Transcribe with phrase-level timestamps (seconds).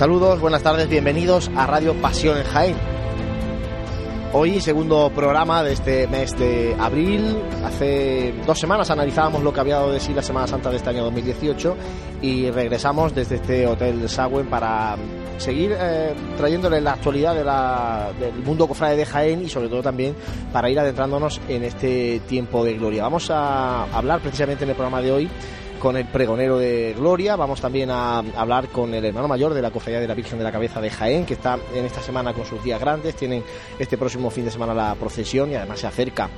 [0.00, 2.76] Saludos, buenas tardes, bienvenidos a Radio Pasión en Jaén.
[4.32, 7.36] Hoy, segundo programa de este mes de abril.
[7.62, 10.88] Hace dos semanas analizábamos lo que había dado de sí la Semana Santa de este
[10.88, 11.76] año 2018
[12.22, 14.96] y regresamos desde este Hotel Sagüen para
[15.36, 19.82] seguir eh, trayéndole la actualidad de la, del mundo cofrade de Jaén y sobre todo
[19.82, 20.14] también
[20.50, 23.02] para ir adentrándonos en este tiempo de gloria.
[23.02, 25.30] Vamos a hablar precisamente en el programa de hoy
[25.80, 27.34] con el pregonero de Gloria.
[27.34, 30.44] Vamos también a hablar con el hermano mayor de la Cofradía de la Virgen de
[30.44, 33.16] la Cabeza de Jaén, que está en esta semana con sus días grandes.
[33.16, 33.42] Tienen
[33.78, 36.28] este próximo fin de semana la procesión y además se acerca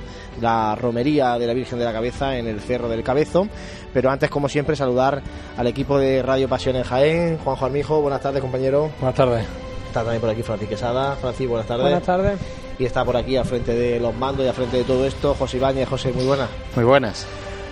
[0.41, 3.47] la romería de la Virgen de la Cabeza en el Cerro del Cabezo.
[3.93, 5.21] Pero antes, como siempre, saludar
[5.57, 7.37] al equipo de Radio Pasión en Jaén.
[7.37, 8.89] Juanjo Armijo, buenas tardes, compañero.
[8.99, 9.45] Buenas tardes.
[9.87, 11.15] Está también por aquí Francis Quesada.
[11.17, 11.83] Francis, buenas tardes.
[11.83, 12.39] Buenas tardes.
[12.79, 15.35] Y está por aquí, al frente de los mandos y al frente de todo esto,
[15.35, 15.87] José Ibáñez.
[15.87, 16.49] José, muy buenas.
[16.75, 17.27] Muy buenas.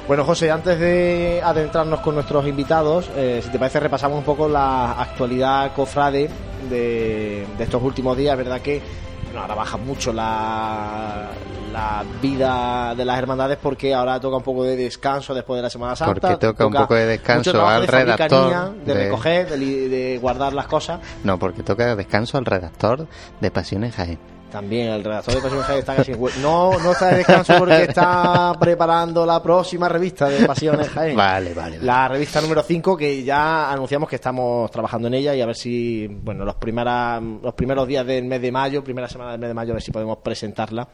[0.08, 4.48] Bueno, José, antes de adentrarnos con nuestros invitados, eh, si te parece, repasamos un poco
[4.48, 6.30] la actualidad cofrade
[6.70, 8.36] de, de estos últimos días.
[8.36, 8.82] ¿Verdad que
[9.26, 11.30] bueno, ahora baja mucho la,
[11.72, 15.70] la vida de las hermandades porque ahora toca un poco de descanso después de la
[15.70, 16.20] Semana Santa?
[16.20, 18.74] Porque toca, un poco de descanso al de redactor.
[18.84, 19.58] De, recoger, de,
[19.88, 21.00] de guardar las cosas.
[21.24, 23.08] No, porque toca descanso al redactor
[23.40, 24.20] de Pasiones Jaén.
[24.52, 27.84] También el redactor de Pasiones Jaén está casi en No, no está de descanso porque
[27.84, 31.16] está preparando la próxima revista de Pasiones Jaén.
[31.16, 31.78] Vale, vale.
[31.78, 31.86] vale.
[31.86, 35.56] La revista número 5 que ya anunciamos que estamos trabajando en ella y a ver
[35.56, 39.50] si, bueno, los, primera, los primeros días del mes de mayo, primera semana del mes
[39.50, 40.88] de mayo, a ver si podemos presentarla.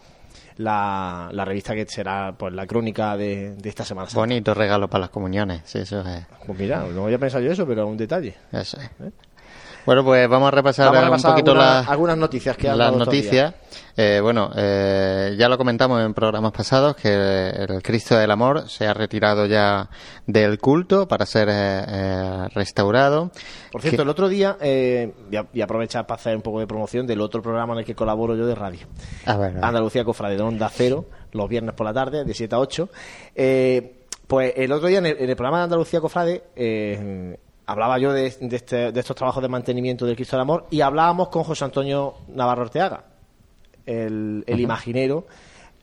[0.57, 4.07] La, la revista que será pues la crónica de, de esta semana.
[4.13, 5.61] Bonito regalo para las comuniones.
[5.65, 6.25] Sí, eso es.
[6.47, 8.35] Pues mira, no había pensado yo eso, pero un detalle.
[8.51, 8.89] Eso es.
[9.87, 12.67] Bueno, pues vamos a repasar, Vamos a repasar un poquito algunas, las, algunas noticias que
[12.67, 13.53] han las noticias.
[13.95, 18.85] Eh, bueno, eh, ya lo comentamos en programas pasados que el Cristo del Amor se
[18.85, 19.89] ha retirado ya
[20.25, 23.31] del culto para ser eh, eh, restaurado.
[23.71, 25.13] Por cierto, Que- el otro día, eh,
[25.53, 28.35] y, aprovechar para hacer un poco de promoción del otro programa en el que colaboro
[28.35, 28.87] yo de radio.
[29.25, 29.63] A ver, a ver.
[29.63, 32.89] Andalucía Cofrade de Onda Cero, los viernes por la tarde, de 7 a 8.
[33.35, 33.93] Eh,
[34.27, 38.11] pues el otro día en el, en el programa de Andalucía Cofrade eh, hablaba yo
[38.13, 41.43] de, de este- de estos trabajos de mantenimiento del Cristo del Amor y hablábamos con
[41.43, 43.03] José Antonio Navarro Orteaga,
[43.85, 45.27] el, el imaginero.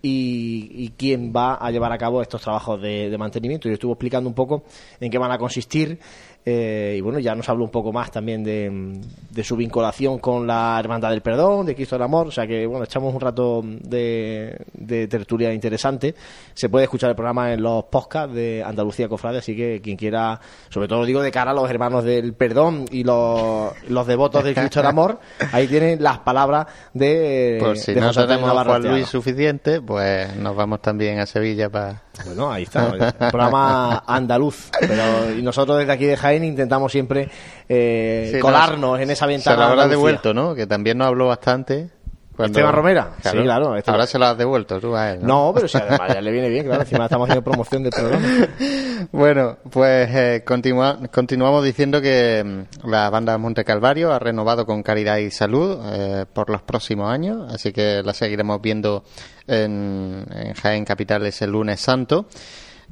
[0.07, 3.71] Y, y quién va a llevar a cabo estos trabajos de, de mantenimiento.
[3.71, 4.65] Y estuvo explicando un poco
[5.01, 5.99] en qué van a consistir.
[6.45, 9.01] Eh, y bueno, ya nos habló un poco más también de,
[9.31, 12.27] de su vinculación con la Hermandad del Perdón, de Cristo del Amor.
[12.27, 16.15] O sea que, bueno, echamos un rato de, de tertulia interesante.
[16.53, 20.39] Se puede escuchar el programa en los podcasts de Andalucía Cofrade, así que quien quiera,
[20.69, 24.55] sobre todo digo de cara a los hermanos del Perdón y los, los devotos del
[24.55, 25.21] Cristo del Amor,
[25.53, 27.59] ahí tienen las palabras de.
[27.61, 28.89] Por si de no tenemos Navarro Juan.
[28.89, 32.03] Luis suficiente, pues nos vamos también a Sevilla para...
[32.27, 34.71] Bueno, ahí está, el programa andaluz.
[34.79, 37.29] Pero y nosotros desde aquí de Jaén intentamos siempre
[37.69, 39.57] eh, Sí, no, colarnos en esa Se ventana.
[39.57, 39.97] lo habrá Andalucía.
[39.97, 40.55] devuelto, ¿no?
[40.55, 41.91] Que también nos habló bastante.
[42.37, 43.11] cuando- ¿Esteban Romera?
[43.23, 43.95] Sí, claro, Esteban.
[43.95, 45.27] Ahora se lo has devuelto tú a él, ¿no?
[45.47, 46.81] No, pero si además ya le viene bien, claro.
[46.83, 48.27] Encima estamos haciendo promoción del programa.
[49.13, 52.43] Bueno, pues eh, continua- continuamos diciendo que
[52.83, 57.13] mm, la banda Monte Calvario ha renovado con Caridad y Salud eh, por los próximos
[57.13, 59.05] años, así que la seguiremos viendo
[59.47, 62.27] en, en Jaén Capital ese lunes santo.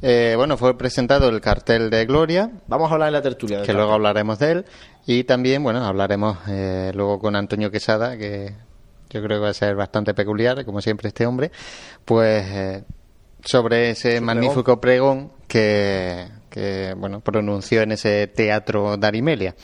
[0.01, 3.63] Eh, bueno, fue presentado el cartel de Gloria, Vamos a hablar en la tertulia.
[3.63, 4.65] que luego hablaremos de él,
[5.07, 8.55] y también, bueno, hablaremos eh, luego con Antonio Quesada, que
[9.11, 11.53] yo creo que va a ser bastante peculiar, como siempre este hombre,
[12.05, 12.85] pues eh,
[13.45, 19.55] sobre ese magnífico pregón que, que, bueno, pronunció en ese teatro de Arimelia.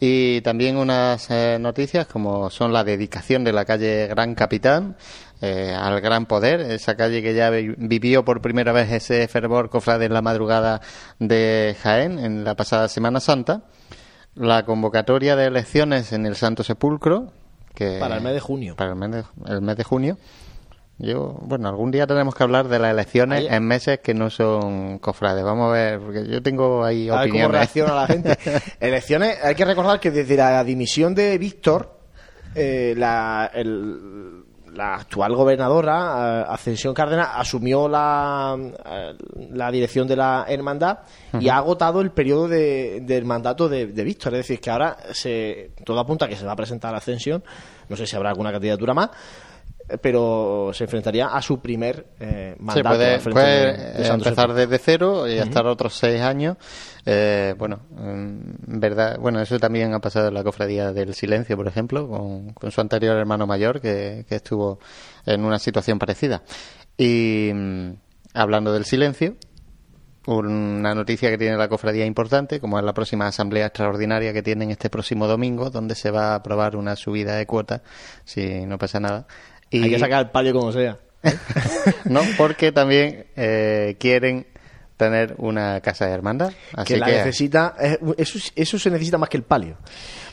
[0.00, 4.96] Y también unas eh, noticias como son la dedicación de la calle Gran Capitán
[5.40, 9.70] eh, al Gran Poder, esa calle que ya vi- vivió por primera vez ese fervor
[9.70, 10.80] cofrade en la madrugada
[11.20, 13.62] de Jaén en la pasada Semana Santa,
[14.34, 17.32] la convocatoria de elecciones en el Santo Sepulcro,
[17.74, 18.74] que Para el mes de junio.
[18.76, 20.18] para el mes de, el mes de junio.
[20.98, 24.30] Yo, bueno, algún día tenemos que hablar de las elecciones Ahí- en meses que no
[24.30, 25.42] son cofrades.
[25.44, 27.50] Vamos a ver, porque yo tengo ahí A ver cómo opiniones.
[27.52, 28.38] reacciona la gente.
[28.80, 31.98] Elecciones, hay que recordar que desde la dimisión de Víctor,
[32.54, 39.14] eh, la, el- la actual gobernadora, eh, Ascensión Cárdenas, asumió la, eh,
[39.52, 40.98] la dirección de la hermandad
[41.40, 44.34] y ha agotado el periodo de- del mandato de, de Víctor.
[44.34, 47.42] Es decir, que ahora se, todo apunta a que se va a presentar la Ascensión.
[47.88, 49.10] No sé si habrá alguna candidatura más.
[50.00, 52.88] Pero se enfrentaría a su primer eh, Sí, mandato.
[52.96, 56.56] puede, frente puede, de- de Santo empezar desde cero y estar otros seis años.
[57.04, 61.68] Eh, bueno, en verdad, bueno, eso también ha pasado en la cofradía del silencio, por
[61.68, 64.78] ejemplo, con, con su anterior hermano mayor que, que estuvo
[65.26, 66.42] en una situación parecida.
[66.96, 67.90] Y mm,
[68.32, 69.36] hablando del silencio,
[70.26, 74.70] una noticia que tiene la cofradía importante, como es la próxima asamblea extraordinaria que tienen
[74.70, 77.82] este próximo domingo, donde se va a aprobar una subida de cuotas,
[78.24, 79.26] si no pasa nada.
[79.70, 79.82] Y...
[79.82, 80.98] Hay que sacar el palio como sea.
[82.04, 84.46] no, porque también eh, quieren
[84.96, 86.52] tener una casa de hermandad.
[86.86, 87.74] que la necesita,
[88.16, 89.76] eso, eso se necesita más que el palio.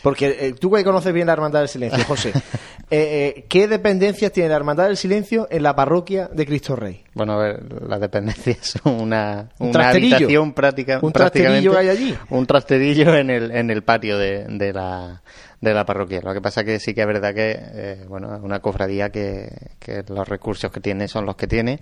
[0.01, 2.29] Porque eh, tú que conoces bien la Hermandad del Silencio, José,
[2.89, 7.03] eh, eh, ¿qué dependencias tiene la Hermandad del Silencio en la parroquia de Cristo Rey?
[7.13, 12.17] Bueno, a ver, las dependencias son una, ¿Un una habitación práctica, ¿Un trasterillo hay allí?
[12.29, 15.21] Un trasterillo en el, en el patio de, de la
[15.61, 16.21] de la parroquia.
[16.21, 19.47] Lo que pasa que sí que es verdad que, eh, bueno, es una cofradía que,
[19.79, 21.79] que, los recursos que tiene son los que tiene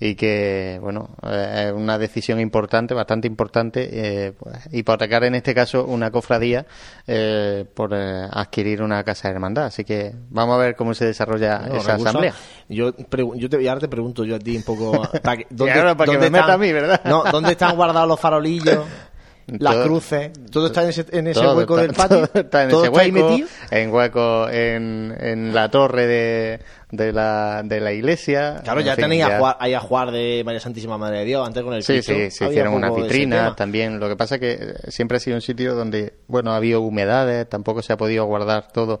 [0.00, 5.54] y que, bueno, eh, es una decisión importante, bastante importante, eh, pues, hipotecar en este
[5.54, 6.66] caso una cofradía
[7.06, 9.66] eh, por adquirir una casa de hermandad.
[9.66, 12.34] Así que vamos a ver cómo se desarrolla esa asamblea.
[12.68, 12.92] Yo,
[13.36, 14.90] yo te, ahora te pregunto yo a ti un poco...
[15.50, 17.00] ¿dónde, ¿dónde están, a mí, ¿verdad?
[17.04, 18.84] No, ¿Dónde están guardados los farolillos?
[19.58, 22.26] las cruces, todo está en ese, en ese hueco del patio.
[22.28, 23.36] Todo está en ese hueco,
[23.70, 26.60] en hueco en, en la torre de,
[26.90, 28.60] de, la, de la iglesia.
[28.62, 29.24] Claro, ya tenéis
[29.58, 32.48] ahí a jugar de María Santísima Madre de Dios, antes con el Sí, sí, se
[32.48, 33.98] hicieron una vitrina también.
[33.98, 37.48] Lo que pasa es que siempre ha sido un sitio donde, bueno, ha habido humedades,
[37.48, 39.00] tampoco se ha podido guardar todo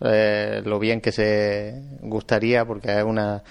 [0.00, 3.42] eh, lo bien que se gustaría, porque es una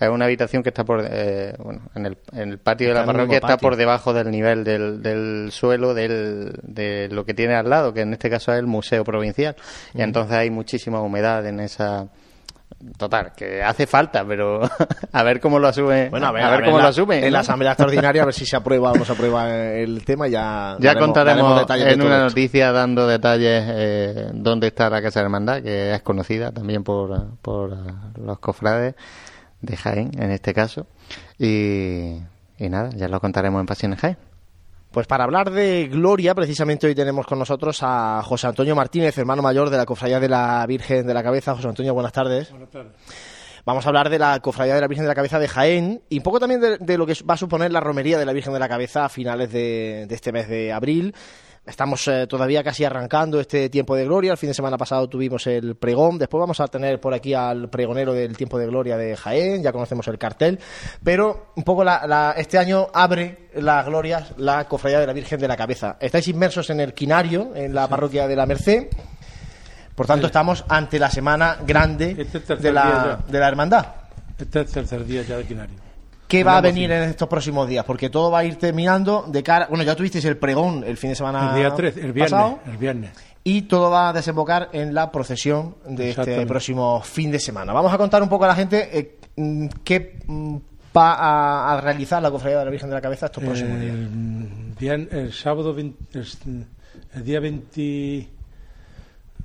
[0.00, 3.04] es una habitación que está por eh, bueno, en, el, en el patio de la
[3.04, 7.68] parroquia está por debajo del nivel del, del suelo del, de lo que tiene al
[7.68, 9.56] lado que en este caso es el museo provincial
[9.94, 12.08] y entonces hay muchísima humedad en esa
[12.96, 14.60] Total, que hace falta, pero
[15.12, 16.10] a ver cómo lo asume.
[16.10, 17.26] Bueno, a ver, cómo lo asume.
[17.26, 20.28] En la asamblea extraordinaria, a ver si se aprueba o no se aprueba el tema.
[20.28, 25.62] Ya, ya contaremos en una noticia dando detalles eh, dónde está la Casa de Hermandad,
[25.62, 27.76] que es conocida también por, por
[28.16, 28.94] los cofrades
[29.60, 30.86] de Jaén, en este caso.
[31.38, 32.18] Y,
[32.58, 34.18] nada, ya lo contaremos en Pasiones Jaén.
[34.90, 39.42] Pues para hablar de Gloria, precisamente hoy tenemos con nosotros a José Antonio Martínez, hermano
[39.42, 41.54] mayor de la Cofradía de la Virgen de la Cabeza.
[41.54, 42.50] José Antonio, buenas tardes.
[42.50, 42.92] Buenas tardes.
[43.66, 46.16] Vamos a hablar de la Cofradía de la Virgen de la Cabeza de Jaén y
[46.16, 48.58] un poco también de, lo que va a suponer la romería de la Virgen de
[48.58, 51.14] la Cabeza a finales de este mes de abril.
[51.68, 54.32] Estamos eh, todavía casi arrancando este tiempo de gloria.
[54.32, 56.18] El fin de semana pasado tuvimos el pregón.
[56.18, 59.62] Después vamos a tener por aquí al pregonero del tiempo de gloria de Jaén.
[59.62, 60.58] Ya conocemos el cartel.
[61.04, 61.84] Pero un poco
[62.36, 65.98] este año abre las glorias la cofradía de la Virgen de la Cabeza.
[66.00, 68.88] Estáis inmersos en el quinario, en la parroquia de la Merced.
[69.94, 73.86] Por tanto, estamos ante la semana grande este de, la, de la hermandad.
[74.38, 75.87] Este es el tercer día ya del quinario.
[76.28, 77.84] ¿Qué va a venir en estos próximos días?
[77.86, 79.66] Porque todo va a ir terminando de cara.
[79.68, 81.50] Bueno, ya tuvisteis el pregón el fin de semana.
[81.50, 82.32] El día 13, el viernes.
[82.32, 83.10] Pasado, el viernes.
[83.44, 87.72] Y todo va a desembocar en la procesión de este próximo fin de semana.
[87.72, 90.56] Vamos a contar un poco a la gente eh, mm, qué mm,
[90.94, 93.96] va a, realizar la Cofradía de la Virgen de la Cabeza estos próximos días.
[94.78, 95.94] Bien, el sábado, el,
[97.24, 97.40] día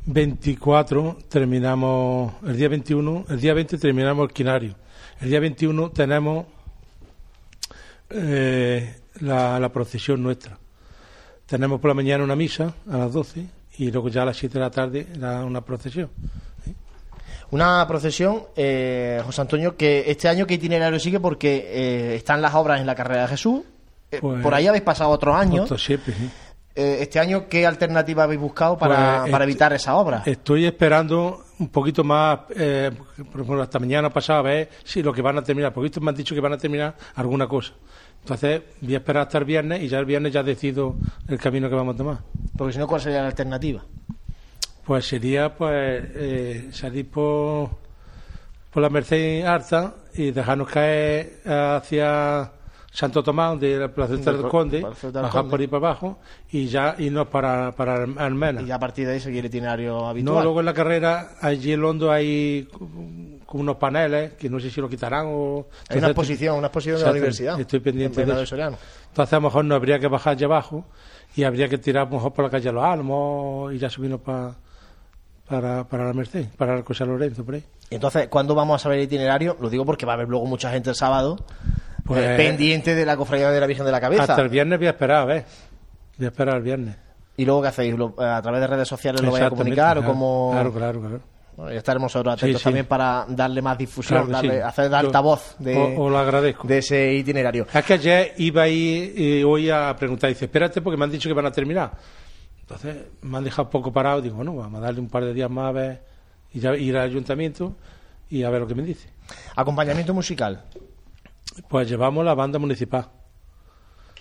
[0.06, 4.76] 24 terminamos, el día 21, el día 20 terminamos el quinario.
[5.22, 6.46] El día 21 tenemos
[8.14, 10.58] eh, la, procesión nuestra.
[11.46, 13.46] Tenemos por la mañana una misa a las 12
[13.78, 15.08] y luego ya a las 7 de la tarde
[15.46, 16.10] una procesión.
[17.52, 22.56] Una procesión, eh, José Antonio, que este año qué itinerario sigue porque eh, están las
[22.56, 23.62] obras en la carrera de Jesús.
[24.22, 25.72] Pues por ahí habéis pasado otros años.
[26.76, 30.24] este año, ¿qué alternativa habéis buscado para, pues, para evitar esa obra?
[30.26, 35.22] Estoy esperando un poquito más, por ejemplo, hasta mañana pasado a ver si lo que
[35.22, 37.74] van a terminar, porque me han dicho que van a terminar alguna cosa.
[38.24, 40.96] Entonces voy a esperar hasta el viernes y ya el viernes ya decido
[41.28, 42.18] el camino que vamos a tomar.
[42.58, 43.84] Porque si no, ¿cuál sería la alternativa?
[44.86, 47.70] Pues sería pues eh, salir por,
[48.72, 52.50] por la Merced Arta y dejarnos caer hacia
[52.94, 56.20] Santo Tomás, donde la Plaza del Conde, bajar por ahí para abajo
[56.52, 58.62] y ya irnos para, para Almena.
[58.62, 60.36] Y a partir de ahí seguir el itinerario habitual.
[60.36, 62.70] No, luego en la carrera, allí en Londo hay
[63.52, 65.66] unos paneles que no sé si lo quitarán o.
[65.90, 67.60] Hay una exposición, una exposición de la universidad.
[67.60, 68.56] Estoy pendiente de eso.
[68.56, 70.86] Entonces a lo mejor no habría que bajar allá abajo
[71.36, 74.54] y habría que tirar mejor por la calle Los Álamos y ya subirnos para
[75.48, 77.64] para, para la Merced, para el José Lorenzo, por ahí.
[77.90, 79.58] Entonces, ¿cuándo vamos a saber el itinerario?
[79.60, 81.38] Lo digo porque va a haber luego mucha gente el sábado
[82.04, 84.24] pues, eh, pendiente de la cofradía de la Virgen de la Cabeza.
[84.24, 85.46] Hasta el viernes voy a esperar, a ver.
[86.18, 86.96] Voy a esperar el viernes.
[87.38, 87.96] ¿Y luego qué hacéis?
[88.20, 89.94] ¿A través de redes sociales lo vais a comunicar?
[89.98, 90.52] Claro, o como...
[90.52, 91.72] claro, claro, claro.
[91.72, 96.10] ya estaremos nosotros atentos también para darle más difusión, darle, hacer de altavoz de, o,
[96.10, 96.68] lo agradezco.
[96.68, 97.66] de ese itinerario.
[97.74, 101.28] Es que ayer iba ahí y hoy a preguntar, dice, espérate porque me han dicho
[101.28, 101.92] que van a terminar.
[102.62, 105.50] Entonces me han dejado poco parado, digo, bueno, vamos a darle un par de días
[105.50, 106.04] más a ver,
[106.54, 107.76] y ya ir al ayuntamiento
[108.30, 109.10] y a ver lo que me dice.
[109.56, 110.64] ¿Acompañamiento musical?
[111.70, 113.10] Pues llevamos la banda municipal.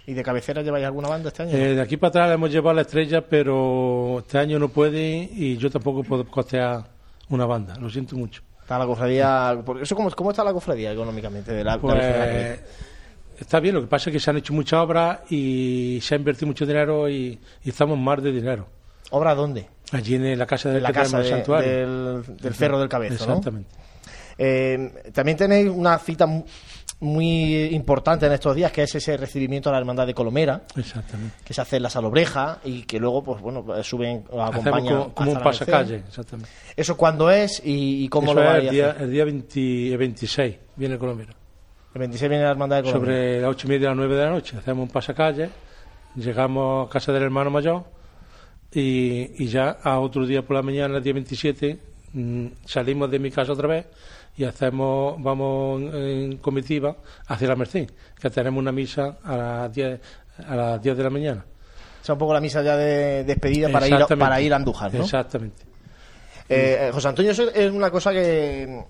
[0.07, 1.53] ¿Y de cabecera lleváis alguna banda este año?
[1.57, 5.57] Eh, de aquí para atrás hemos llevado la estrella, pero este año no puede y
[5.57, 6.85] yo tampoco puedo costear
[7.29, 8.43] una banda, lo siento mucho.
[8.61, 9.57] Está la cofradía.
[9.81, 11.53] ¿Eso cómo, cómo está la cofradía económicamente?
[11.53, 12.61] De la, pues,
[13.39, 16.19] está bien, lo que pasa es que se han hecho muchas obras y se ha
[16.19, 18.67] invertido mucho dinero y, estamos más de dinero.
[19.11, 19.69] ¿Obra dónde?
[19.93, 22.23] Allí en la casa del, la casa santuario.
[22.23, 23.15] Del, Cerro del Cabezo.
[23.15, 23.71] Exactamente.
[24.39, 26.27] Eh, también tenéis una cita
[27.03, 31.35] muy importante en estos días, que es ese recibimiento a la Hermandad de Colomera, exactamente.
[31.45, 35.11] que se hace en la Salobreja y que luego, pues bueno, suben, acompañan.
[35.11, 36.49] Como, un pasacalle, exactamente.
[36.77, 41.35] ¿Eso cuándo es y, cómo lo es el día, el día 26 viene Colomera.
[41.93, 43.15] El 26 viene la Hermandad de Colomera.
[43.15, 45.51] Sobre las 8 y media a las 9 de la noche, hacemos un pasacalle,
[46.15, 47.83] llegamos a casa del hermano mayor
[48.73, 51.79] y, y ya a otro día por la mañana, el día 27,
[52.13, 53.87] mm, salimos de mi casa otra vez
[54.37, 56.97] y hacemos vamos en comitiva
[57.27, 60.01] hacia la Merced, que tenemos una misa a las 10,
[60.47, 61.45] a las 10 de la mañana.
[62.01, 64.93] O sea, un poco la misa ya de despedida para ir, para ir a Andújar,
[64.93, 65.05] ¿no?
[65.05, 65.63] Exactamente.
[66.49, 68.85] Eh, José Antonio, eso es una cosa que,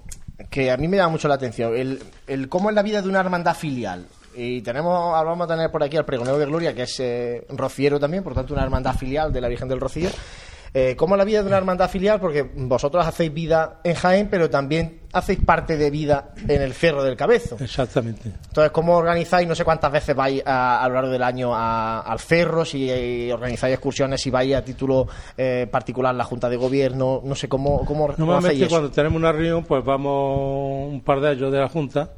[0.48, 1.76] que a mí me da mucho la atención.
[1.76, 4.06] El, el cómo es la vida de una hermandad filial.
[4.34, 8.00] Y tenemos, vamos a tener por aquí al pregonero de Gloria, que es eh, rociero
[8.00, 10.08] también, por tanto una hermandad filial de la Virgen del Rocío.
[10.74, 12.18] Eh, ¿Cómo es la vida de una hermandad filial?
[12.18, 17.02] Porque vosotros hacéis vida en Jaén, pero también hacéis parte de vida en el Cerro
[17.02, 17.58] del Cabezo.
[17.60, 18.30] Exactamente.
[18.46, 19.46] Entonces, ¿cómo organizáis?
[19.46, 23.74] No sé cuántas veces vais a, lo largo del año al Cerro, si eh, organizáis
[23.74, 28.08] excursiones, si vais a título eh, particular la Junta de Gobierno, no sé cómo, cómo
[28.16, 32.12] Normalmente cuando tenemos una reunión, pues vamos un par de ellos de la Junta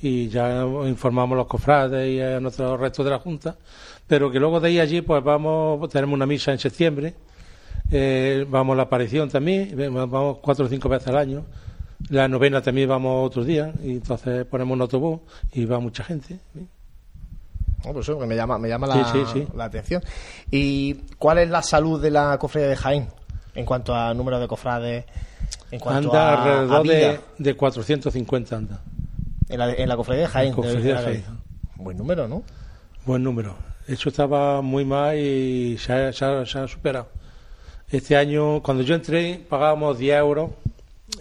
[0.00, 3.56] y ya informamos a los cofrades y a nuestros restos de la Junta,
[4.06, 7.14] pero que luego de ahí allí, pues vamos, tenemos una misa en septiembre
[7.90, 11.44] eh, vamos a la aparición también, vamos cuatro o cinco veces al año.
[12.10, 15.20] La novena también vamos otros días, y entonces ponemos un autobús
[15.52, 16.38] y va mucha gente.
[17.82, 20.02] pues eso me llama, me llama la, atención.
[20.50, 23.08] ¿Y cuál es la salud de la cofradía de Jaén
[23.54, 25.04] en cuanto a número de cofrades?
[25.70, 28.80] En cuanto anda alrededor de, de, 450 anda.
[29.48, 31.24] En la, en la cofradía de Jaén.
[31.76, 32.42] Buen número, ¿no?
[33.04, 33.56] Buen número.
[33.86, 36.12] Eso estaba muy mal y se ha
[36.66, 37.08] superado.
[37.90, 40.50] Este año, cuando yo entré, pagábamos 10 euros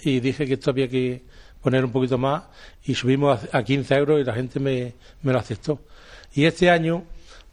[0.01, 1.22] y dije que esto había que
[1.62, 2.43] poner un poquito más
[2.86, 5.79] y subimos a 15 euros y la gente me, lo aceptó.
[6.34, 7.03] Y este año,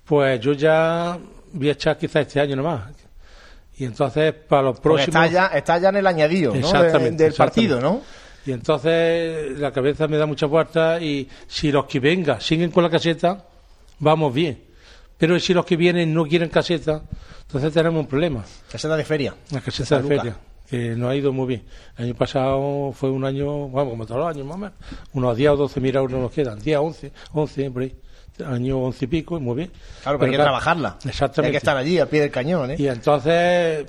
[0.04, 1.18] pues yo ya
[1.52, 2.90] voy a echar quizás este año nomás.
[3.76, 5.26] Y entonces, para los próximos.
[5.26, 8.00] está, ya, en el añadido del partido, ¿no?
[8.44, 12.82] Y entonces la cabeza me da mucha vuelta y si los que vengan siguen con
[12.82, 13.44] la caseta,
[13.98, 14.62] vamos bien.
[15.16, 17.02] Pero si los que vienen no quieren caseta,
[17.52, 18.42] entonces tenemos un problema.
[18.70, 19.34] Caseta de feria.
[19.50, 20.36] La caseta de feria,
[20.70, 21.64] que no ha ido muy bien.
[21.98, 24.74] El año pasado fue un año, bueno, como todos los años más o menos,
[25.12, 27.94] unos 10 o 12 mil euros nos quedan, 10, 11, 11, por ahí
[28.44, 29.70] año once y pico, muy bien.
[30.02, 30.96] Claro, pero, hay que trabajarla.
[31.04, 31.48] Exactamente.
[31.48, 32.76] Hay que estar allí, al pie del cañón, ¿eh?
[32.78, 33.86] Y entonces,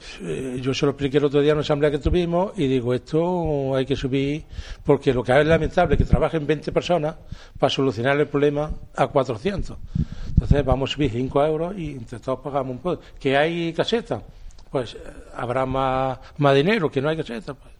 [0.61, 3.75] yo se lo expliqué el otro día en una asamblea que tuvimos y digo, esto
[3.75, 4.43] hay que subir,
[4.83, 7.15] porque lo que es lamentable es que trabajen 20 personas
[7.57, 9.77] para solucionar el problema a 400.
[10.43, 13.01] Entonces vamos a subir 5 euros y entre todos pagamos un poco.
[13.17, 14.21] ¿Que hay caseta?
[14.69, 14.99] Pues eh,
[15.37, 17.53] habrá más, más dinero, que no hay caseta.
[17.53, 17.73] Pues.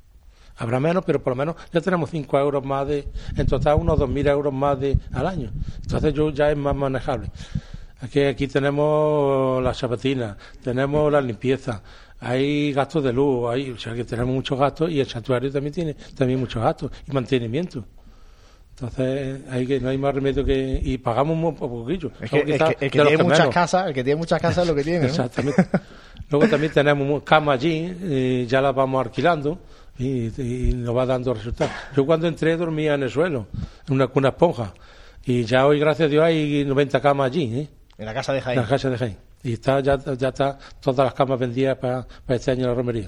[0.56, 3.06] Habrá menos, pero por lo menos ya tenemos 5 euros más de,
[3.36, 5.52] en total unos 2.000 euros más de, al año.
[5.82, 7.30] Entonces yo ya es más manejable.
[8.00, 11.82] Aquí, aquí tenemos las zapatinas, tenemos la limpieza,
[12.22, 15.74] hay gastos de luz, hay, o sea que tenemos muchos gastos y el santuario también
[15.74, 17.84] tiene también muchos gastos y mantenimiento.
[18.76, 20.82] Entonces, hay que, no hay más remedio que.
[20.84, 22.12] Y pagamos un poquillo.
[22.20, 24.84] Es que, el que, tiene muchas casas, el que tiene muchas casas es lo que
[24.84, 25.06] tiene.
[25.06, 25.64] Exactamente.
[26.30, 29.60] Luego también tenemos camas allí, eh, ya las vamos alquilando
[30.00, 30.32] y,
[30.76, 31.72] nos va dando resultados.
[31.96, 33.48] Yo cuando entré dormía en el suelo,
[33.88, 34.74] en una cuna esponja.
[35.26, 37.60] Y ya hoy, gracias a Dios, hay 90 camas allí.
[37.60, 37.70] ¿eh?
[37.98, 38.58] En la casa de Jaén.
[38.58, 39.18] En la casa de Jaén.
[39.44, 42.74] Y está, ya, ya está todas las camas vendidas para, para este año en la
[42.74, 43.06] romería.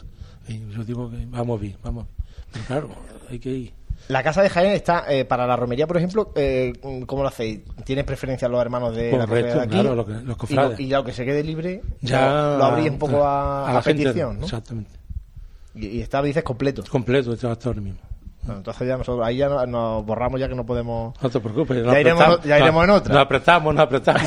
[0.48, 2.28] Y yo digo que vamos bien, vamos bien.
[2.52, 2.90] Pero claro,
[3.30, 3.85] hay que ir.
[4.08, 6.74] La casa de Jaén está eh, para la romería, por ejemplo, eh,
[7.08, 7.62] ¿cómo lo hacéis?
[7.84, 9.70] ¿Tienes preferencia los hermanos de la de aquí?
[9.70, 10.80] Claro, lo que, los cofrades.
[10.80, 14.46] Y, lo, que se quede libre, ya lo, abrís un poco a, la, petición, ¿no?
[14.46, 14.92] Exactamente.
[15.74, 16.84] Y, y está, dices, completo.
[16.90, 18.00] Completo, está hasta ahora mismo
[18.48, 21.14] entonces ya nosotros ahí ya nos, borramos ya que no podemos.
[21.22, 21.84] No te preocupes.
[21.84, 23.14] Ya, iremos, ya iremos en otra.
[23.14, 24.24] Nos apretamos, nos apretamos.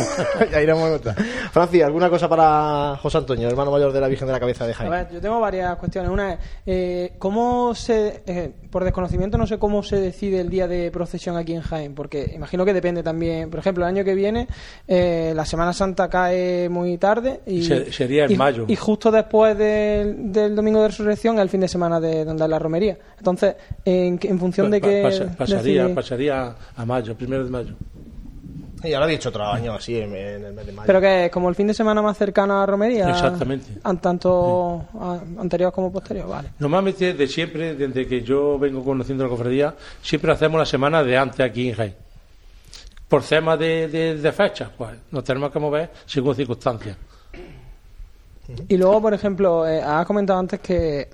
[0.51, 1.15] ya iremos en otra.
[1.53, 4.75] Francis, ¿alguna cosa para José Antonio, hermano mayor de la Virgen de la Cabeza de
[4.75, 4.97] Jaime?
[4.97, 6.11] A ver, yo tengo varias cuestiones.
[6.11, 10.67] Una es, eh, ¿cómo se, eh, por desconocimiento no sé cómo se decide el día
[10.67, 11.95] de procesión aquí en Jaén?
[11.95, 13.51] Porque imagino que depende también.
[13.51, 14.49] Por ejemplo, el año que viene,
[14.87, 17.41] eh, la Semana Santa cae muy tarde.
[17.47, 18.65] y Sería en mayo.
[18.69, 22.45] Y justo después del, del Domingo de Resurrección es el fin de semana de donde
[22.45, 22.99] es la romería.
[23.19, 23.57] Entonces,
[24.09, 25.03] en, en función de que
[25.37, 27.75] pasaría, pasaría a mayo, primero de mayo.
[28.85, 30.87] Ya lo había dicho otros años así en, en el mes de mayo.
[30.87, 33.11] Pero que es como el fin de semana más cercano a romería.
[33.11, 33.67] Exactamente.
[33.83, 36.51] an- Tanto a- anterior como posterior, vale.
[36.61, 41.17] Normalmente, de siempre, desde que yo vengo conociendo la cofradía, siempre hacemos la semana de
[41.19, 41.95] antes aquí en Jaén.
[43.09, 46.97] Por temas de, de, de fechas, pues nos tenemos que mover según circunstancias.
[48.69, 51.09] Y luego, por ejemplo, eh, has comentado antes que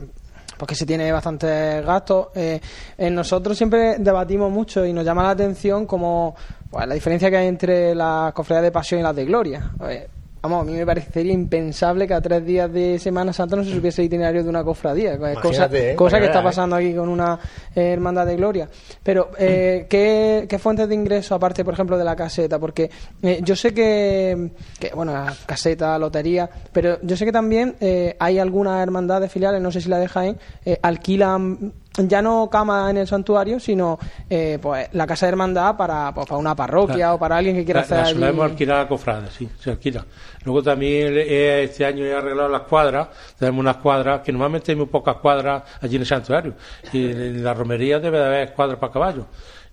[0.56, 2.28] porque se tiene bastantes gastos.
[2.34, 2.60] Eh,
[2.98, 6.34] eh, nosotros siempre debatimos mucho y nos llama la atención como
[6.70, 9.70] pues, la diferencia que hay entre las cofradías de pasión y las de gloria.
[9.88, 10.08] Eh,
[10.44, 13.72] vamos, a mí me parecería impensable que a tres días de Semana Santa no se
[13.72, 15.18] supiese el itinerario de una cofradía.
[15.40, 15.94] cosa ¿eh?
[15.96, 16.44] cosa que que está ¿eh?
[16.44, 17.38] pasando aquí con una
[17.74, 18.68] eh, hermandad de gloria.
[19.02, 22.58] Pero, eh, ¿qué, qué fuentes de ingreso, aparte, por ejemplo, de la caseta?
[22.58, 22.90] Porque
[23.22, 28.14] eh, yo sé que, que, bueno, la caseta, lotería, pero yo sé que también eh,
[28.20, 32.90] hay algunas hermandades filiales, no sé si la de Jaén, eh, alquilan ya no cama
[32.90, 36.96] en el santuario, sino eh, pues la casa de hermandad para, pues, para una parroquia
[37.06, 39.70] La- o para alguien que quiera La, hacer la allí- alquilar a cofrades, sí, se
[39.70, 40.04] alquila.
[40.44, 44.76] Luego también eh, este año he arreglado las cuadras, tenemos unas cuadras, que normalmente hay
[44.76, 46.54] muy pocas cuadras allí en el santuario.
[46.92, 49.24] Y en la romería debe de haber cuadras para caballos.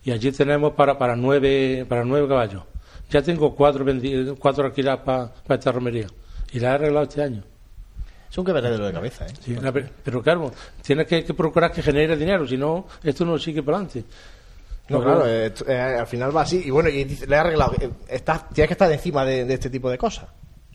[0.04, 2.64] Y allí tenemos para, para, nueve, para nueve caballos.
[3.10, 3.86] Ya tengo cuatro,
[4.40, 6.08] cuatro alquiladas para, para esta romería.
[6.54, 7.44] Y la he arreglado este año.
[8.30, 9.34] Es un quebradero de cabeza, ¿eh?
[9.42, 13.38] Sí, la- pero claro, tienes que, que procurar que genere dinero, si no, esto no
[13.38, 14.06] sigue para adelante.
[14.88, 16.62] No, claro, eh, eh, al final va así.
[16.66, 17.74] Y bueno, y le he arreglado.
[17.80, 20.28] eh, estás- tienes que estar encima de, de este tipo de cosas.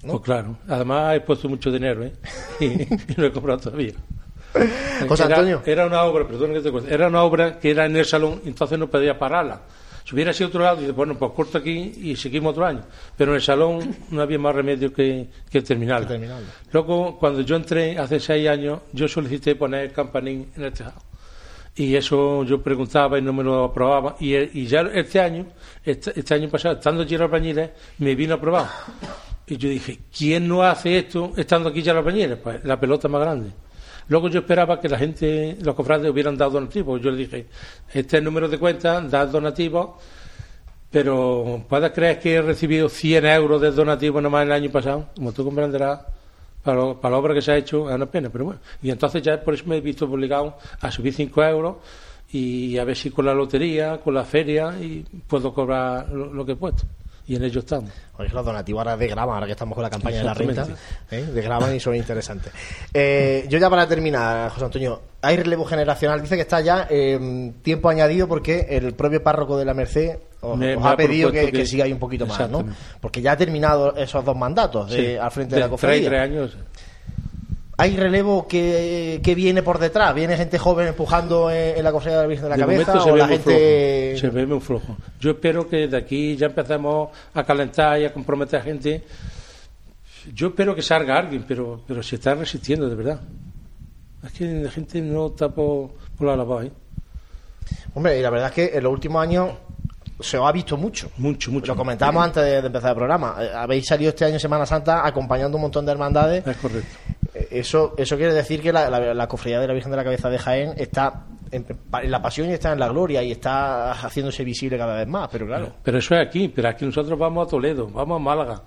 [0.03, 0.13] ¿No?
[0.13, 2.13] Pues claro, además he puesto mucho dinero, ¿eh?
[2.61, 3.93] Y, y no he comprado todavía.
[5.09, 5.63] José Era- Antonio.
[5.67, 8.41] Era, una obra, perdón que te cuente, era una obra que era en el salón,
[8.45, 9.61] entonces no podía pararla.
[10.05, 12.83] Si hubiera sido otro lado, dice, bueno, pues corto aquí y seguimos otro año.
[13.17, 16.07] Pero en el salón no había más remedio que, que terminarla.
[16.71, 21.03] Luego, cuando yo entré hace seis años, yo solicité poner el campanín en el tejado.
[21.75, 24.15] Y eso yo preguntaba y no me lo aprobaba.
[24.21, 25.45] Y, y ya este año,
[25.85, 28.69] este, este año pasado, estando los albañiles, me vino aprobado.
[29.47, 32.39] Y yo dije, ¿quién no hace esto estando aquí ya los albañiles?
[32.39, 33.51] Pues la pelota más grande.
[34.09, 37.01] Luego yo esperaba que la gente, los cofrades, hubieran dado donativos.
[37.01, 37.47] Yo le dije,
[37.89, 39.91] este es el número de cuenta, dad donativos,
[40.91, 45.09] pero ¿puedes creer que he recibido 100 euros de donativo nomás el año pasado?
[45.17, 46.01] Como tú comprenderás,
[46.63, 48.61] para, para la obra que se ha hecho es una pena, pero bueno.
[48.83, 51.77] Y entonces ya por eso me he visto obligado a subir 5 euros
[52.33, 56.53] y a ver si con la lotería, con la feria, y puedo cobrar lo que
[56.53, 56.85] he puesto.
[57.29, 57.91] Y en ello estamos.
[58.19, 60.67] Oye, los donativos ahora degraman, ahora que estamos con la campaña de la renta.
[61.11, 61.23] ¿eh?
[61.25, 62.53] degraman y son interesantes.
[62.95, 67.53] Eh, yo ya para terminar, José Antonio, hay relevo generacional, dice que está ya eh,
[67.63, 70.97] tiempo añadido porque el propio párroco de la Merced os, Me- os me ha ha
[70.97, 72.65] pedido que, que que- siga ahí un poquito más, ¿no?
[73.01, 75.17] Porque ya ha terminado esos dos mandatos de- Sí.
[75.17, 76.09] al frente de, la tres- cofradía.
[76.09, 76.57] tres años.
[77.79, 80.15] ¿Hay relevo que, que viene por detrás?
[80.15, 82.93] ¿Viene gente joven empujando en, en la cofradía de la Virgen de la de Cabeza?
[82.95, 84.17] momento se ¿O ve la muy gente.?
[84.19, 84.21] flojo.
[84.21, 84.97] Se ve muy flojo.
[85.21, 89.05] Yo espero que de aquí ya empecemos a calentar y a comprometer a gente.
[90.33, 93.21] Yo espero que salga alguien, pero, pero se está resistiendo, de verdad.
[94.25, 96.73] Es que la gente no está por, por la labor, ¿eh?
[97.95, 99.51] Hombre, y la verdad es que en los últimos años
[100.21, 101.11] se os ha visto mucho.
[101.19, 101.67] Mucho, mucho.
[101.73, 103.37] Lo comentábamos antes de, de empezar el programa.
[103.39, 106.47] Eh, Habéis salido este año Semana Santa acompañando un montón de hermandades.
[106.47, 106.97] Es correcto.
[107.37, 110.05] Eh, Eso, eso quiere decir que la, la, la cofradía de la Virgen de la
[110.05, 111.67] Cabeza de Jaén está en,
[112.11, 115.29] la pasión y está en la gloria y está haciéndose visible cada vez más.
[115.31, 118.63] Pero claro, Pero eso es aquí, pero aquí nosotros vamos a Toledo, vamos a Málaga,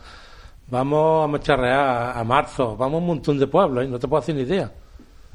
[0.67, 3.87] vamos a Macharreá, a Marzo, vamos a un montón de pueblos, ¿eh?
[3.87, 4.71] no te puedo hacer ni idea.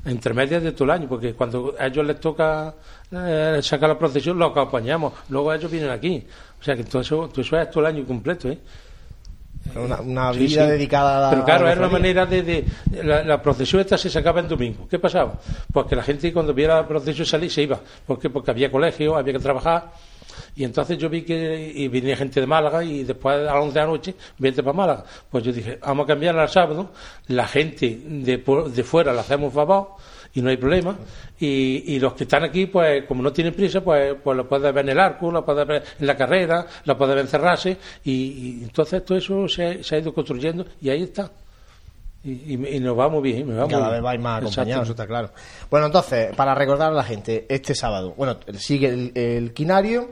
[0.07, 2.75] Entre medias de todo el año, porque cuando a ellos les toca
[3.11, 6.27] eh, sacar la procesión, los acompañamos, luego ellos vienen aquí.
[6.61, 8.59] O sea que todo eso, todo eso es todo el año completo, ¿eh?
[9.77, 10.71] Una, una Sí, vida sí.
[10.73, 11.31] dedicada a la.
[11.31, 12.43] Pero claro, la era una manera de.
[12.43, 12.65] de-
[13.03, 14.87] la, la procesión esta se sacaba en domingo.
[14.89, 15.39] ¿Qué pasaba?
[15.73, 17.81] Pues que la gente cuando viera la procesión salir se iba.
[18.07, 18.31] ¿Por qué?
[18.31, 19.91] Porque había colegio, había que trabajar.
[20.57, 23.75] Y entonces yo vi que y venía gente de Málaga y después a las 11
[23.75, 25.05] de la noche vete para Málaga.
[25.31, 26.91] Pues yo dije, vamos a cambiar al sábado.
[27.29, 29.91] La gente de, de fuera le hacemos favor
[30.35, 30.97] y no hay problema.
[31.41, 34.75] Y, y los que están aquí, pues como no tienen prisa, pues, pues lo pueden
[34.75, 37.77] ver en el arco, lo pueden ver en la carrera, lo pueden ver encerrarse.
[38.05, 41.31] Y, y entonces todo eso se, se ha ido construyendo y ahí está.
[42.25, 45.31] Y, y- nos vamos bien, nos vamos Cada vez vais más acompañados, eso está claro.
[45.71, 50.09] Bueno, entonces, para recordar a la gente, este sábado, bueno, sigue el, el quinario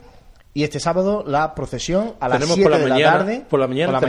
[0.52, 3.42] y este sábado la procesión a las Tenemos 7 por la de mañana- la tarde.
[3.48, 4.00] por la mañana la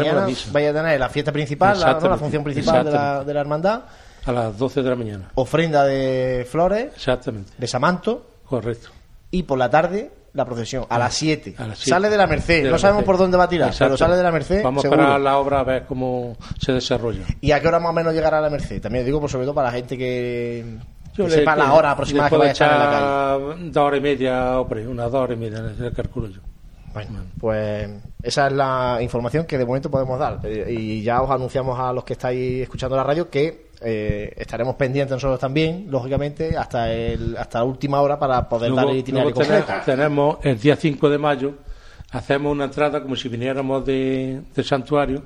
[0.51, 2.09] vaya a tener la fiesta principal, la, ¿no?
[2.09, 3.81] la función principal de la, de la hermandad,
[4.25, 5.31] A las 12 de la mañana.
[5.35, 8.89] ofrenda de flores, Exactamente, de Samanto correcto.
[9.31, 11.55] y por la tarde la procesión a las 7.
[11.59, 11.89] A las siete.
[11.91, 13.05] Sale de la Merced, De no sabemos Merced.
[13.05, 13.85] por dónde va a tirar, Exacto.
[13.91, 14.63] pero sale de la Merced.
[14.63, 15.01] Vamos seguro.
[15.01, 17.23] a parar la obra a ver cómo se desarrolla.
[17.41, 18.81] ¿Y a qué hora más o menos llegará a la Merced?
[18.81, 20.65] También digo, por sobre todo para la gente que,
[21.13, 22.89] Yo que sepa la hora aproximada que vaya a estar en la
[23.55, 23.69] calle.
[23.71, 25.61] Dos horas y media, o unas dos horas y media,
[25.95, 26.39] calculo yo.
[26.93, 27.89] Bueno, pues
[28.23, 30.39] esa es la información que de momento podemos dar.
[30.43, 34.75] Eh, Y ya os anunciamos a los que estáis escuchando la radio que eh, estaremos
[34.75, 39.33] pendientes nosotros también, lógicamente, hasta el, hasta la última hora para poder dar el itinerario
[39.33, 39.73] completo.
[39.85, 41.53] tenemos el día 5 de mayo,
[42.11, 45.23] hacemos una entrada como si viniéramos de, del santuario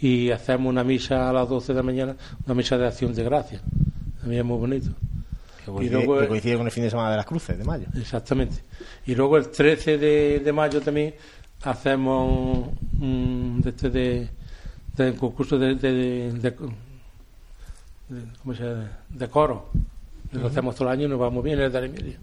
[0.00, 3.22] y hacemos una misa a las 12 de la mañana, una misa de acción de
[3.22, 3.62] gracias.
[4.20, 4.90] También es muy bonito.
[5.64, 7.62] Que Y coincide, luego- que coincide con el fin de semana de las cruces de
[7.64, 7.86] mayo.
[7.96, 8.56] Exactamente.
[9.06, 11.14] Y luego el 13 de, de mayo también
[11.62, 12.68] hacemos
[13.00, 14.28] un de este de,
[14.96, 16.52] de concurso de, de,
[18.08, 18.90] de- de- de- ¿cómo se llama?
[19.08, 19.70] de coro.
[20.32, 22.16] Lo hacemos todo el año y nos vamos bien el de.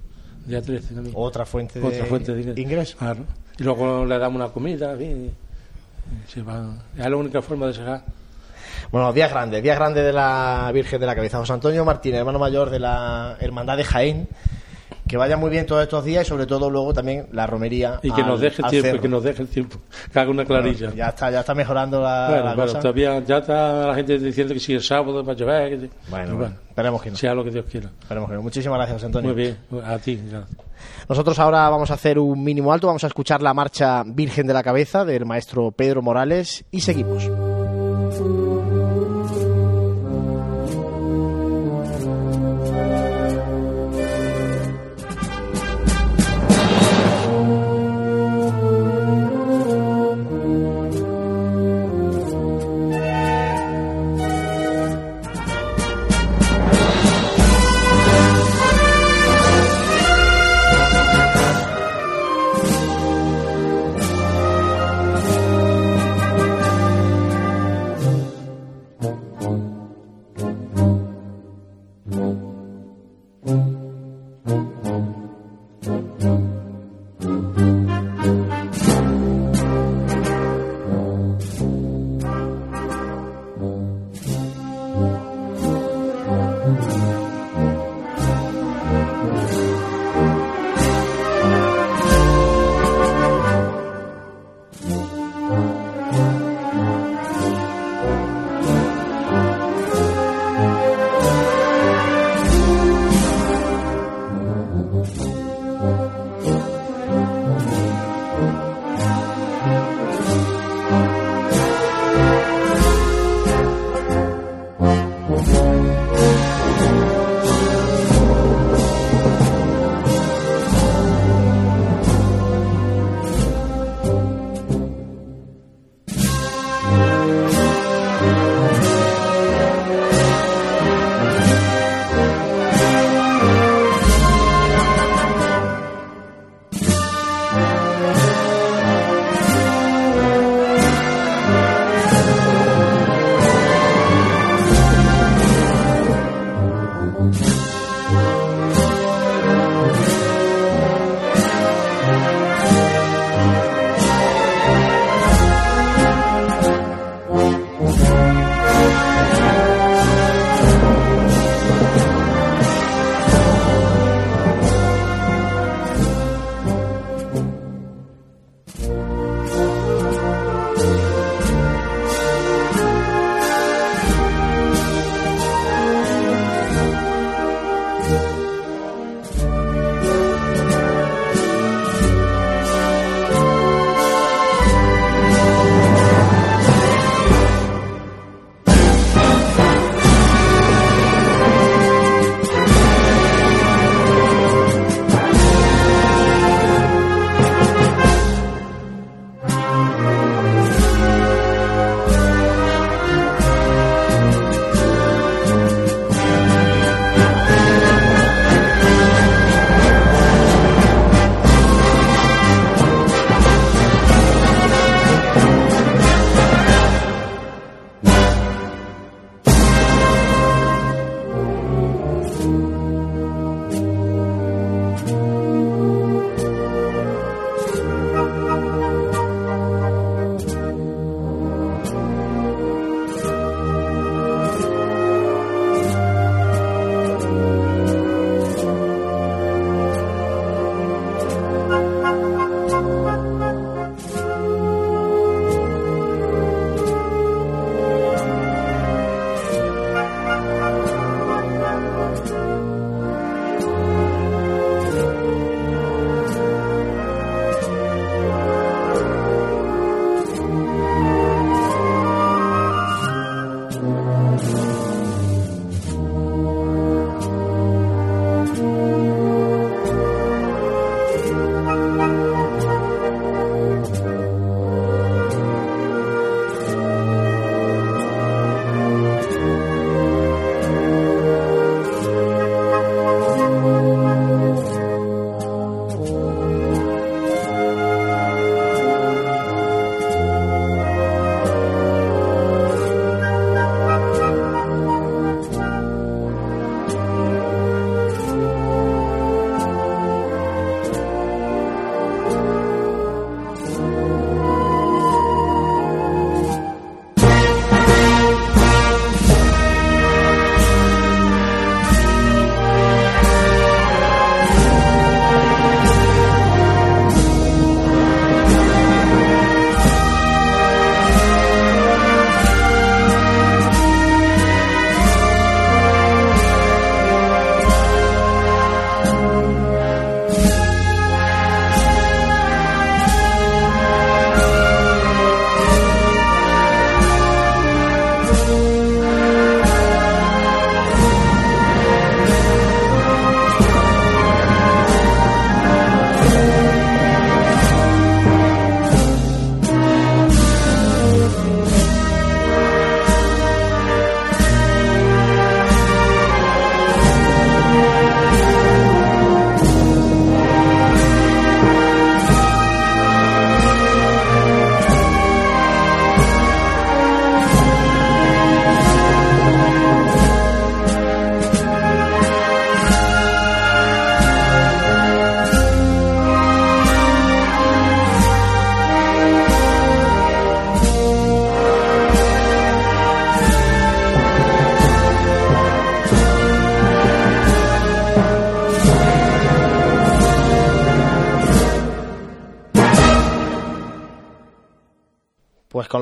[0.45, 1.13] Día 13 también.
[1.17, 2.97] Otra fuente de, Otra fuente de ingreso.
[2.97, 3.23] Claro.
[3.59, 5.31] Y luego le damos una comida, bien,
[6.35, 6.73] y- va.
[6.97, 8.03] Es la única forma de sacar.
[8.91, 11.37] Bueno, días grandes, días grandes de la Virgen de la Cabeza.
[11.37, 14.27] José Antonio Martínez, hermano mayor de la Hermandad de Jaén.
[15.09, 17.99] Que vaya muy bien todos estos días y sobre todo luego también la romería.
[18.03, 19.01] Y que al- nos deje el tiempo, cerro.
[19.01, 19.77] que nos deje el tiempo.
[20.13, 20.93] Que haga una clarilla.
[20.95, 22.79] Ya está, ya está mejorando la, Bueno, la bueno, cosa.
[22.79, 25.79] todavía ya está la gente diciendo que si el sábado va a llover.
[25.79, 27.17] que- Bueno, bueno, esperemos que no.
[27.17, 27.89] Sea lo que Dios quiera.
[27.99, 28.41] Esperemos que no.
[28.43, 29.33] Muchísimas gracias, José Antonio.
[29.33, 30.15] Muy bien, a ti.
[30.29, 30.57] gracias.
[31.09, 34.53] Nosotros ahora vamos a hacer un mínimo alto, vamos a escuchar la marcha Virgen de
[34.53, 37.27] la Cabeza del maestro Pedro Morales y seguimos.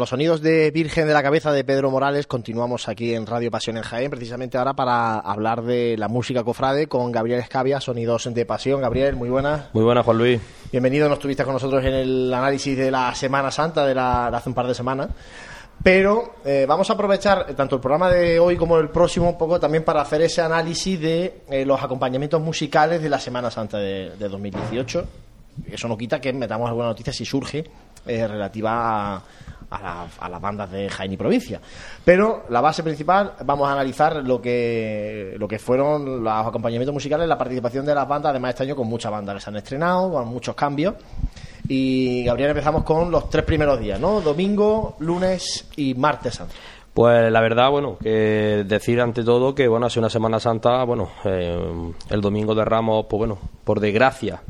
[0.08, 3.76] Los sonidos de Virgen de la Cabeza de Pedro Morales continuamos aquí en Radio Pasión
[3.76, 8.46] en Jaén, precisamente ahora para hablar de la música cofrade con Gabriel Escavia, Sonidos de
[8.46, 8.80] Pasión.
[8.80, 9.66] Gabriel, muy buenas.
[9.74, 10.40] Muy buenas, Juan Luis.
[10.72, 14.38] Bienvenido, nos estuviste con nosotros en el análisis de la Semana Santa de, la, de
[14.38, 15.10] hace un par de semanas.
[15.84, 19.60] Pero eh, vamos a aprovechar tanto el programa de hoy como el próximo un poco
[19.60, 24.12] también para hacer ese análisis de eh, los acompañamientos musicales de la Semana Santa de,
[24.12, 25.06] de 2018.
[25.70, 27.66] Eso no quita que metamos alguna noticia si surge
[28.06, 29.24] eh, relativa a,
[29.70, 31.60] a, las bandas de Jaén y provincia.
[32.04, 37.28] Pero la base principal, vamos a analizar lo que, lo que fueron los acompañamientos musicales,
[37.28, 40.12] la participación de las bandas, además este año con muchas bandas que se han estrenado,
[40.12, 40.96] con muchos cambios.
[41.68, 44.22] Y Gabriel, empezamos con los tres primeros días, ¿no?
[44.22, 46.54] Domingo, lunes y martes santo.
[46.94, 51.12] Pues la verdad, bueno, que decir ante todo que, bueno, hace una Semana Santa, bueno,
[51.26, 54.42] eh, el domingo de Ramos, pues bueno, por desgracia,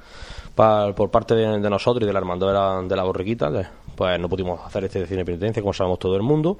[0.58, 4.86] por parte de, nosotros y de la hermandad de la, borriquita, pues no pudimos hacer
[4.86, 6.58] este cine penitencia, como sabemos todo el mundo.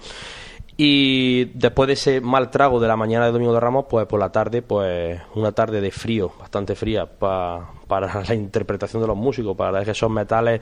[0.80, 4.20] Y después de ese mal trago de la mañana de Domingo de Ramos, pues por
[4.20, 9.58] la tarde, pues una tarde de frío, bastante fría, para la interpretación de los músicos,
[9.58, 10.62] para que esos metales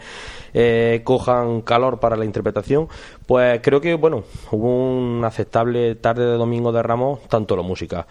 [0.53, 2.87] eh, cojan calor para la interpretación,
[3.27, 8.07] pues creo que, bueno, hubo una aceptable tarde de Domingo de Ramos, tanto la música.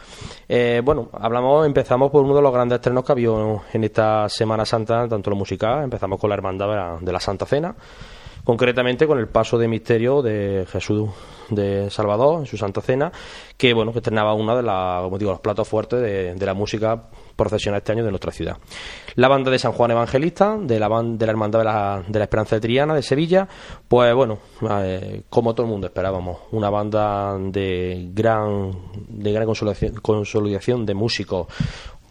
[0.47, 3.31] Eh, bueno, hablamos, empezamos por uno de los grandes estrenos que había
[3.73, 7.75] en esta Semana Santa, tanto la música, empezamos con la Hermandad de la Santa Cena,
[8.45, 11.09] concretamente con el paso de misterio de Jesús
[11.51, 13.13] de Salvador en su Santa Cena,
[13.57, 17.79] que bueno que estrenaba una de como digo, los platos fuertes de, la música procesional
[17.79, 18.59] este año de nuestra ciudad.
[19.15, 22.25] La banda de San Juan Evangelista, de la, de la Hermandad de la, de la
[22.25, 23.49] Esperanza de Triana, de Sevilla,
[23.89, 24.39] pues bueno,
[24.71, 28.73] eh, como todo el mundo esperábamos, una banda de gran,
[29.09, 31.47] de gran consolidación, consolidación de músicos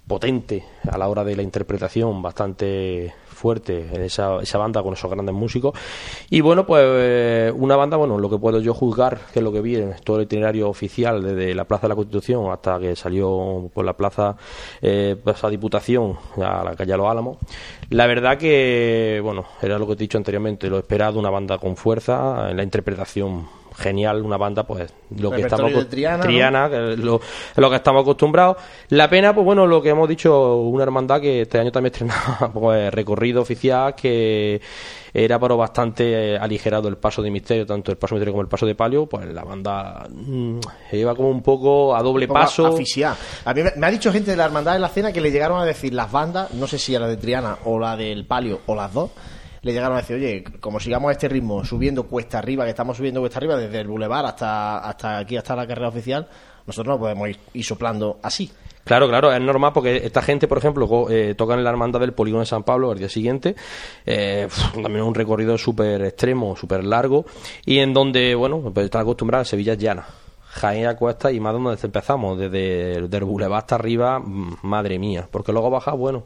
[0.07, 5.35] potente a la hora de la interpretación, bastante fuerte esa, esa banda con esos grandes
[5.35, 5.77] músicos.
[6.29, 9.51] Y bueno, pues eh, una banda, bueno, lo que puedo yo juzgar, que es lo
[9.51, 12.95] que vi en todo el itinerario oficial desde la Plaza de la Constitución hasta que
[12.95, 14.35] salió por la Plaza,
[14.81, 17.37] eh, Plaza Diputación a la calle Los Álamos.
[17.89, 21.75] La verdad que, bueno, era lo que he dicho anteriormente, lo esperado, una banda con
[21.75, 27.19] fuerza, en la interpretación genial una banda pues lo que estamos Triana, lo,
[27.69, 28.57] que estamos acostumbrados.
[28.89, 32.51] La pena pues bueno lo que hemos dicho una hermandad que este año también estrenaba
[32.51, 34.61] pues recorrido oficial que
[35.13, 38.47] era pero bastante aligerado el paso de misterio tanto el paso de misterio como el
[38.47, 40.59] paso de palio pues la banda mm,
[40.93, 42.75] iba como un poco a doble paso.
[43.45, 45.59] a mí me ha dicho gente de la hermandad de la cena que le llegaron
[45.59, 48.75] a decir las bandas no sé si era de Triana o la del palio o
[48.75, 49.11] las dos
[49.63, 52.97] le llegaron a decir, oye, como sigamos a este ritmo, subiendo cuesta arriba, que estamos
[52.97, 56.27] subiendo cuesta arriba desde el bulevar hasta, hasta aquí, hasta la carrera oficial,
[56.67, 58.51] nosotros no podemos ir, soplando así.
[58.83, 62.11] Claro, claro, es normal porque esta gente, por ejemplo, eh, tocan en la hermandad del
[62.11, 63.55] polígono de San Pablo al día siguiente,
[64.05, 67.25] eh, también un recorrido súper extremo, súper largo,
[67.65, 70.05] y en donde, bueno, pues están acostumbrados a Sevilla llana.
[70.53, 74.21] Jaén a cuesta y más donde empezamos, desde el Boulevard hasta arriba,
[74.61, 76.25] madre mía, porque luego baja, bueno,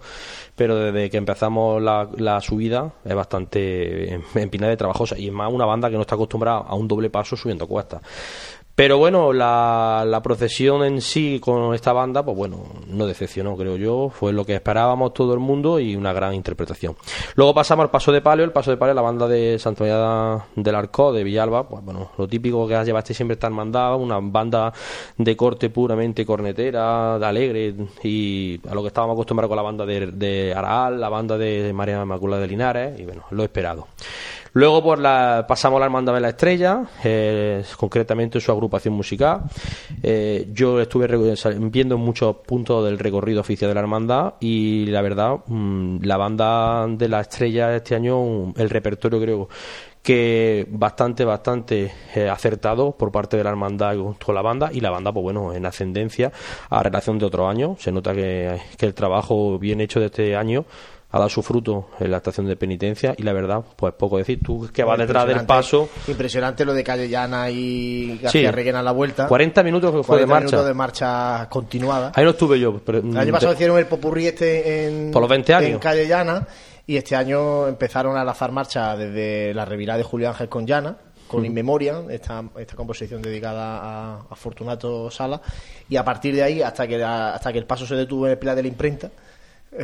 [0.55, 5.51] pero desde que empezamos la, la subida es bastante empinada de trabajosa y es más
[5.51, 8.01] una banda que no está acostumbrada a un doble paso subiendo cuestas.
[8.77, 13.75] Pero bueno, la, la, procesión en sí con esta banda, pues bueno, no decepcionó, creo
[13.75, 14.09] yo.
[14.09, 16.95] Fue lo que esperábamos todo el mundo y una gran interpretación.
[17.33, 18.45] Luego pasamos al Paso de Palio.
[18.45, 21.67] El Paso de Palio, la banda de Santa María del Arco, de Villalba.
[21.67, 24.71] Pues bueno, lo típico que llevaste siempre estar mandada, una banda
[25.17, 29.87] de corte puramente cornetera, de alegre y a lo que estábamos acostumbrados con la banda
[29.87, 33.87] de, de Araal, la banda de María Inmaculada de Linares y bueno, lo esperado.
[34.57, 39.43] Luego por la, pasamos a la Hermandad de la Estrella, eh, concretamente su agrupación musical.
[40.01, 41.07] Eh, yo estuve
[41.59, 46.87] viendo muchos puntos del recorrido oficial de la Hermandad y la verdad, mm, la banda
[46.87, 49.49] de la Estrella este año, el repertorio creo
[50.01, 54.89] que bastante, bastante eh, acertado por parte de la hermandad con la banda y la
[54.89, 56.31] banda, pues bueno, en ascendencia
[56.69, 57.75] a relación de otro año.
[57.77, 60.65] Se nota que, que el trabajo bien hecho de este año
[61.17, 64.39] ha dado su fruto en la estación de penitencia y la verdad, pues poco decir.
[64.43, 65.89] Tú que vas detrás del paso.
[66.07, 69.27] Impresionante lo de Calle Llana y García sí, a la vuelta.
[69.27, 70.45] 40 minutos que fue de marcha.
[70.45, 72.11] minutos de marcha continuada.
[72.15, 72.79] Ahí no estuve yo.
[72.85, 75.71] Pero, el año pasado hicieron el popurrí este en, por los 20 años.
[75.71, 76.47] en Calle Llana
[76.85, 80.97] y este año empezaron a lanzar marcha desde la revirada de Julio Ángel con Llana
[81.27, 85.41] con In Memoriam, esta, esta composición dedicada a, a, Fortunato Sala,
[85.89, 88.37] y a partir de ahí, hasta que, hasta que el paso se detuvo en el
[88.39, 89.11] pilar de la imprenta,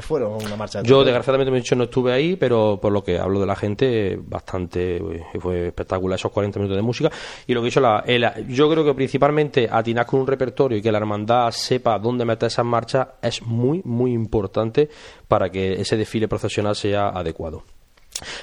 [0.01, 0.81] fueron una marcha.
[0.81, 3.55] Yo, desgraciadamente, me he dicho no estuve ahí, pero por lo que hablo de la
[3.55, 7.11] gente, bastante eh, fue espectacular esos 40 minutos de música.
[7.47, 8.03] Y lo que dicho, la,
[8.47, 12.47] yo creo que principalmente atinar con un repertorio y que la hermandad sepa dónde meter
[12.47, 14.89] esas marchas es muy, muy importante
[15.27, 17.63] para que ese desfile procesional sea adecuado.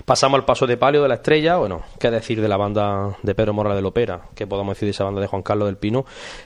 [0.04, 1.56] Pasamos al paso de palio de la estrella.
[1.56, 4.90] Bueno, qué decir de la banda de Pedro Morales de Lopera, qué podemos decir de
[4.90, 6.04] esa banda de Juan Carlos del Pino,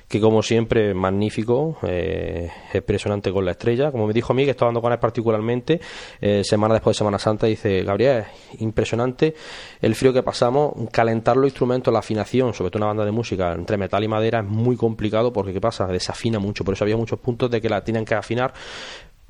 [0.08, 3.90] que como siempre, magnífico, eh, impresionante con la estrella.
[3.90, 5.80] Como me dijo a mí, que estaba dando con él particularmente,
[6.20, 8.24] eh, semana después de Semana Santa, dice Gabriel,
[8.58, 9.34] impresionante
[9.80, 13.52] el frío que pasamos, calentar los instrumentos, la afinación, sobre todo una banda de música
[13.52, 15.86] entre metal y madera, es muy complicado porque ¿qué pasa?
[15.86, 18.52] Desafina mucho, por eso había muchos puntos de que la tienen que afinar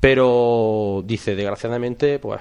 [0.05, 2.39] pero dice desgraciadamente pues,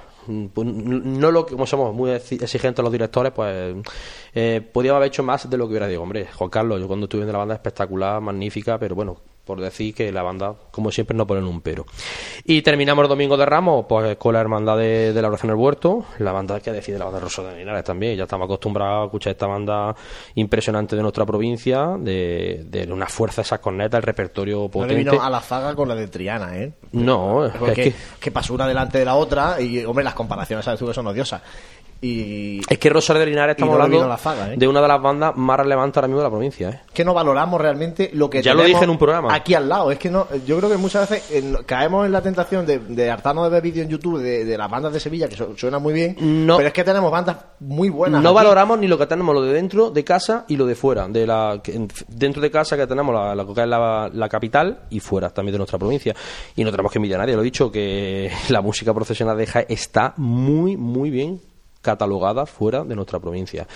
[0.52, 3.74] pues no lo que como somos muy exigentes los directores pues
[4.34, 6.02] eh, podíamos haber hecho más de lo que hubiera dicho.
[6.02, 9.94] Hombre Juan Carlos yo cuando estuve en la banda espectacular magnífica pero bueno por decir
[9.94, 11.84] que la banda, como siempre, no ponen un pero.
[12.44, 16.04] Y terminamos el domingo de Ramos pues, con la hermandad de, la oración del huerto,
[16.18, 18.16] la banda que decide la banda Rosa de Linares también.
[18.16, 19.94] Ya estamos acostumbrados a escuchar esta banda
[20.34, 25.04] impresionante de nuestra provincia, de, de una fuerza esa cornetas, el repertorio potente.
[25.04, 26.72] No vino a la zaga con la de Triana, ¿eh?
[26.92, 30.80] No, es que, que pasó una delante de la otra y, hombre, las comparaciones, ¿sabes
[30.80, 31.42] tú que son odiosas?
[32.02, 34.14] Es que Rosario de Linares estamos hablando
[34.52, 34.54] ¿eh?
[34.56, 36.70] de una de las bandas más relevantes ahora mismo de la provincia.
[36.70, 36.80] ¿eh?
[36.92, 39.90] Que no valoramos realmente lo que ya lo dije en un programa aquí al lado.
[39.90, 43.44] Es que no, yo creo que muchas veces caemos en la tentación de, de hartarnos
[43.44, 46.16] de ver vídeos en YouTube de, las bandas de Sevilla que suenan muy bien,
[46.46, 48.22] pero es que tenemos bandas muy buenas.
[48.22, 51.08] No valoramos ni lo que tenemos, lo de dentro de casa y lo de fuera.
[51.08, 51.60] De la
[52.08, 56.14] dentro de casa que tenemos la, la, la, capital y fuera también de nuestra provincia.
[56.56, 57.34] Y no tenemos que envidiar a nadie.
[57.34, 61.40] Lo he dicho que la música profesional de Jaén está muy muy bien
[61.84, 63.68] catalogada fuera de nuestra provincia.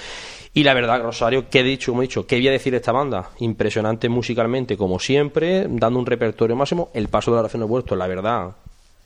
[0.55, 1.93] Y la verdad, Rosario, ¿qué he dicho?
[1.93, 3.31] Como he dicho, ¿qué voy a decir de esta banda?
[3.39, 6.91] Impresionante musicalmente, como siempre, dando un repertorio máximo.
[6.95, 8.53] El paso de la oración de la verdad,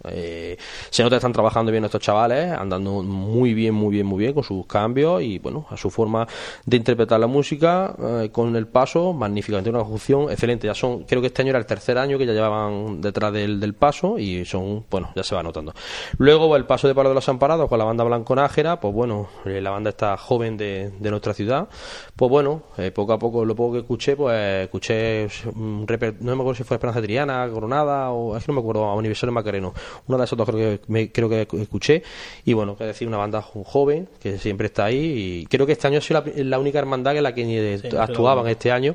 [0.04, 0.56] eh,
[0.90, 4.32] se nota que están trabajando bien estos chavales, andando muy bien, muy bien, muy bien
[4.32, 6.26] con sus cambios y bueno, a su forma
[6.66, 10.66] de interpretar la música eh, con el paso, magníficamente una ejecución excelente.
[10.66, 13.60] Ya son, creo que este año era el tercer año que ya llevaban detrás del,
[13.60, 15.72] del paso y son, bueno, ya se va notando.
[16.18, 19.28] Luego el paso de Palo de los Amparados con la banda Blanco Nájera, pues bueno,
[19.44, 21.68] eh, la banda está joven de, de nuestra ciudad,
[22.16, 22.62] pues bueno,
[22.94, 25.86] poco a poco, lo poco que escuché, pues escuché, un
[26.20, 28.94] no me acuerdo si fue Esperanza Triana, Coronada o es que no me acuerdo, a
[28.94, 29.72] Universal Macareno
[30.06, 32.02] una de esas dos creo que, me, creo que escuché.
[32.44, 35.42] Y bueno, que decir, una banda joven que siempre está ahí.
[35.42, 38.70] Y creo que este año ha sido la, única hermandad en la que actuaban este
[38.72, 38.94] año.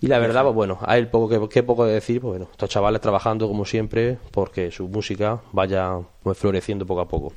[0.00, 2.20] Y la verdad, pues bueno, hay poco que, poco de decir.
[2.20, 7.08] Pues bueno, estos chavales trabajando como siempre porque su música vaya pues, floreciendo poco a
[7.08, 7.32] poco.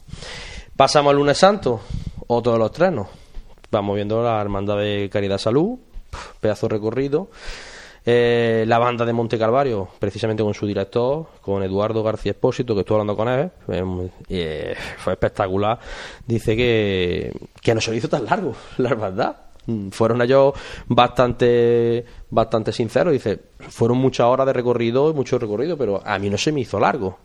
[0.76, 1.82] Pasamos al lunes santo,
[2.28, 3.08] otro de los trenos.
[3.72, 5.80] Vamos viendo la hermandad de Caridad Salud,
[6.40, 7.30] pedazo recorrido.
[8.04, 12.82] Eh, la banda de Monte Calvario, precisamente con su director, con Eduardo García Espósito, que
[12.82, 13.52] estuve hablando con él,
[14.28, 15.80] eh, fue espectacular.
[16.26, 17.32] Dice que,
[17.62, 19.38] que no se le hizo tan largo, la verdad.
[19.68, 20.54] Mm, fueron ellos
[20.88, 23.14] bastante, bastante sinceros.
[23.14, 23.40] Dice,
[23.70, 27.20] fueron muchas horas de recorrido mucho recorrido, pero a mí no se me hizo largo.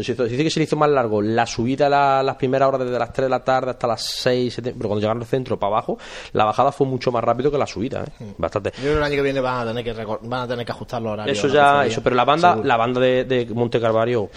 [0.00, 3.12] Dice que se le hizo más largo la subida a las primeras horas desde las
[3.12, 5.98] 3 de la tarde hasta las 6, 7, pero cuando llegaron al centro para abajo,
[6.32, 8.24] la bajada fue mucho más rápido que la subida, ¿eh?
[8.24, 8.30] Mm.
[8.38, 8.70] bastante.
[8.76, 10.72] Yo creo que el año que viene van a tener que, van a tener que
[10.72, 11.38] ajustar los horarios.
[11.38, 14.30] Eso ya, eso, pero la banda, la banda de, de Monte Carvario,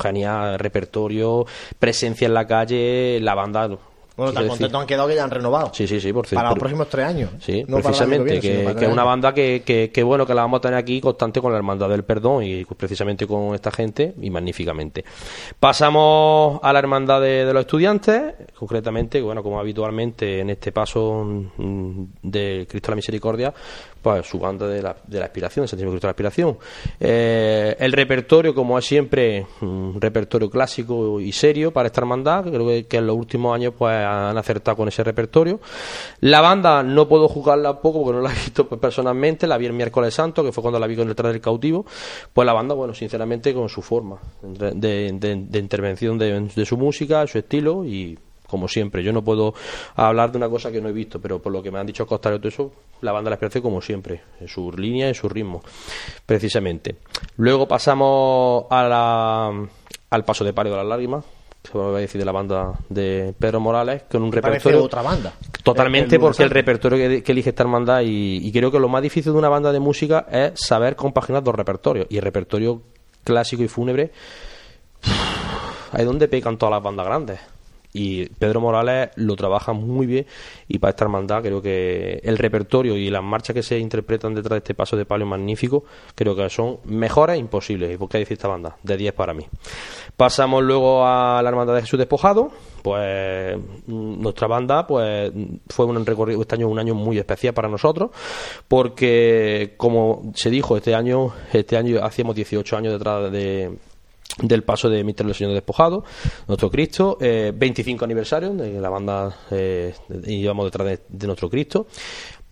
[0.00, 1.46] genial, repertorio,
[1.78, 3.68] presencia en la calle, la banda
[4.16, 5.70] bueno, tan contentos han quedado que ya han renovado.
[5.72, 7.30] Sí, sí, sí, por Para los próximos tres años.
[7.40, 11.00] Sí, precisamente, que, es una banda que, que, bueno, que la vamos a tener aquí
[11.00, 15.04] constante con la Hermandad del Perdón y precisamente con esta gente y magníficamente.
[15.58, 22.04] Pasamos a la Hermandad de, los Estudiantes, concretamente, bueno, como habitualmente en este paso mm,
[22.22, 23.54] de Cristo de la Misericordia,
[24.02, 26.58] pues su banda de la, de la aspiración, el Santísimo Cristo de la Aspiración.
[26.98, 32.66] Eh, el repertorio, como es siempre, un repertorio clásico y serio para esta hermandad, creo
[32.66, 35.60] que, en los últimos años pues han acertado con ese repertorio.
[36.20, 39.72] La banda no puedo jugarla poco porque no la he visto personalmente, la vi el
[39.72, 41.86] miércoles santo, que fue cuando la vi con el detrás del cautivo.
[42.32, 45.06] Pues la banda, bueno, sinceramente con su forma de,
[45.54, 48.18] intervención de, su música, su estilo y
[48.52, 49.02] como siempre.
[49.02, 49.54] Yo no puedo
[49.96, 52.06] hablar de una cosa que no he visto, pero por lo que me han dicho
[52.06, 55.26] Costa y todo eso, la banda la expresa como siempre, en su línea y su
[55.26, 55.62] ritmo,
[56.26, 56.96] precisamente.
[57.38, 59.68] Luego pasamos a la,
[60.10, 61.24] al paso de pario de las lágrimas,
[61.62, 64.84] se va a decir de la banda de Pedro Morales, con un repertorio.
[64.84, 65.32] otra banda.
[65.62, 69.38] Totalmente, porque el repertorio que, elige esta hermandad, y, creo que lo más difícil de
[69.38, 72.06] una banda de música es saber compaginar dos repertorios.
[72.10, 72.82] Y el repertorio
[73.24, 74.10] clásico y fúnebre,
[75.92, 77.40] ahí donde pecan todas las bandas grandes
[77.92, 80.26] y Pedro Morales lo trabaja muy bien
[80.68, 84.52] y para esta hermandad creo que el repertorio y las marchas que se interpretan detrás
[84.52, 85.84] de este paso de palio magnífico
[86.14, 87.92] creo que son mejores imposibles.
[87.94, 89.46] Y por qué decir esta banda de 10 para mí.
[90.16, 92.50] Pasamos luego a la hermandad de Jesús Despojado.
[92.82, 95.30] Pues nuestra banda pues
[95.68, 98.10] fue un recorrido este año un año muy especial para nosotros
[98.66, 103.78] porque como se dijo este año este año hacíamos 18 años detrás de
[104.38, 106.04] del paso de Mister del Señor Despojado,
[106.48, 109.94] nuestro Cristo, 25 aniversario de la banda eh,
[110.26, 111.86] íbamos detrás de, nuestro Cristo.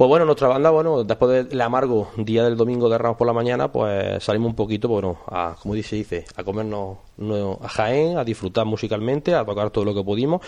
[0.00, 3.34] Pues bueno, nuestra banda, bueno, después del amargo día del domingo de Ramos por la
[3.34, 6.96] mañana, pues salimos un poquito, bueno, a, como dice, dice, a comernos
[7.60, 10.40] a Jaén, a disfrutar musicalmente, a tocar todo lo que pudimos.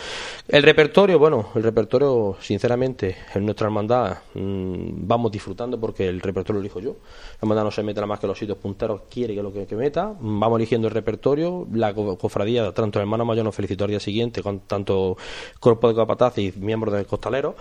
[0.48, 6.54] El repertorio, bueno, el repertorio, sinceramente, en nuestra hermandad mm, vamos disfrutando porque el repertorio
[6.54, 6.92] lo elijo yo.
[6.92, 10.14] La hermandad no se mete más que los sitios punteros, quiere que lo que, meta.
[10.18, 11.66] Vamos eligiendo el repertorio.
[11.72, 15.18] La cofradía, tanto el hermano mayor nos felicitó al día siguiente, con tanto
[15.60, 17.54] cuerpo de capataz y miembros del costalero.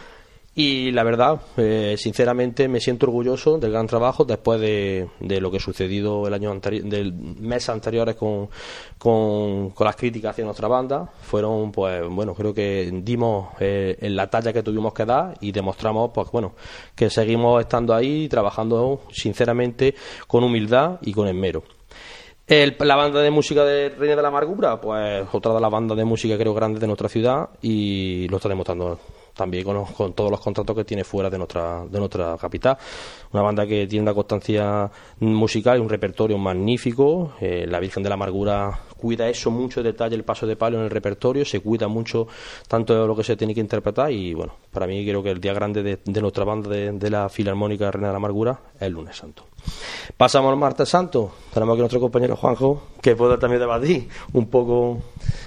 [0.54, 5.08] Y la verdad, eh, sinceramente, me siento orgulloso del gran trabajo después de,
[5.39, 8.49] lo que sucedido el año anterior, del mes anteriores con,
[8.97, 11.10] con, las críticas hacia nuestra banda.
[11.22, 15.54] Fueron, pues, bueno, creo que dimos eh, en la talla que tuvimos que dar y
[15.54, 16.54] demostramos, pues, bueno,
[16.95, 19.95] que seguimos estando ahí trabajando, sinceramente,
[20.28, 21.64] con humildad y con esmero.
[22.47, 26.04] la banda de música de Reina de la Amargura, pues otra de las bandas de
[26.04, 28.99] música creo grandes de nuestra ciudad y lo está demostrando
[29.42, 32.78] también con, todos los contratos que tiene fuera de nuestra, de nuestra capital.
[33.34, 34.89] Una banda que tiene una constancia
[35.20, 37.34] musical y un repertorio magnífico.
[37.42, 40.78] Eh, la Virgen de la Amargura cuida eso mucho de detalle, el paso de palo
[40.78, 42.28] en el repertorio, se cuida mucho
[42.68, 45.42] tanto de lo que se tiene que interpretar y bueno, para mí creo que el
[45.42, 48.94] día grande de, nuestra banda de, de la Filarmónica Reina de la Amargura es el
[48.94, 49.51] lunes santo.
[50.18, 51.32] Pasamos al martes santo.
[51.53, 55.01] Tenemos aquí nuestro compañero Juanjo, que puede también debatir un poco.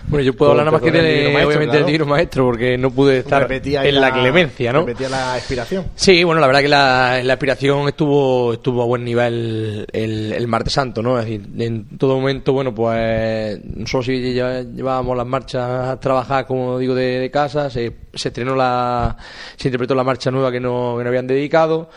[0.08, 3.18] Bueno, yo puedo hablar nada más que de, obviamente del libro maestro, porque no pude
[3.18, 4.80] estar en la, clemencia, ¿no?
[4.80, 5.86] Repetía la expiración.
[5.94, 10.74] Sí, bueno, la verdad que la, la expiración estuvo estuvo a buen nivel el, martes
[10.74, 11.18] santo, ¿no?
[11.18, 16.78] Es decir, en todo momento, bueno, pues nosotros sí llevábamos las marchas a trabajar, como
[16.78, 19.16] digo, de, casa, se, se estrenó la.
[19.56, 21.88] se interpretó la marcha nueva que no, que no habían dedicado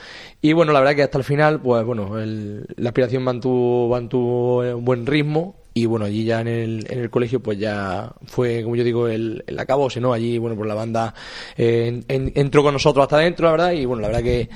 [0.42, 4.86] y bueno, la verdad que hasta el final, pues bueno, la aspiración mantuvo, mantuvo un
[4.86, 8.75] buen ritmo y bueno, allí ya en el, en el colegio pues ya fue, como
[8.75, 10.11] yo digo, el, el acabose, ¿no?
[10.11, 11.13] Allí, bueno, pues la banda
[11.55, 14.49] eh, entró con nosotros hasta adentro, la verdad, y bueno, la verdad que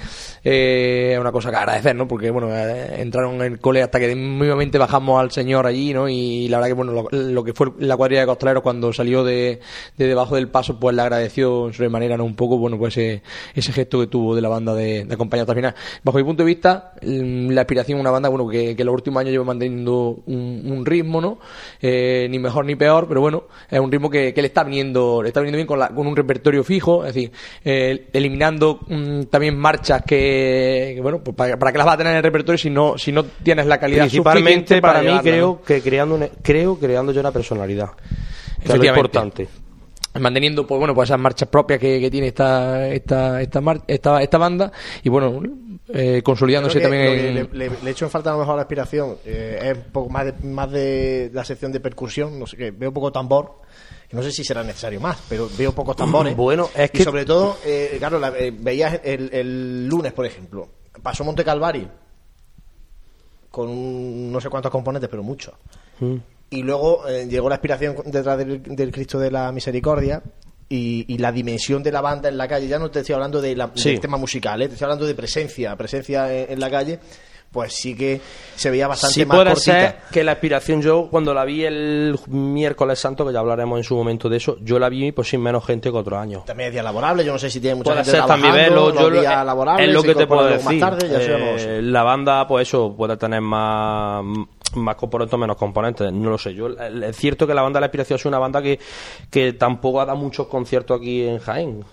[0.44, 2.08] eh, es una cosa que agradecer, ¿no?
[2.08, 6.10] Porque bueno, eh, entraron en el cole hasta que mismamente bajamos al señor allí, ¿no?
[6.10, 9.60] Y la verdad que bueno, lo, que fue la cuadrilla de costaleros cuando salió de,
[9.98, 12.26] de, debajo del paso, pues le agradeció en manera, ¿no?
[12.26, 13.22] Un poco, bueno, pues ese,
[13.54, 15.76] ese gesto que tuvo de la banda de, de acompañar hasta el final.
[16.04, 19.22] Bajo mi punto de vista, mm, la aspiración una banda, bueno, que, que los últimos
[19.22, 21.11] años lleva manteniendo un, un ritmo
[21.82, 25.30] eh, ni mejor ni peor, pero bueno, es un ritmo que, le está viniendo, le
[25.30, 27.32] está viniendo bien con, con un repertorio fijo, es decir,
[27.64, 32.12] eh, eliminando mm, también marchas que, bueno, pues para, para, que las va a tener
[32.12, 35.82] en el repertorio si no, si no tienes la calidad Principalmente para, mí creo que
[35.82, 37.90] creando creo creando yo una personalidad.
[38.64, 39.48] Que es lo importante.
[40.20, 44.72] Manteniendo pues bueno pues esas marchas propias que, tiene esta esta esta, esta esta banda
[45.04, 45.42] y bueno
[45.94, 47.50] eh, consolidándose también.
[47.52, 49.18] le, le, echo en falta a lo mejor la aspiración.
[49.26, 52.40] Eh, es un poco más de, más de la sección de percusión.
[52.40, 53.62] No sé qué, veo poco tambor.
[54.12, 56.36] No sé si será necesario más, pero veo pocos tambores.
[56.42, 57.02] Bueno, es que.
[57.02, 58.20] Y sobre todo, eh, claro,
[58.60, 60.68] veías el, lunes, por ejemplo.
[61.02, 61.88] Pasó Monte Calvari
[63.50, 65.54] con no sé cuántos componentes, pero muchos.
[66.00, 66.16] Mm.
[66.52, 70.22] Y luego llegó la aspiración detrás del Cristo de la Misericordia
[70.72, 72.68] y, la dimensión de la banda en la calle.
[72.68, 74.68] Ya no te estoy hablando de la, del tema musical, ¿eh?
[74.68, 77.00] te estoy hablando de presencia, presencia en, la calle.
[77.52, 78.22] Pues sí que
[78.56, 82.18] se veía bastante sí más puede ser que la aspiración yo cuando la vi el
[82.28, 85.42] miércoles santo que ya hablaremos en su momento de eso yo la vi pues sin
[85.42, 87.92] menos gente que otro año también es día laborable yo no sé si tiene mucha
[87.92, 92.04] puede gente ser verlo yo día laborable, es lo que te puedo decir eh, la
[92.04, 94.24] banda pues eso puede tener más
[94.76, 96.54] más componentes o menos componentes, no lo sé.
[96.54, 98.80] Yo es cierto que la banda de la Inspiración es una banda que,
[99.30, 101.84] que tampoco ha dado muchos conciertos aquí en Jaén.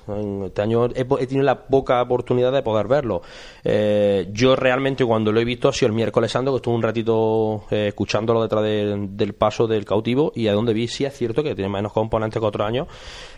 [0.45, 3.23] este año he, tenido la poca oportunidad de poder verlo.
[3.65, 7.89] Eh, yo realmente cuando lo he sido el miércoles santo, que estuve un ratito eh,
[7.89, 11.71] escuchándolo detrás del paso del cautivo y a donde vi sí es cierto que tiene
[11.71, 12.87] menos componentes que otro año,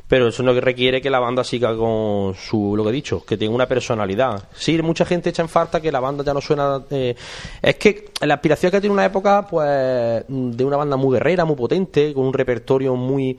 [0.09, 3.37] pero eso no requiere que la banda siga con su, lo que he dicho, que
[3.37, 4.43] tenga una personalidad.
[4.53, 6.83] Sí, mucha gente echa en falta que la banda ya no suena...
[6.91, 7.15] Eh,
[7.63, 11.55] es que la aspiración que tiene una época, pues, de una banda muy guerrera, muy
[11.55, 13.39] potente, con un repertorio muy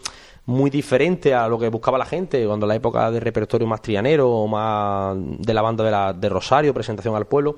[0.52, 4.30] muy diferente a lo que buscaba la gente cuando la época de repertorio más trianero
[4.30, 7.56] o más de la banda de, la, de Rosario, presentación al pueblo.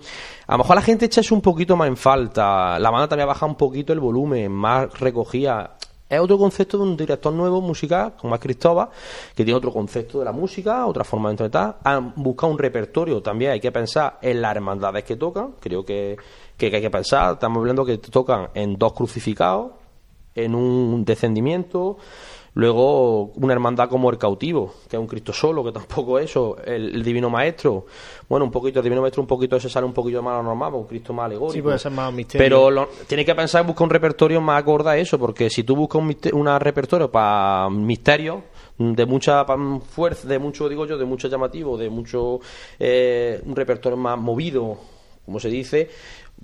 [0.47, 2.79] A lo mejor la gente echa eso un poquito más en falta.
[2.79, 5.71] La banda también ha bajado un poquito el volumen, más recogía
[6.13, 8.89] es otro concepto de un director nuevo musical, como es Cristóbal,
[9.35, 11.79] que tiene otro concepto de la música, otra forma de interpretar.
[11.83, 16.15] Han buscado un repertorio, también hay que pensar en las hermandades que tocan, creo que,
[16.55, 17.33] que hay que pensar.
[17.33, 19.71] Estamos hablando que tocan en dos crucificados,
[20.35, 21.97] en un descendimiento.
[22.55, 26.57] Luego, una hermandad como el cautivo, que es un Cristo solo, que tampoco es eso.
[26.63, 27.85] El, Divino Maestro,
[28.29, 30.43] bueno, un poquito, el Divino Maestro un poquito se sale un poquito más a lo
[30.43, 31.53] normal, un Cristo más alegórico.
[31.53, 32.45] Sí, puede ser más misterio.
[32.45, 35.63] Pero lo, tienes que pensar en buscar un repertorio más acorde a eso, porque si
[35.63, 36.01] tú buscas
[36.31, 38.43] un, repertorio para misterio,
[38.77, 39.45] de mucha
[39.89, 42.39] fuerza, de mucho, digo yo, de mucho llamativo, de mucho
[42.79, 44.77] eh, un repertorio más movido,
[45.25, 45.89] como se dice,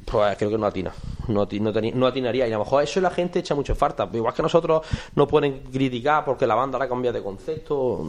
[0.06, 0.94] pues creo que no atina,
[1.28, 1.48] no,
[1.94, 2.48] no, atinaría.
[2.48, 4.10] Y a lo mejor eso la gente echa mucho falta.
[4.12, 4.86] Igual que nosotros
[5.16, 8.06] nos pueden criticar porque la banda la cambia de concepto.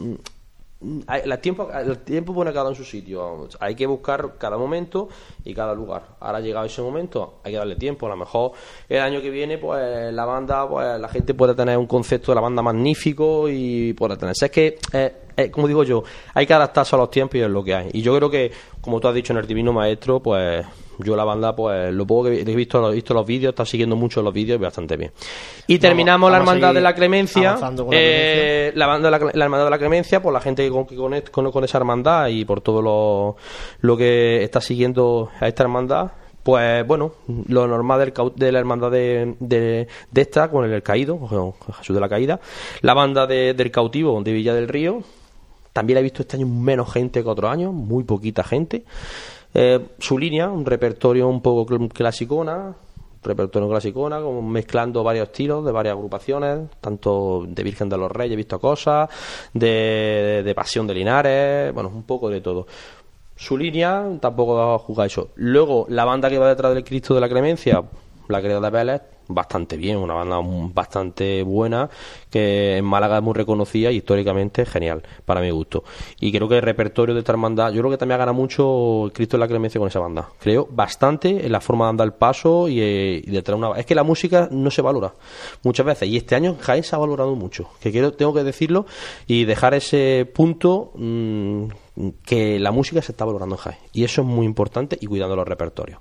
[0.83, 3.47] El tiempo, el tiempo pone cada en su sitio.
[3.61, 5.11] Hay que buscar cada momento
[5.45, 6.17] y cada lugar.
[6.21, 8.07] Ahora ha llegado ese momento, hay que darle tiempo.
[8.07, 8.53] A lo mejor
[8.89, 12.37] el año que viene, pues la banda, pues la gente puede tener un concepto de
[12.37, 14.35] la banda magnífico y puede tener.
[14.41, 17.51] Es que, eh, eh, como digo yo, hay que adaptarse a los tiempos y es
[17.51, 17.91] lo que hay.
[17.93, 20.65] Y yo creo que, como tú has dicho en el Divino Maestro, pues
[21.05, 23.97] yo la banda, pues lo poco que he visto, he visto los vídeos, está siguiendo
[23.97, 25.13] mucho los vídeos y bastante bien.
[25.67, 27.59] Y terminamos la hermandad de la Clemencia,
[27.91, 30.87] eh, la, banda de la, hermandad de la Clemencia, por la gente que, con,
[31.31, 33.37] con, con esa hermandad y por todo lo,
[33.81, 37.13] lo que está siguiendo a esta hermandad, pues bueno,
[37.49, 41.19] lo normal del, de la hermandad de, de, esta, con el, caído,
[41.79, 42.41] Jesús de la Caída,
[42.81, 45.03] la banda del cautivo de Villa del Río,
[45.73, 48.85] también he visto este año menos gente que otros años, muy poquita gente.
[49.53, 52.75] Eh, su línea, un repertorio un poco clasicona,
[53.23, 58.35] repertorio clasicona, como mezclando varios estilos de varias agrupaciones, tanto de Virgen de los Reyes,
[58.35, 59.09] he visto cosas,
[59.53, 62.67] de, de Pasión de Linares, bueno, un poco de todo.
[63.37, 65.31] Su línea tampoco va a jugar eso.
[65.37, 67.83] Luego, la banda que va detrás del Cristo de la Clemencia,
[68.29, 70.41] la querida de Vélez, bastante bien, una banda
[70.73, 71.89] bastante buena
[72.31, 75.85] que en Málaga es muy reconocida y históricamente genial, para mi gusto.
[76.21, 79.11] Y creo que el repertorio de esta hermandad, yo creo que también ha ganado mucho
[79.13, 80.29] Cristo de la Clemencia con esa banda.
[80.39, 83.79] Creo bastante en la forma de andar el paso y, eh, de traer una...
[83.79, 85.15] Es que la música no se valora
[85.63, 88.87] muchas veces y este año Jaén se ha valorado mucho, que quiero, tengo que decirlo
[89.27, 90.93] y dejar ese punto...
[90.95, 91.67] Mm,
[92.25, 95.37] que la música se está valorando en Jaén y eso es muy importante y cuidando
[95.37, 96.01] los repertorios.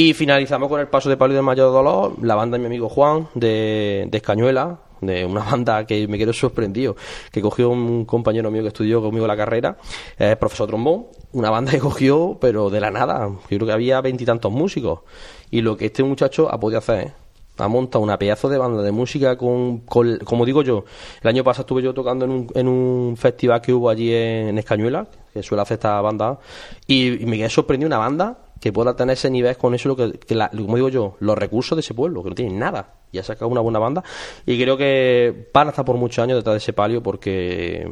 [0.00, 2.88] Y finalizamos con el paso de Palio del Mayor Dolor, la banda de mi amigo
[2.88, 6.96] Juan de, de Escañuela, de una banda que me quedó sorprendido,
[7.30, 9.76] que cogió un compañero mío que estudió conmigo la carrera,
[10.16, 14.00] es profesor trombón, una banda que cogió, pero de la nada, yo creo que había
[14.00, 15.00] veintitantos músicos,
[15.50, 17.12] y lo que este muchacho ha podido hacer,
[17.58, 20.86] ha montado una pedazo de banda de música con, como digo yo,
[21.20, 24.56] el año pasado estuve yo tocando en un, en un festival que hubo allí en,
[24.56, 26.38] Escañuela, que suele hacer esta banda,
[26.86, 29.96] y, y me quedé sorprendido una banda que pueda tener ese nivel con eso, lo
[29.96, 33.24] que, como digo yo, los recursos de ese pueblo, que no tienen nada, y ha
[33.24, 34.04] sacado una buena banda,
[34.44, 37.90] y creo que van a estar por muchos años detrás de ese palio porque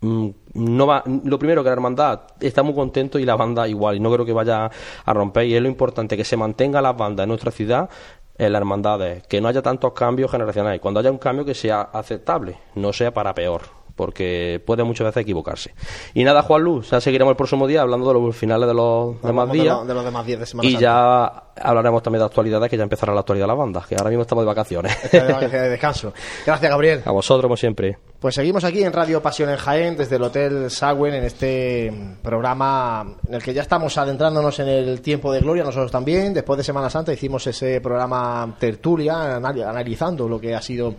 [0.00, 3.96] mm, no va, lo primero que la hermandad está muy contento y la banda igual,
[3.96, 4.70] y no creo que vaya
[5.04, 7.88] a romper, y es lo importante, que se mantenga las bandas en nuestra ciudad,
[8.36, 11.82] en las hermandades, que no haya tantos cambios generacionales, cuando haya un cambio que sea
[11.92, 15.74] aceptable, no sea para peor porque puede muchas veces equivocarse.
[16.14, 19.20] Y nada, Juan Luz, ya seguiremos el próximo día hablando de los finales de los
[19.20, 19.86] demás días.
[19.86, 21.26] De, los demás días de Semana Y ya
[21.60, 24.22] hablaremos también de actualidades, que ya empezará la actualidad de las bandas, que ahora mismo
[24.22, 24.96] estamos de vacaciones.
[25.12, 26.14] de descanso.
[26.46, 27.02] Gracias, Gabriel.
[27.04, 27.98] A vosotros, como siempre.
[28.18, 31.92] Pues seguimos aquí en Radio Pasión en Jaén, desde el Hotel Sagüen, en este
[32.22, 36.32] programa en el que ya estamos adentrándonos en el tiempo de gloria, nosotros también.
[36.32, 40.94] Después de Semana Santa hicimos ese programa tertulia, analizando lo que ha sido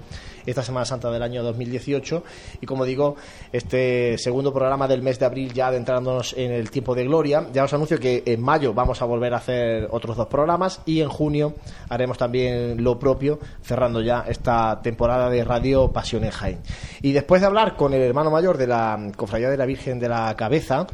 [0.45, 2.23] esta Semana Santa del año 2018.
[2.61, 3.15] Y como digo,
[3.51, 7.47] este segundo programa del mes de abril, ya adentrándonos en el tiempo de gloria.
[7.53, 11.01] Ya os anuncio que en mayo vamos a volver a hacer otros dos programas y
[11.01, 11.53] en junio
[11.89, 16.59] haremos también lo propio, cerrando ya esta temporada de Radio Pasión en Jaén.
[17.01, 20.09] Y después de hablar con el hermano mayor de la Cofradía de la Virgen de
[20.09, 20.87] la Cabeza,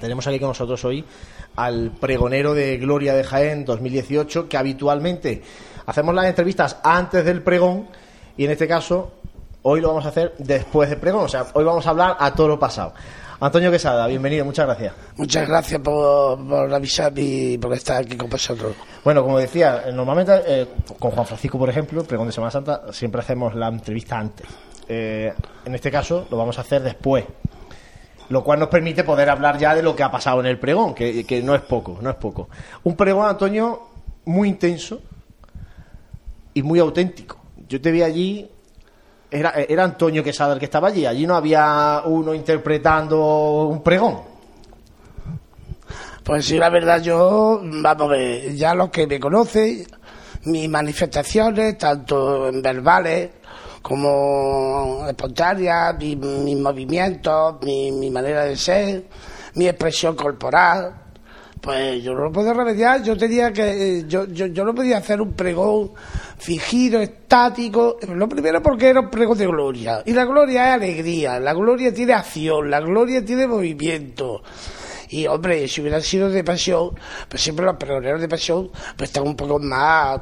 [0.00, 1.04] tenemos aquí con nosotros hoy
[1.56, 5.42] al pregonero de Gloria de Jaén 2018, que habitualmente
[5.86, 7.88] hacemos las entrevistas antes del pregón
[8.36, 9.12] y en este caso
[9.62, 12.34] hoy lo vamos a hacer después del pregón, o sea, hoy vamos a hablar a
[12.34, 12.94] todo lo pasado.
[13.40, 14.94] Antonio Quesada, bienvenido, muchas gracias.
[15.16, 18.76] Muchas gracias por, por avisar y por estar aquí con vosotros.
[19.02, 20.68] Bueno, como decía, normalmente eh,
[20.98, 24.46] con Juan Francisco, por ejemplo, pregón de Semana Santa, siempre hacemos la entrevista antes.
[24.88, 25.32] Eh,
[25.64, 27.24] en este caso lo vamos a hacer después
[28.28, 30.94] lo cual nos permite poder hablar ya de lo que ha pasado en el pregón,
[30.94, 32.48] que, que, no es poco, no es poco.
[32.84, 33.82] Un pregón, Antonio,
[34.24, 35.02] muy intenso
[36.54, 37.41] y muy auténtico.
[37.72, 38.50] Yo te vi allí,
[39.30, 44.20] era, era Antonio Quesada el que estaba allí, allí no había uno interpretando un pregón.
[46.22, 49.86] Pues sí, la verdad, yo, vamos a ver, ya los que me conocen,
[50.44, 53.30] mis manifestaciones, tanto en verbales
[53.80, 56.18] como espontáneas, mis
[56.58, 59.04] movimientos, mi, mi manera de ser,
[59.54, 60.92] mi expresión corporal,
[61.62, 63.62] Pues yo no lo puedo remediar, yo tenía que,
[63.98, 65.92] eh, yo, yo, yo no podía hacer un pregón
[66.36, 67.98] fingido, estático.
[68.08, 70.02] Lo primero porque era un pregón de gloria.
[70.04, 74.42] Y la gloria es alegría, la gloria tiene acción, la gloria tiene movimiento.
[75.10, 76.98] Y hombre, si hubiera sido de pasión,
[77.28, 80.20] pues siempre los pregoneros de pasión, pues están un poco más,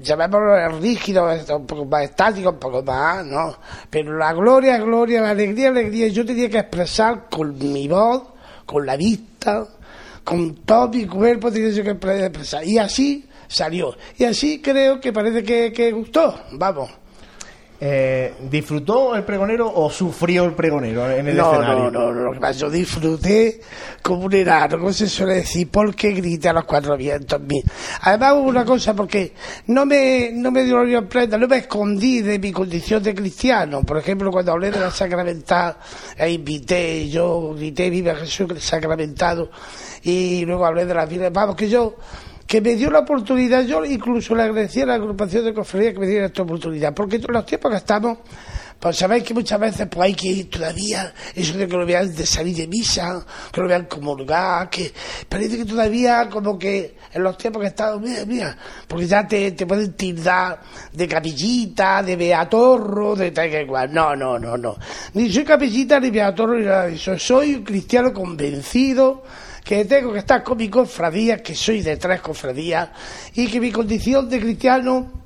[0.00, 3.54] llamémoslo rígidos, un poco más estáticos, un poco más, ¿no?
[3.90, 8.22] Pero la gloria, gloria, la alegría, alegría, yo tenía que expresar con mi voz,
[8.64, 9.66] con la vista,
[10.24, 12.66] con todo mi cuerpo tenía yo que expresar.
[12.66, 13.94] Y así salió.
[14.18, 16.34] Y así creo que parece que, que gustó.
[16.52, 16.90] Vamos.
[17.86, 21.90] Eh, ¿Disfrutó el pregonero o sufrió el pregonero en el no, escenario?
[21.90, 23.60] No, no, no, yo disfruté
[24.00, 27.40] como un enano, como se suele decir, porque grité a los cuatro vientos.
[28.00, 29.34] Además hubo una cosa, porque
[29.66, 33.82] no me, no me dio la prenda, no me escondí de mi condición de cristiano.
[33.82, 35.76] Por ejemplo, cuando hablé de la sacramental,
[36.16, 39.50] e invité, yo grité, viva Jesús sacramentado,
[40.04, 41.96] y luego hablé de las vidas, vamos, que yo
[42.46, 45.98] que me dio la oportunidad, yo incluso le agradecí a la agrupación de cofradía que
[45.98, 48.18] me diera esta oportunidad, porque en los tiempos que estamos,
[48.78, 52.14] pues sabéis que muchas veces pues hay que ir todavía, eso de que lo vean
[52.14, 54.92] de salir de misa, que lo vean comulgar, que
[55.26, 59.52] parece que todavía como que en los tiempos que estamos, mira, mira, porque ya te,
[59.52, 60.60] te pueden tildar
[60.92, 63.92] de capillita, de beatorro, de tal que igual.
[63.92, 64.76] No, no, no, no.
[65.14, 67.18] Ni soy capillita ni beatorro ni nada de eso.
[67.18, 69.22] Soy un cristiano convencido
[69.64, 72.90] que tengo que estar con mi cofradía, que soy de tres cofradías,
[73.34, 75.24] y que mi condición de cristiano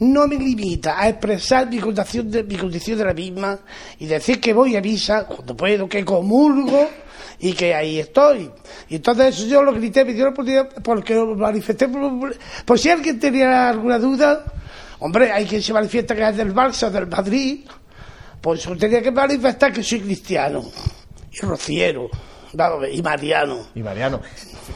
[0.00, 3.60] no me limita a expresar mi condición de, mi condición de la misma
[3.98, 6.90] y decir que voy a misa cuando puedo, que comulgo
[7.38, 8.50] y que ahí estoy.
[8.88, 11.88] Y entonces eso yo lo grité, me dio la oportunidad porque lo manifesté.
[11.88, 14.44] Por, por si alguien tenía alguna duda,
[14.98, 17.60] hombre, hay quien se manifiesta que es del Barça, del Madrid,
[18.40, 20.64] pues yo tenía que manifestar que soy cristiano
[21.32, 22.10] y rociero
[22.92, 23.66] y Mariano.
[23.74, 24.20] Y Mariano.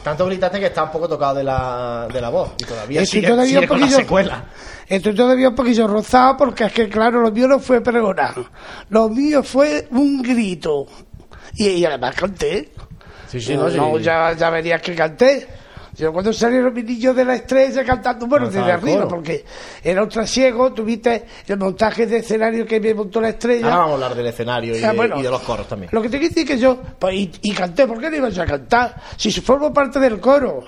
[0.03, 2.51] Tanto gritaste que está un poco tocado de la, de la voz.
[2.59, 4.43] Y todavía Estoy sigue, todavía sigue un con la poquillo- secuela.
[4.87, 8.35] Estoy todavía un poquillo rozado porque es que, claro, lo mío no fue pregonar.
[8.89, 10.85] Lo mío fue un grito.
[11.55, 12.71] Y, y además canté.
[13.27, 15.47] Sí, sí, no, ya, ya verías que canté.
[15.95, 19.43] Yo cuando salieron mis niños de la estrella cantando, bueno, desde arriba, porque
[19.83, 23.65] era un trasiego, tuviste el montaje de escenario que me montó la estrella.
[23.65, 25.19] Ahora vamos a hablar del escenario y, Ah, de, bueno.
[25.19, 25.89] y de los coros también.
[25.93, 28.29] Lo que te quiero decir que yo, pues, y, y canté, ¿por qué no iba
[28.29, 28.95] yo a cantar?
[29.17, 30.63] Si formo parte del coro.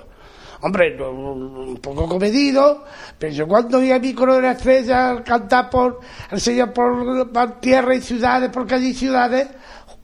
[0.62, 2.86] Hombre, no, un poco comedido,
[3.20, 6.00] pero yo cuando oí a mi coro de la estrella cantar por,
[6.30, 9.48] al Señor por, por tierra y ciudades, por calle y ciudades,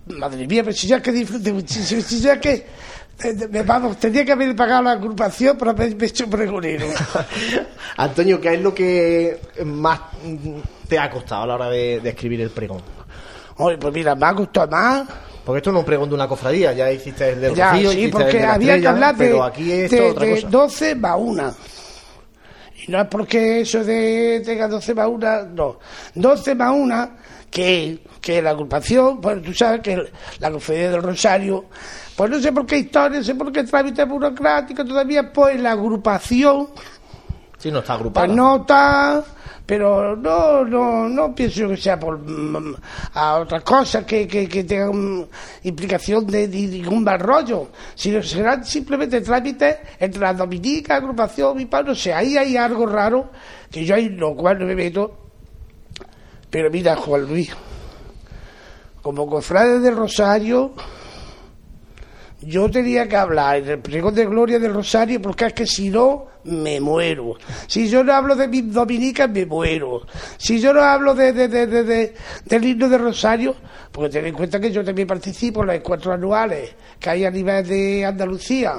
[0.08, 1.12] madre mía, pero si ya que
[1.54, 2.66] muchísimo, si ya que,
[3.24, 6.86] eh, me- vamos, tendría que haber pagado la agrupación por haberme hecho pregonero.
[7.98, 10.00] Antonio, ¿qué es lo que más
[10.88, 12.82] te ha costado a la hora de, de escribir el pregón?
[13.58, 15.08] Oye, pues mira, me ha gustado más.
[15.46, 17.92] Porque esto no es un pregón de una cofradía, ya hiciste el de Ya, Rocío,
[17.92, 20.48] sí, el porque de había que hablar de, pero aquí de- es otra de cosa.
[20.50, 21.56] 12 más 1.
[22.88, 25.80] Y no es porque eso de tenga 12 más 1, no.
[26.14, 27.10] 12 más 1,
[27.50, 31.66] que, que la agrupación, pues tú sabes que la Cofradía del Rosario,
[32.20, 35.72] pues no sé por qué historia, no sé por qué trámite burocrático, todavía pues la
[35.72, 36.68] agrupación.
[37.58, 38.28] Sí, no está agrupada.
[38.28, 39.24] pues no está,
[39.66, 42.76] pero no, no, no pienso que sea por mm,
[43.14, 45.30] a otras cosas que, que, que tengan
[45.64, 51.68] implicación de, de ningún mal rollo, sino serán simplemente trámites entre la dominica, agrupación, mi
[51.68, 53.30] padre, no sé, ahí hay algo raro
[53.72, 55.16] que yo ahí lo cual no me meto,
[56.50, 57.56] pero mira, Juan Luis,
[59.02, 60.74] como cofrade del Rosario,
[62.42, 65.90] yo tenía que hablar en el pregón de gloria del Rosario porque es que si
[65.90, 67.36] no, me muero.
[67.68, 70.06] Si yo no hablo de mis dominicas, me muero.
[70.38, 72.14] Si yo no hablo de, de, de, de- de-
[72.46, 73.56] del himno de Rosario,
[73.92, 77.32] porque ten en cuenta que yo también participo en los encuentros anuales que hay a
[77.32, 78.76] nivel de Andalucía,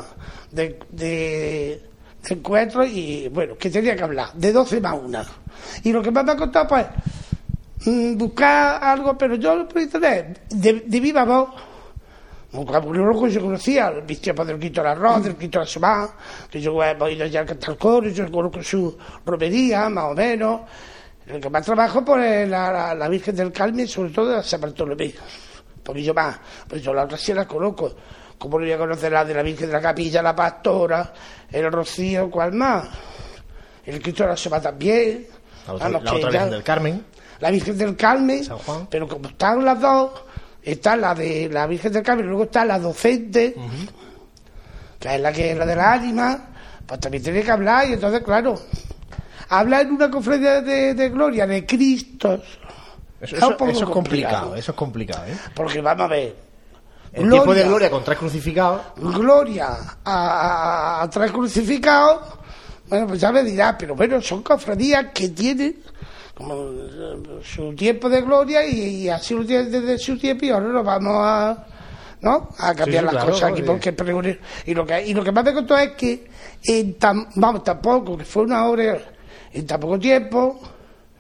[0.51, 1.81] de,
[2.29, 5.25] encuentros y, bueno, que tenía que hablar, de 12 más una.
[5.85, 6.87] Y lo que más me ha costado, pues,
[7.87, 11.49] mm, buscar algo, pero yo por internet, de, de viva voz,
[12.53, 16.09] vocabulario que yo conocía, el tiempos del Quito del Arroz, del Quito de la Semana,
[16.51, 20.61] que yo he oído ya cantar coro, yo conozco su romería, más o menos.
[21.27, 24.43] El que más trabajo pues, es la, la, la Virgen del Carmen, sobre todo de
[24.43, 25.07] San Bartolomé.
[25.77, 26.39] Un poquillo más,
[26.69, 27.95] pues yo la otra sí la conozco.
[28.37, 31.13] Como no voy a conocer la de la Virgen de la Capilla, la Pastora,
[31.53, 32.89] el Rocío, ¿cuál más?
[33.85, 35.27] El Cristo de la Semana también.
[35.69, 37.05] La otra, la otra ya- Virgen del Carmen.
[37.39, 38.87] la Virgen del Carmen, San Juan.
[38.91, 40.11] pero como están las dos,
[40.63, 43.55] está la de la Virgen del Carmen, luego está la docente,
[44.99, 46.49] que es la que es la de la ánima,
[46.87, 48.61] pues también tiene que hablar, y entonces, claro,
[49.49, 52.35] hablar en una conferencia de, de gloria de Cristo,
[53.21, 54.57] Eso, es un eso- poco eso es complicado, complicado.
[54.57, 55.37] eso es complicado, ¿eh?
[55.55, 56.37] porque vamos a ver,
[57.13, 58.83] El tiempo de gloria con tres crucificados.
[58.97, 59.69] Gloria
[60.05, 62.21] a, a tres crucificados.
[62.89, 65.83] Bueno, pues ya me dirá, pero bueno, son cofradías que tienen
[66.41, 70.69] como eh, su tiempo de gloria y, así lo tienen desde su tiempo y ahora
[70.69, 71.67] nos vamos a,
[72.23, 72.49] ¿no?
[72.59, 73.95] a cambiar las cosas aquí porque
[74.67, 76.27] y lo que y lo que más me contó es que
[76.65, 78.99] en tan, vamos tampoco que fue una hora
[79.53, 80.61] en tan poco tiempo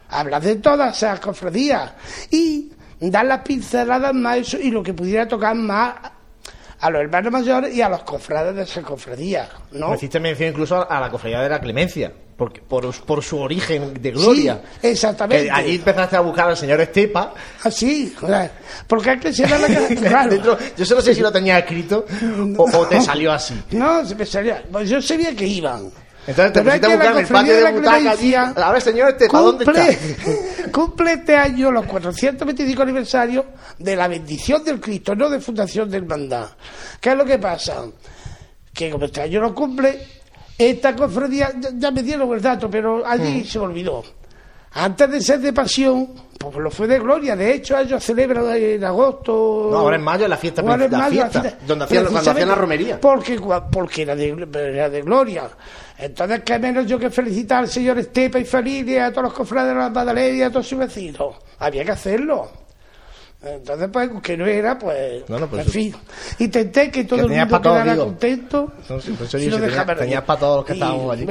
[0.08, 1.92] hablar de todas esas cofradías
[2.30, 5.94] y dar las pinceladas más y lo que pudiera tocar más
[6.80, 9.94] a los hermanos mayores y a los cofrades de esa cofradía, ¿no?
[9.94, 14.12] hiciste mención incluso a la cofradía de la Clemencia porque, por, por su origen de
[14.12, 14.62] gloria.
[14.80, 15.44] Sí, exactamente.
[15.44, 17.34] Que allí empezaste a buscar al señor Estepa.
[17.62, 18.14] Ah, sí,
[18.86, 19.68] porque hay que ser la
[20.08, 20.56] claro.
[20.74, 22.06] Yo solo sé si lo tenía escrito
[22.56, 23.62] o, te salió así.
[23.72, 24.64] No, se me salía.
[24.72, 25.90] Pues yo sabía que iban.
[26.26, 28.34] Entonces te a buscar el patio de, butaca allí.
[28.34, 30.70] A ver, señor Estepa, ¿dónde está?
[30.72, 33.44] cumple este año los 425 aniversarios
[33.78, 36.56] de la bendición del Cristo, no de fundación del Mandá.
[37.00, 37.84] ¿Qué es lo que pasa?
[38.72, 39.98] Que como este año lo cumple,
[40.58, 44.04] esta cofradía, ya, me dieron el dato, pero allí se me olvidó.
[44.72, 46.10] Antes de ser de pasión,
[46.40, 47.36] pues lo fue de gloria.
[47.36, 49.68] De hecho, ellos celebran en agosto.
[49.70, 52.48] No, ahora en mayo la fiesta, ahora en mayo, la fiesta, donde hacían, cuando hacían
[52.48, 52.98] la romería.
[52.98, 53.38] Porque,
[53.70, 55.50] porque era, de, era de gloria.
[55.98, 59.74] Entonces, ¿qué menos yo que felicitar al señor Estepa y familia, a todos los cofrades
[59.74, 61.36] de la Madalena y a todos sus vecinos?
[61.58, 62.48] Había que hacerlo.
[63.42, 65.94] Entonces, pues, que no era, pues, pues en fin.
[66.40, 68.72] Intenté que todo el mundo quedara contento.
[68.86, 69.58] No, sí, pues, yo
[69.96, 71.26] tenías para todos los que estábamos allí.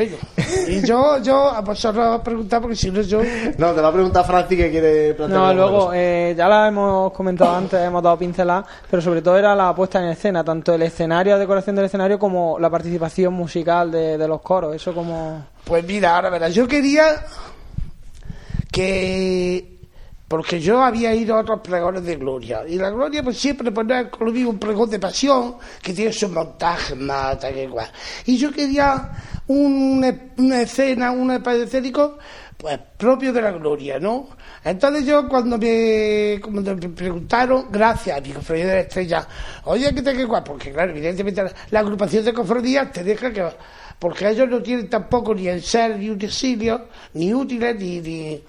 [0.70, 3.22] y yo, yo, a vosotros os a preguntar, porque si no yo...
[3.60, 5.39] No, te va a preguntar Franci que quiere plantear.
[5.39, 9.55] No, luego, eh, ya la hemos comentado antes, hemos dado pinceladas, pero sobre todo era
[9.55, 13.91] la puesta en escena, tanto el escenario, la decoración del escenario, como la participación musical
[13.91, 14.76] de, de los coros.
[14.76, 15.45] Eso como...
[15.64, 17.24] Pues mira, ahora verás, yo quería
[18.72, 19.79] que
[20.30, 22.62] porque yo había ido a otros pregones de gloria.
[22.66, 26.96] Y la gloria pues siempre pone conmigo un pregón de pasión que tiene su montaje
[26.96, 27.90] más tal que igual
[28.26, 29.12] y yo quería
[29.48, 30.10] una,
[30.62, 32.18] escena un escénico
[32.58, 34.30] pues propio de la gloria no
[34.64, 39.28] entonces yo cuando me, cuando me preguntaron gracias a mi cofradía de la estrella
[39.66, 43.48] oye que te que igual porque claro evidentemente la, agrupación de cofradías te deja que
[43.98, 48.42] porque ellos no tienen tampoco ni el ser ni utensilio ni útiles ni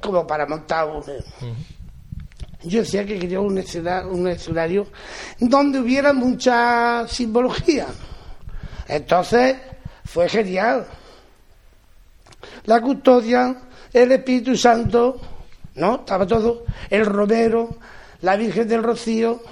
[0.00, 1.02] como para montar un...
[2.62, 4.86] Yo decía que quería un escenario, un escenario
[5.38, 7.86] donde hubiera mucha simbología.
[8.88, 9.56] Entonces,
[10.04, 10.86] fue genial.
[12.64, 13.62] La custodia,
[13.92, 15.20] el Espíritu Santo,
[15.74, 15.96] ¿no?
[15.96, 17.76] Estaba todo, el romero,
[18.22, 19.42] la Virgen del Rocío.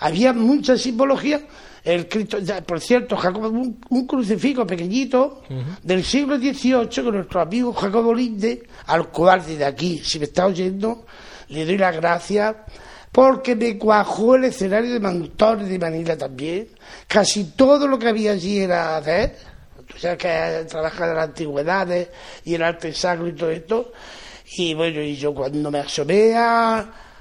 [0.00, 1.40] Había mucha simbología
[1.84, 5.42] el Cristo, por cierto, Jacobo, un, crucifijo pequeñito
[5.82, 10.46] del siglo XVIII con nuestro amigo Jacobo Linde, al cual desde aquí, si me está
[10.46, 11.04] oyendo,
[11.48, 12.56] le doy las gracias
[13.12, 16.68] porque me cuajó el escenario de Mantones de Manila también.
[17.06, 19.32] Casi todo lo que había allí era de él.
[19.86, 22.08] Tú sabes que trabaja de las antigüedades
[22.44, 23.92] y el arte sacro y todo esto.
[24.56, 26.32] Y bueno, y yo cuando me asomé,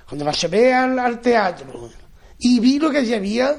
[0.08, 1.90] cuando me asomé al, al teatro
[2.40, 3.56] y vi lo que allí había,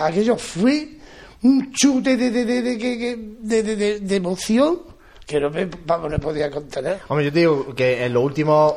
[0.00, 0.96] aquello fue
[1.42, 4.80] un chute de, de, de, de, emoción
[5.26, 7.00] que no me, vamos, no podía contener.
[7.08, 8.74] Hombre, yo te digo que en los últimos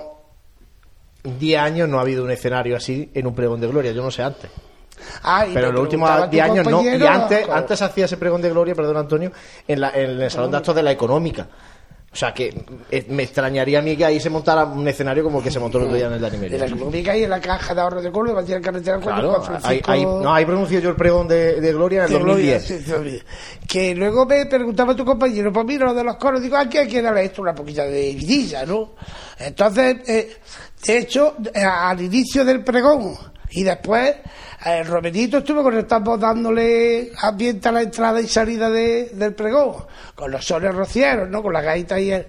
[1.24, 4.12] 10 años no ha habido un escenario así en un pregón de gloria, yo no
[4.12, 4.52] sé antes.
[5.54, 6.84] pero en los últimos 10 años no.
[6.84, 9.32] Y antes, antes hacía ese pregón de gloria, perdón Antonio,
[9.68, 11.48] en, la, en el Salón de Actos de la Económica.
[12.14, 12.54] O sea, que
[12.92, 15.60] eh, me extrañaría a mí que ahí se montara un escenario como el que se
[15.60, 16.56] montó el otro día en el Danimelia.
[16.56, 20.06] En la económica y en la caja de ahorro de Córdoba, en carretera claro, hay,
[20.06, 23.26] No, ahí pronunció yo el pregón de, de Gloria en el 2010.
[23.68, 26.88] que luego me preguntaba tu compañero, pues mira, lo de los coros, digo, aquí hay
[26.88, 28.92] que darle esto una poquita de vidilla, ¿no?
[29.40, 30.38] Entonces, eh,
[30.86, 33.16] de hecho, eh, al inicio del pregón
[33.50, 34.18] y después
[34.66, 39.86] el Romerito estuvo con el dándole ambiente a la entrada y salida de, del pregón,
[40.16, 41.44] con los soles rocieros, ¿no?
[41.44, 42.28] Con la gaita y el...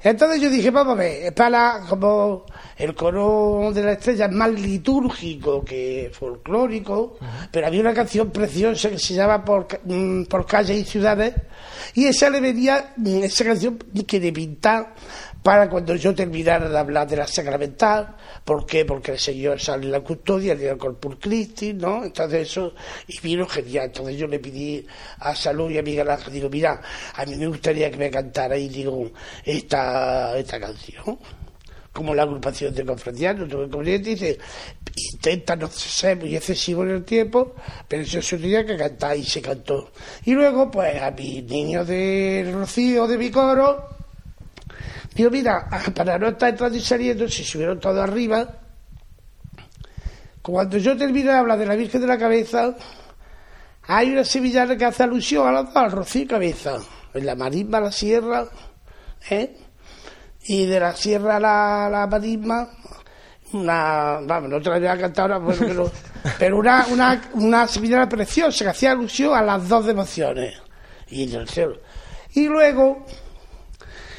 [0.00, 2.44] Entonces yo dije, vamos a ver, es para como
[2.76, 7.18] el coro de la estrella es más litúrgico que folclórico,
[7.50, 11.34] pero había una canción preciosa que se llama Por, mm, por calles y ciudades,
[11.94, 13.76] y esa le venía, mm, esa canción
[14.06, 14.94] que de pintar
[15.42, 18.84] para cuando yo terminara de hablar de la sacramental, ¿por qué?
[18.84, 22.04] Porque el Señor sale en la custodia, el Corpus Christi, ¿no?
[22.04, 22.74] Entonces eso,
[23.06, 23.86] y vino genial.
[23.86, 24.86] Entonces yo le pedí
[25.20, 26.80] a Salud y a Miguel Ángel, digo, mira,
[27.14, 29.10] a mí me gustaría que me cantara y digo,
[29.44, 31.18] esta, esta canción
[31.92, 34.38] como la agrupación de confraternianos, tuve dice,
[35.14, 37.56] intenta no ser muy excesivo en el tiempo,
[37.88, 39.90] pero eso se tenía que cantar y se cantó.
[40.24, 43.97] Y luego, pues a mis niños de Rocío, de mi coro,
[45.18, 48.60] Digo, mira, para no estar entrando y saliendo, si subieron todo arriba,
[50.40, 52.76] cuando yo termino de hablar de la Virgen de la Cabeza,
[53.82, 56.78] hay una sevillana que hace alusión a la al Rocío Cabeza,
[57.14, 58.46] en la marisma, la sierra,
[59.28, 59.56] ¿eh?
[60.44, 62.70] y de la sierra a la, la marisma,
[63.54, 65.90] una, vamos, no te la voy a cantar ahora, pero,
[66.38, 70.54] pero una, una, una sevillana preciosa que hacía alusión a las dos devociones.
[71.08, 71.28] Y,
[72.34, 73.04] y luego,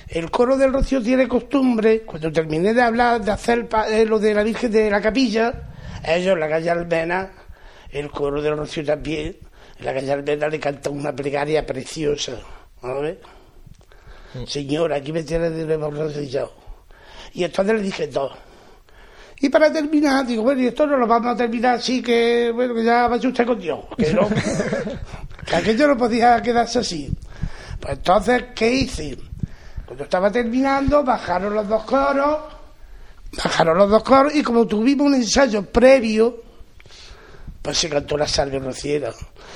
[0.10, 4.34] el coro del Rocío tiene costumbre, cuando terminé de hablar, de hacer eh, lo de
[4.34, 5.70] la Virgen de la Capilla,
[6.04, 7.32] ellos en la calle Almena,
[7.92, 9.38] el coro del Rocío también,
[9.78, 12.34] en la calle Almena le canta una plegaria preciosa.
[12.82, 13.20] ¿vale?
[14.34, 14.46] Mm.
[14.46, 16.54] Señora, aquí me tiene de nuevo rodillado.
[17.34, 18.32] Y entonces le dije dos.
[19.42, 22.74] Y para terminar, digo, bueno, y esto no lo vamos a terminar así que, bueno,
[22.74, 23.80] que ya vaya usted con Dios.
[23.96, 24.28] Que no,
[25.46, 27.10] que aquello no podía quedarse así.
[27.80, 29.29] Pues entonces, ¿qué hice?
[29.90, 32.38] Cuando estaba terminando, bajaron los dos coros,
[33.44, 36.44] bajaron los dos coros, y como tuvimos un ensayo previo,
[37.60, 39.12] pues se cantó la salve rociera.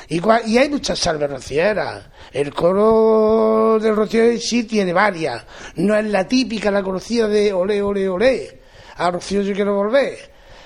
[0.10, 2.06] Y, y hay muchas salves rocieras.
[2.32, 5.46] El coro del rociero sí tiene varias.
[5.76, 8.62] No es la típica, la conocida de olé, olé, olé
[8.98, 10.18] a Rocío yo quiero volver.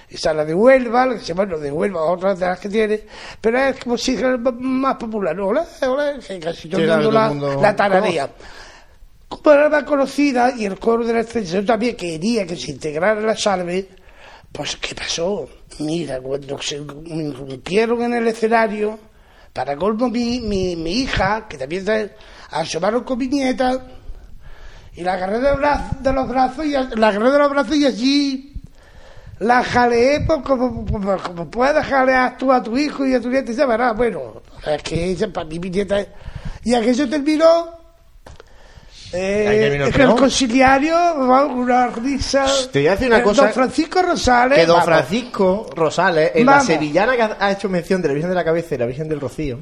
[0.09, 3.01] Esa la de Huelva, que se llama de Huelva, otra de las que tiene,
[3.41, 7.33] pero es como si fuera más popular, hola, hola, que casi todo el mundo la,
[7.61, 8.29] la tararía.
[9.27, 13.19] Como era más conocida y el coro de la extensión también quería que se integrara
[13.21, 13.89] la salve,
[14.51, 15.49] pues ¿qué pasó?
[15.79, 18.97] Mira, cuando se rompieron en el escenario,
[19.53, 22.11] para colmo mi, mi, mi hija, que también
[22.51, 23.85] asomaron con mi nieta,
[24.95, 28.53] y la agarré de, los brazos y la agarré de los brazos y allí
[29.39, 33.51] la jaleé pues, como, como, puedes jalear tú a tu hijo y a tu nieta
[33.51, 36.03] y se verá, bueno, es que ella para mi nieta
[36.63, 37.76] y aquello terminó
[39.13, 42.45] eh, el conciliario, una risa.
[42.71, 43.43] Te voy a decir una eh, cosa.
[43.43, 44.59] Don Francisco Rosales.
[44.59, 48.35] Que don Francisco Rosales, en la sevillana que ha hecho mención de la Virgen de
[48.35, 49.59] la Cabeza y la Virgen del Rocío,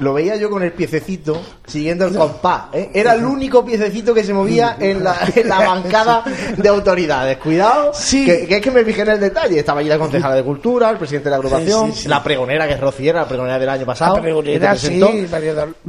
[0.00, 2.64] lo veía yo con el piececito siguiendo el compás.
[2.72, 2.90] ¿eh?
[2.94, 6.24] Era el único piececito que se movía en la, en la bancada
[6.56, 7.36] de autoridades.
[7.38, 9.58] Cuidado, que, es que me fijé en el detalle.
[9.58, 12.80] Estaba allí la concejala de Cultura, el presidente de la agrupación, la pregonera que es
[12.80, 14.16] Rociera, la pregonera del año pasado.
[14.16, 15.00] La pregonera, sí,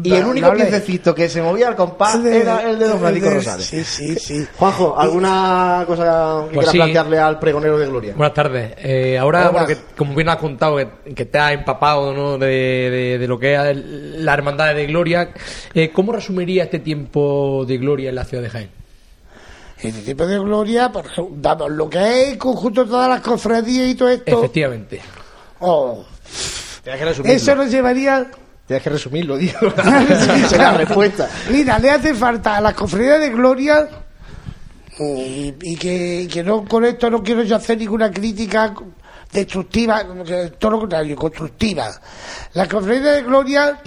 [0.03, 3.65] Y el único piececito que se movía al compás era el de don Francisco Rosales.
[3.65, 4.47] Sí, sí, sí.
[4.57, 8.13] Juanjo, ¿alguna cosa que pues quieras plantearle al pregonero de Gloria?
[8.15, 8.73] Buenas tardes.
[8.77, 12.37] Eh, ahora, bueno, que, como bien has contado, que, que te has empapado ¿no?
[12.37, 15.29] de, de, de lo que es el la Hermandad de Gloria.
[15.73, 18.69] Eh, ¿Cómo resumiría este tiempo de gloria en la ciudad de Jaén?
[19.81, 23.95] Este tiempo de gloria, por, vamos, lo que es conjunto de todas las cofradías y
[23.95, 24.37] todo esto.
[24.37, 25.01] Efectivamente.
[25.59, 26.03] Oh.
[27.23, 28.29] Eso nos llevaría.
[28.67, 29.59] Tienes que resumirlo, digo.
[29.67, 31.29] Esa la respuesta.
[31.49, 33.89] Mira, le hace falta a las cofradías de gloria.
[34.99, 38.75] Y, que, que, no con esto no quiero yo hacer ninguna crítica
[39.31, 40.03] destructiva,
[40.59, 41.89] todo lo contrario, constructiva.
[42.53, 43.81] La cofradía de gloria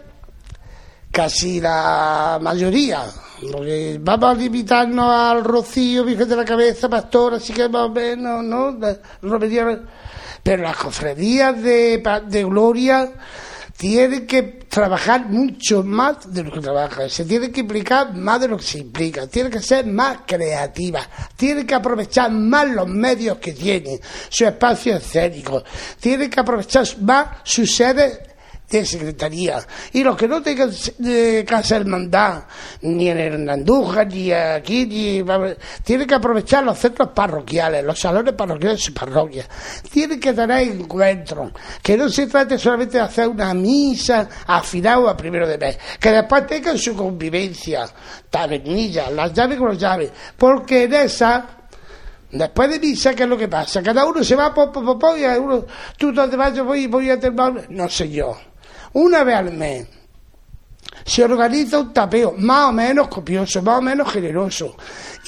[1.15, 3.05] casi la mayoría,
[4.01, 8.43] vamos a limitarnos al Rocío, Virgen de la Cabeza, Pastor, así que más o menos,
[8.43, 8.77] ¿no?
[10.43, 13.12] Pero las cofradías de, de Gloria
[13.77, 18.49] tienen que trabajar mucho más de lo que trabajan, se tiene que implicar más de
[18.49, 23.39] lo que se implica, tiene que ser más creativa, tiene que aprovechar más los medios
[23.39, 25.62] que tiene, su espacio escénico,
[26.01, 28.34] tiene que aprovechar más sus sedes
[28.71, 29.65] de secretaría.
[29.93, 32.45] Y los que no tengan de casa hermandad,
[32.83, 35.25] ni en Hernandújar, ni aquí, ni,
[35.83, 39.47] tienen que aprovechar los centros parroquiales, los salones parroquiales de su parroquia.
[39.91, 41.53] Tienen que tener encuentros.
[41.83, 45.79] Que no se trate solamente de hacer una misa afinado a primero de mes.
[46.01, 47.87] Que después tengan su convivencia,
[48.31, 50.11] tabernilla, las llaves con las llaves.
[50.37, 51.47] Porque en esa
[52.35, 53.81] Después de misa, ¿qué es lo que pasa?
[53.81, 57.09] Cada uno se va, po, po, po, y uno, tú dónde vas, yo voy, voy
[57.09, 58.37] a terminar, no sé yo
[58.95, 59.86] una vez al mes
[61.05, 64.76] se organiza un tapeo más o menos copioso, más o menos generoso.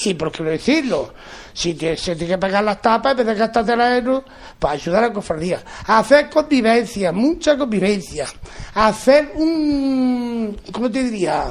[0.05, 1.13] Y por qué no decirlo,
[1.53, 4.25] si se tiene que pagar las tapas, en vez de gastar euros,
[4.59, 5.63] para ayudar a la cofradía.
[5.87, 8.27] Hacer convivencia, mucha convivencia.
[8.75, 11.47] Hacer un, ¿cómo te diría?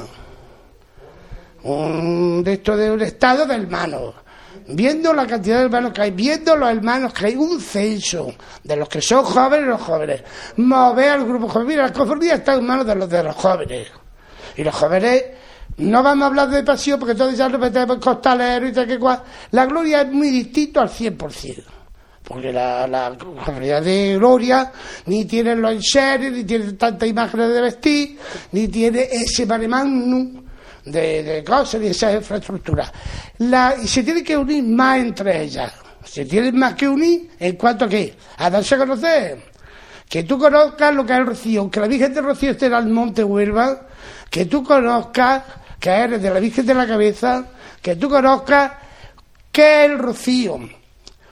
[1.62, 4.14] Un, de esto de un estado de hermanos
[4.68, 8.76] viendo la cantidad de hermanos que hay, viendo los hermanos que hay, un censo de
[8.76, 10.22] los que son jóvenes los jóvenes,
[10.56, 11.68] mover al grupo joven.
[11.68, 13.88] Mira, la cofradía está en manos de los de los jóvenes.
[14.56, 15.24] Y los jóvenes,
[15.78, 18.98] no vamos a hablar de pasión porque todos ya nos metemos costaleros y tal que
[18.98, 19.22] cual.
[19.50, 21.62] La gloria es muy distinto al 100%.
[22.24, 23.10] Porque la, la
[23.80, 24.72] de gloria
[25.04, 28.18] ni tiene los enseres, ni tiene tantas imágenes de vestir,
[28.50, 30.45] ni tiene ese magnum
[30.86, 32.90] de, cosas y esa infraestructura.
[33.38, 35.72] La, y se tiene que unir más entre ellas.
[36.04, 38.16] Se tienen más que unir en cuanto a qué?
[38.38, 39.42] A darse a conocer.
[40.08, 42.74] Que tú conozcas lo que es el Rocío, que la Virgen de Rocío esté en
[42.74, 43.88] el Monte Huelva,
[44.30, 45.42] que tú conozcas
[45.80, 47.44] que eres de la Virgen de la Cabeza,
[47.82, 48.72] que tú conozcas
[49.50, 50.60] qué es el Rocío,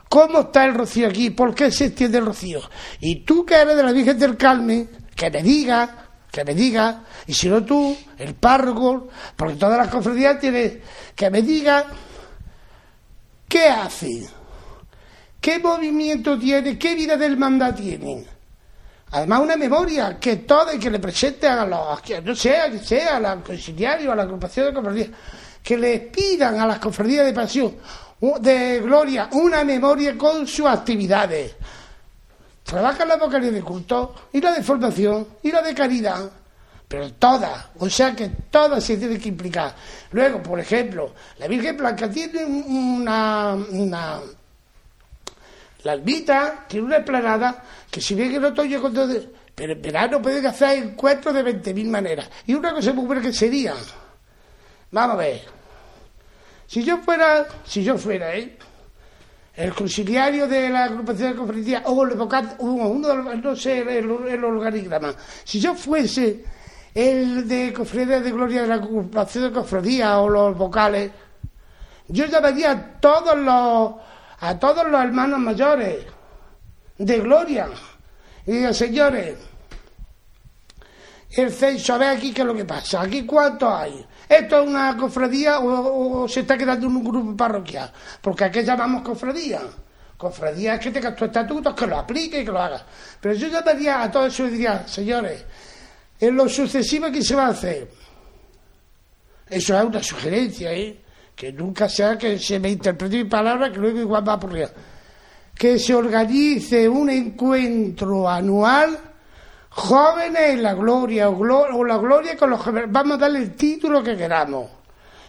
[0.09, 2.61] cómo está el Rocío aquí, por qué se extiende el Rocío.
[3.01, 5.89] Y tú que eres de la Virgen del Carmen, que me digas,
[6.35, 6.97] que me digas,
[7.29, 9.07] y si no tú, el párroco,
[9.37, 10.83] porque todas las cofradías tienen,
[11.15, 11.87] que me diga
[13.47, 14.27] qué hace,
[15.41, 18.27] qué movimiento tiene, qué vida del mandato tiene.
[19.13, 23.19] Además, una memoria que todo y que le presente a los, no sea, que sea,
[23.19, 25.09] a los conciliarios, a la agrupación de cofradías,
[25.63, 27.77] que le pidan a las cofradías de pasión,
[28.41, 31.55] de gloria, una memoria con sus actividades.
[32.65, 36.31] Trabaja la vocación de culto y la de formación y la de caridad,
[36.89, 39.75] pero todas, o sea que todas se tienen que implicar.
[40.13, 44.21] Luego, por ejemplo, la Virgen Blanca tiene una, una
[45.85, 49.15] la albita tiene una esplanada que si bien que no otoño con todo,
[49.55, 52.29] pero en verano pueden hacer encuentros de 20.000 maneras.
[52.47, 53.75] Y una cosa muy buena que sería,
[54.91, 55.43] vamos a ver,
[56.67, 58.57] si yo fuera, si yo fuera, ¿eh?
[59.57, 63.79] El conciliario de la agrupación de conferencia o el vocal, uno de los, no sé,
[63.99, 66.45] el, organigrama, si yo fuese
[66.93, 71.11] el de cofradía de gloria de la agrupación de cofradía o los vocales,
[72.09, 73.95] yo llamaría a todos los
[74.41, 76.05] a todos los hermanos mayores
[76.99, 77.69] de gloria
[78.47, 79.37] y digo, señores,
[81.31, 84.07] el censo, a ver aquí qué es lo que pasa, aquí cuántos hay.
[84.39, 87.93] ¿Esto es una cofradía o, se está quedando en un grupo parroquial?
[88.21, 89.61] Porque aquí llamamos cofradía.
[90.17, 92.85] Cofradía es que tengas tus estatutos, que lo aplique y que lo hagas.
[93.21, 95.45] Pero yo llamaría a todos eso y diría, señores,
[96.19, 97.89] en lo sucesivo, ¿qué se va a hacer?
[99.49, 101.01] Eso es una sugerencia, ¿eh?
[101.37, 104.69] Que nunca sea que se me interprete mi palabra, que luego igual va a ocurrir.
[105.57, 109.14] Que se organice un encuentro anual
[109.75, 112.91] jóvenes en la gloria o, la gloria con los jóvenes.
[112.91, 114.71] Vamos a darle el título que queramos.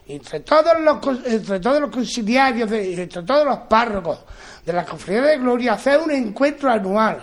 [0.08, 4.20] Entre todos los, entre todos los conciliarios, entre todos los párrocos
[4.64, 7.22] de la cofradía de gloria, hacer un encuentro anual.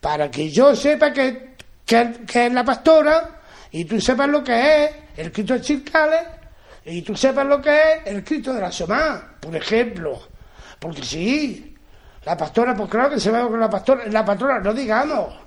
[0.00, 1.54] Para que yo sepa que,
[1.86, 6.26] es la pastora y tú sepas lo que es el Cristo de Chircales
[6.84, 10.20] y tú sepas lo que es el Cristo de la Somá, por ejemplo.
[10.80, 11.76] Porque sí,
[12.24, 15.45] la pastora, pues claro que se va con la pastora, la patrona, no digamos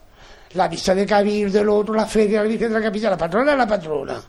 [0.54, 3.52] la misa de Cabildo, del otro, la feria, la Virgen de la Capilla, la patrona
[3.52, 4.22] es la patrona.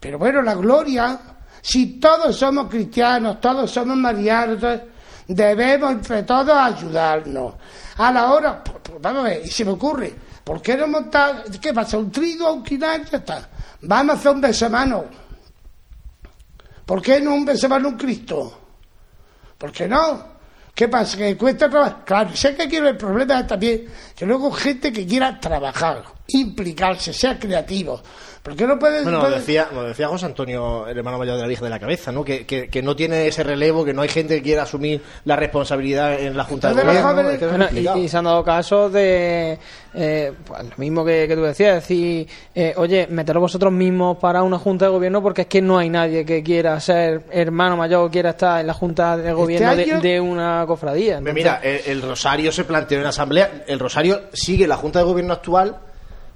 [0.00, 1.18] Pero bueno, la gloria,
[1.60, 4.80] si todos somos cristianos, todos somos marianos,
[5.28, 7.54] debemos entre todos ayudarnos.
[7.98, 8.62] A la hora,
[9.00, 12.52] vamos a ver, y se me ocurre, ¿por qué no montar, qué pasa, un trigo,
[12.52, 13.48] un quinal, ya está?
[13.82, 15.04] Vamos a hacer un besamano.
[16.86, 18.60] ¿Por qué no un besamano un Cristo?
[19.58, 20.31] ¿Por qué no?
[20.74, 21.18] ¿Qué pasa?
[21.18, 22.04] ¿Que cuesta trabajar?
[22.04, 23.84] Claro, sé que quiero el problema también
[24.16, 28.02] que luego gente que quiera trabajar, implicarse, sea creativo.
[28.42, 29.04] Porque no puede.
[29.04, 32.24] Bueno, decía, decía José Antonio, el hermano mayor de la Virgen de la Cabeza, ¿no?
[32.24, 36.18] Que, que, no tiene ese relevo, que no hay gente que quiera asumir la responsabilidad
[36.18, 37.98] en la Junta de, Gobierno.
[38.00, 39.60] y, se han dado casos de.
[39.94, 44.58] Eh, pues, lo mismo que, tú decías, decir, eh, oye, meteros vosotros mismos para una
[44.58, 48.10] Junta de Gobierno porque es que no hay nadie que quiera ser hermano mayor o
[48.10, 51.20] quiera estar en la Junta de este Gobierno de, una cofradía.
[51.20, 55.32] Mira, el Rosario se planteó en la Asamblea, el Rosario sigue la Junta de Gobierno
[55.32, 55.76] actual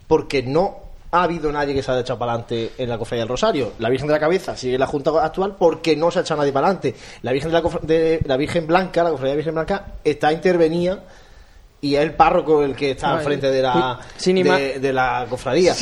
[0.06, 3.28] porque no ha habido nadie que se haya echado para adelante en la cofradía del
[3.28, 3.72] Rosario.
[3.78, 6.52] La Virgen de la Cabeza sigue la Junta actual porque no se ha echado nadie
[6.52, 6.94] para adelante.
[7.22, 11.02] La Virgen, de la, de, la Virgen Blanca, la cofradía de Virgen Blanca, está intervenida
[11.80, 15.74] y es el párroco el que está al frente de la, de, la cofradía.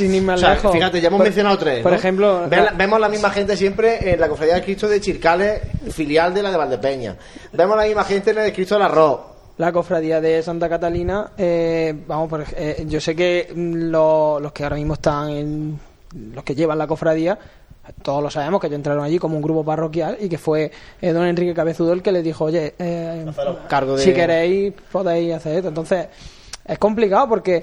[0.73, 1.83] fíjate, ya hemos mencionado tres.
[1.83, 5.63] Por ejemplo, vemos la misma gente siempre en la cofradía de Cristo de Chircales,
[5.93, 7.17] filial de la de Valdepeña.
[7.53, 11.31] Vemos la misma gente en el de Cristo del Arroz la cofradía de Santa Catalina,
[11.39, 15.81] eh, vamos, por, eh, yo sé que los que ahora mismo están en,
[16.33, 17.39] los que llevan la cofradía,
[18.03, 21.13] todos lo sabemos que ellos entraron allí como un grupo parroquial y que fue eh,
[21.13, 22.75] don Enrique Cabezudo el que les dijo, oye,
[23.69, 25.69] cargo si queréis podéis hacer esto.
[25.69, 26.09] Entonces,
[26.65, 27.63] es complicado porque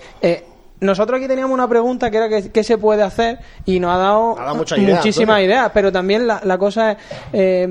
[0.80, 4.38] nosotros aquí teníamos una pregunta que era qué, se puede hacer y nos ha dado,
[4.78, 6.96] muchísimas ideas, pero también la, la cosa
[7.34, 7.70] es,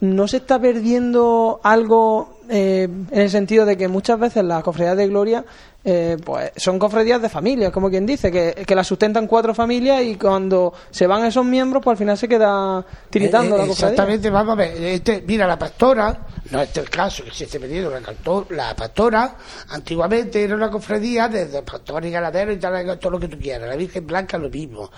[0.00, 4.96] ¿no se está perdiendo algo eh, en el sentido de que muchas veces las cofradías
[4.96, 5.44] de gloria
[5.82, 10.02] eh, pues son cofradías de familias, como quien dice, que, que la sustentan cuatro familias
[10.02, 13.68] y cuando se van esos miembros, pues al final se queda tiritando Eh, la eh,
[13.68, 13.90] cofradía.
[13.90, 14.82] Exactamente, vamos a ver.
[14.82, 18.02] Este, mira, la pastora, no este es el caso que se esté pedido, la,
[18.50, 19.36] la pastora,
[19.68, 23.68] antiguamente era una cofradía de, pastores y ganaderos y tal, todo lo que tú quieras.
[23.68, 24.90] La Virgen Blanca lo mismo.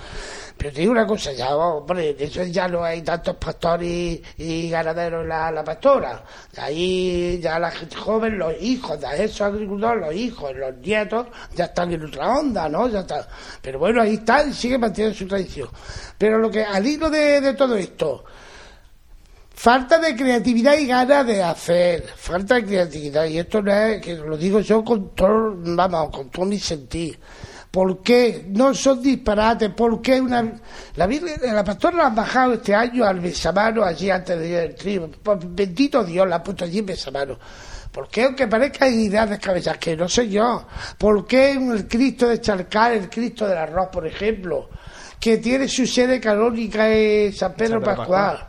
[0.57, 5.23] Pero te digo una cosa, ya, hombre, eso ya no hay tantos pastores y ganaderos
[5.23, 6.25] en la, la pastora.
[6.57, 11.67] Ahí ya la gente joven, los hijos de esos agricultores, los hijos, los nietos, ya
[11.67, 12.89] están en otra onda, ¿no?
[12.89, 13.27] Ya está.
[13.61, 15.69] Pero bueno, ahí están y siguen manteniendo su tradición.
[16.19, 18.25] Pero lo que al hilo de, todo esto,
[19.55, 24.15] falta de creatividad y ganas de hacer, falta de creatividad, y esto no es, que
[24.15, 27.19] lo digo yo con todo, vamos, con todo mi sentir.
[27.73, 28.45] ¿Por qué?
[28.49, 30.61] No son disparates, ¿por qué una...
[30.97, 35.11] La la pastora la han bajado este año al besamano allí antes de ir al.
[35.23, 37.39] Pues, Bendito Dios, la ha puesto allí en besamano.
[37.93, 40.67] ¿Por qué, aunque parezca ideas descabelladas, que no sé yo?
[40.97, 44.71] ¿Por qué el Cristo de Charcar, el Cristo del Arroz, por ejemplo,
[45.21, 48.49] que tiene su sede canónica en San Pedro, San Pedro Pascual?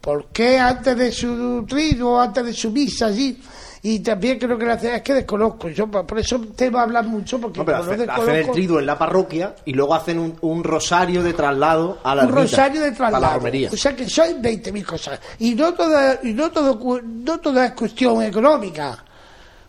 [0.00, 3.42] ¿Por qué antes de su trino, antes de su misa allí?
[3.86, 7.58] Y también creo que la es que desconozco, yo por eso temo hablar mucho, porque
[7.58, 11.34] No, pero hacen el triduo en la parroquia y luego hacen un, un rosario de
[11.34, 13.38] traslado a la un ermita, rosario de para la traslado.
[13.40, 13.68] romería.
[13.70, 15.20] O sea que son 20.000 cosas.
[15.38, 19.04] Y no toda, y no todo, no toda es cuestión económica.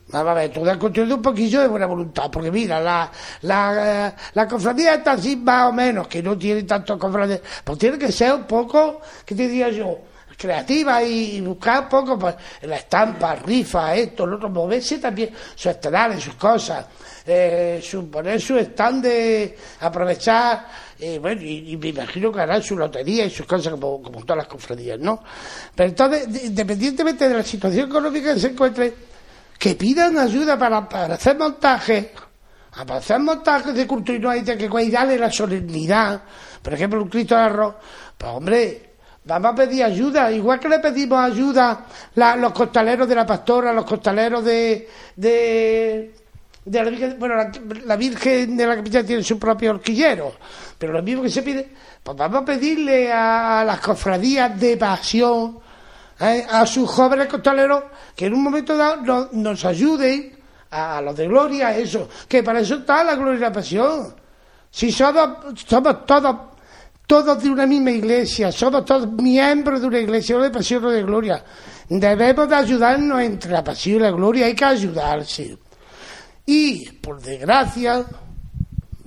[0.08, 3.12] Vamos a ver, todo es cuestión de un poquillo de buena voluntad, porque mira, la,
[3.42, 7.78] la, eh, la cofradía está así más o menos, que no tiene tantos cofrades, pues
[7.78, 9.98] tiene que ser un poco, ¿qué te diría yo?
[10.38, 15.68] Creativa y, buscar un poco pues, la estampa, rifa, esto, lo otro, moverse también sus
[15.68, 16.86] estelares, sus cosas,
[17.26, 20.68] eh, su, poner su stand de aprovechar,
[21.00, 24.38] eh, bueno, y, me imagino que harán su lotería y sus cosas como, como todas
[24.38, 25.24] las cofradías, ¿no?
[25.74, 28.94] Pero entonces, de- independientemente de la situación económica que se encuentre,
[29.58, 32.08] que pidan ayuda para, para hacer montajes,
[32.72, 36.22] para hacer montajes de culto y no hay de que cuidarle la solemnidad,
[36.62, 37.76] por ejemplo, un Cristo de arroz,
[38.18, 38.85] pues hombre,
[39.26, 41.86] vamos a pedir ayuda, igual que le pedimos ayuda
[42.16, 46.14] la- los costaleros de la pastora, los costaleros de, de,
[46.66, 47.52] la Virgen, bueno, la,
[47.86, 50.34] la Virgen de la Capilla tiene su propio horquillero,
[50.78, 51.70] pero lo mismo que se pide,
[52.04, 55.60] pues vamos a pedirle a, las cofradías de pasión,
[56.20, 56.46] ¿eh?
[56.50, 57.84] a sus jóvenes costaleros
[58.16, 60.38] que en un momento dado nos, nos ayuden
[60.72, 64.16] a, a los de gloria, eso, que para eso está la gloria y la pasión.
[64.70, 65.30] Si somos,
[65.66, 66.36] somos todos,
[67.08, 71.44] todos de una misma iglesia, somos todos miembros de una iglesia, de pasión de gloria,
[71.88, 75.58] debemos de ayudarnos entre la pasión y la gloria, hay que ayudarse.
[76.46, 78.06] Y, por desgracia,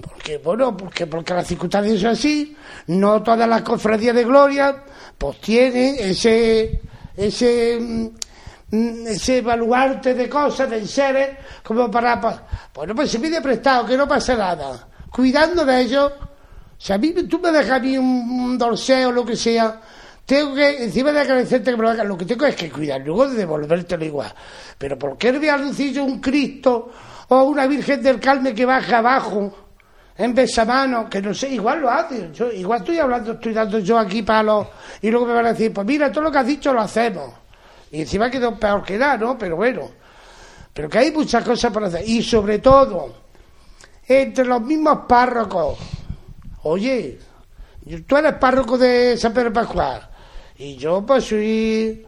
[0.00, 2.56] porque bueno, porque, porque las circunstancias son así,
[2.88, 4.84] no todas las cofradías de gloria
[5.18, 6.80] pues tienen ese
[7.16, 7.78] ese
[8.70, 12.36] mm, ese baluarte de cosas, de seres, como para pues,
[12.74, 16.12] bueno pues se pide prestado, que no pasa nada, cuidando de ellos,
[16.78, 19.80] si a mí tú me dejas a mí un, dorseo o lo que sea,
[20.24, 23.00] tengo que, encima de agradecerte que me lo hagas, lo que tengo es que cuidar,
[23.00, 24.32] luego de devolvértelo igual.
[24.78, 26.90] Pero ¿por qué voy a yo un Cristo
[27.28, 29.68] o una Virgen del Carmen que baja abajo?
[30.18, 32.34] en besamano, que no sé, igual lo hacen.
[32.34, 34.66] Yo, igual estoy hablando, estoy dando yo aquí palos
[35.00, 37.32] y luego me van a decir, pues mira, todo lo que has dicho lo hacemos.
[37.92, 39.38] Y encima quedó peor que nada, ¿no?
[39.38, 39.88] Pero bueno,
[40.74, 42.02] pero que hay muchas cosas por hacer.
[42.06, 43.14] Y sobre todo,
[44.08, 45.78] entre los mismos párrocos.
[46.62, 47.18] Oye,
[48.06, 50.08] tú eres párroco de San Pedro Pascual
[50.56, 52.04] y yo pues soy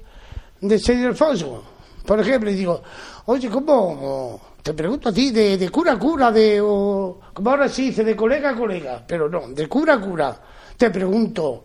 [0.60, 1.62] de San Alfonso,
[2.04, 2.82] por ejemplo, y digo,
[3.26, 4.40] oye, ¿cómo?
[4.62, 8.04] Te pregunto a ti, de, de cura a cura, de, o, como ahora se dice,
[8.04, 10.36] de colega a colega, pero no, de cura a cura,
[10.76, 11.64] te pregunto,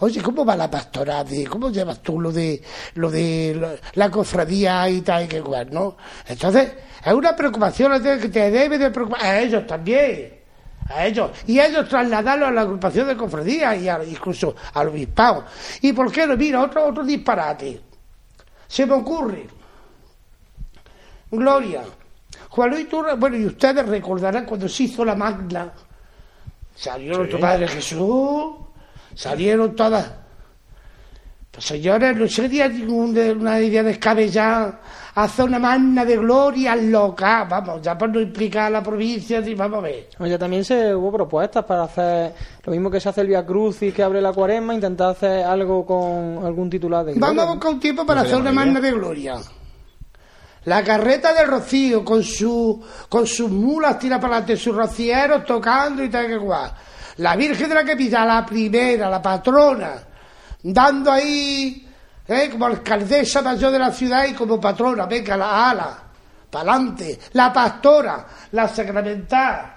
[0.00, 1.26] oye, ¿cómo va la pastoral?
[1.48, 2.60] ¿Cómo llevas tú lo de,
[2.94, 5.96] lo de la cofradía y tal y que cual, no?
[6.26, 6.72] Entonces,
[7.04, 10.41] es una preocupación que te debe de preocupar a ellos también
[10.88, 14.88] a ellos y a ellos trasladarlo a la agrupación de cofradías y a- incluso al
[14.88, 15.44] obispado.
[15.80, 16.36] ¿Y por qué no?
[16.36, 17.80] Mira, otro, otro disparate.
[18.68, 19.46] Se me ocurre.
[21.30, 21.82] Gloria.
[22.50, 25.72] Juan Luis Turra, bueno, y ustedes recordarán cuando se hizo la magna.
[26.74, 28.54] Salió nuestro Padre Jesús,
[29.14, 30.10] salieron todas.
[31.52, 34.80] Pues señores, no sería ninguna idea descabellada
[35.14, 39.54] hacer una magna de gloria loca, vamos, ya por no implicar a la provincia, y
[39.54, 40.08] vamos a ver.
[40.18, 42.32] Oye, también se hubo propuestas para hacer
[42.64, 45.84] lo mismo que se hace el Via Crucis que abre la cuaresma, intentar hacer algo
[45.84, 48.92] con algún titular de Vamos a gloria, buscar un tiempo para hacer una magna de
[48.92, 49.36] gloria.
[50.64, 56.02] La carreta del Rocío con su con sus mulas tira para adelante, sus rocieros tocando
[56.02, 56.70] y tal que guay.
[57.16, 59.92] La Virgen de la Capital, la primera, la patrona,
[60.62, 61.88] dando ahí,
[62.28, 62.48] ¿eh?
[62.50, 65.98] como alcaldesa mayor de la ciudad y como patrona, venga, la ala,
[66.50, 67.18] para adelante.
[67.32, 69.74] La pastora, la sacramental.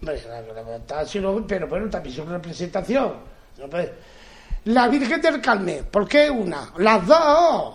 [0.00, 3.14] Hombre, la sacramental, pero bueno, también es una representación.
[4.64, 6.70] La Virgen del Carmen, ¿por qué una?
[6.78, 7.74] Las dos.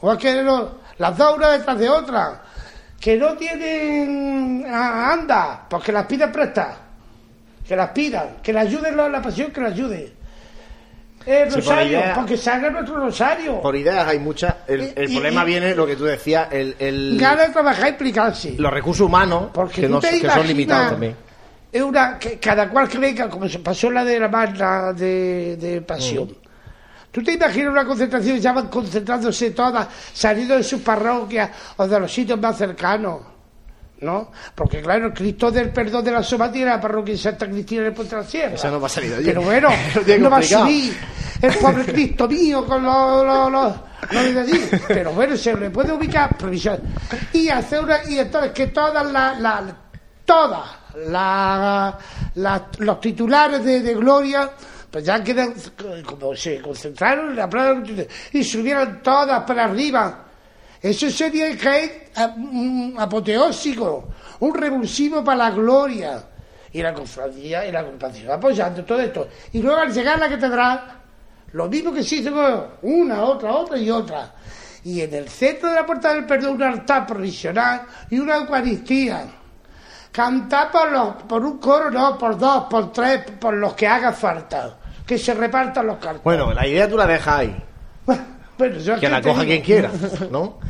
[0.00, 0.44] O es
[0.98, 2.42] las dos una detrás de otra.
[3.00, 6.76] Que no tienen ah, anda, pues que las piden prestas.
[7.66, 9.68] Que las pidan, que le ayuden la, la pasión, que la
[11.26, 13.60] Sí, por rosario, porque salga nuestro rosario.
[13.60, 14.54] Por ideas hay muchas.
[14.68, 17.52] El, Y- el y- problema y- viene, lo que tú decías, el, el- Ganas de
[17.52, 18.54] trabajar y explicarse.
[18.56, 21.16] los recursos humanos, Porque que, no- que son limitados también.
[21.72, 25.56] Es una que cada cual que venga, como se pasó la de la marcha de,
[25.56, 26.32] de pasión.
[27.10, 28.38] ¿Tú te imaginas una concentración?
[28.38, 33.20] Ya van concentrándose todas, saliendo de sus parroquias o de los sitios más cercanos.
[34.00, 34.30] ¿No?
[34.54, 37.84] Porque claro, el Cristo del perdón de la Soma tiene la parroquia de Santa Cristina
[37.84, 38.52] de la.
[38.54, 39.24] Esa no va a salir allí.
[39.24, 39.68] Pero bueno,
[40.18, 40.96] no va a subir
[41.40, 43.74] el pobre Cristo mío con los, los.
[44.86, 46.78] Pero bueno, se le puede ubicar provisión.
[47.32, 49.40] Y hacer una, y entonces que todas las,
[50.26, 50.68] todas
[51.06, 51.94] las,
[52.34, 54.50] las- los titulares de, de Gloria,
[54.90, 55.54] pues ya quedan,
[56.04, 57.80] como se concentraron en la plaza
[58.32, 60.25] y subieran todas para arriba.
[60.80, 61.58] Eso sería el
[62.36, 64.08] un apoteósico,
[64.40, 66.24] un revulsivo para la gloria.
[66.72, 69.28] Y la cofradía y la agrupación apoyando todo esto.
[69.52, 70.96] Y luego al llegar a la catedral,
[71.52, 74.34] lo mismo que se hizo con una, otra, otra y otra.
[74.84, 79.24] Y en el centro de la puerta del perdón un altar provisional y una Eucaristía.
[80.12, 84.12] Cantar por, los, por un coro, no, por dos, por tres, por los que haga
[84.12, 84.76] falta.
[85.06, 86.22] Que se repartan los cartos.
[86.22, 87.64] Bueno, la idea tú la dejas ahí.
[88.04, 88.22] Bueno,
[88.58, 89.90] yo Que la coja digo, quien quiera,
[90.30, 90.58] ¿no?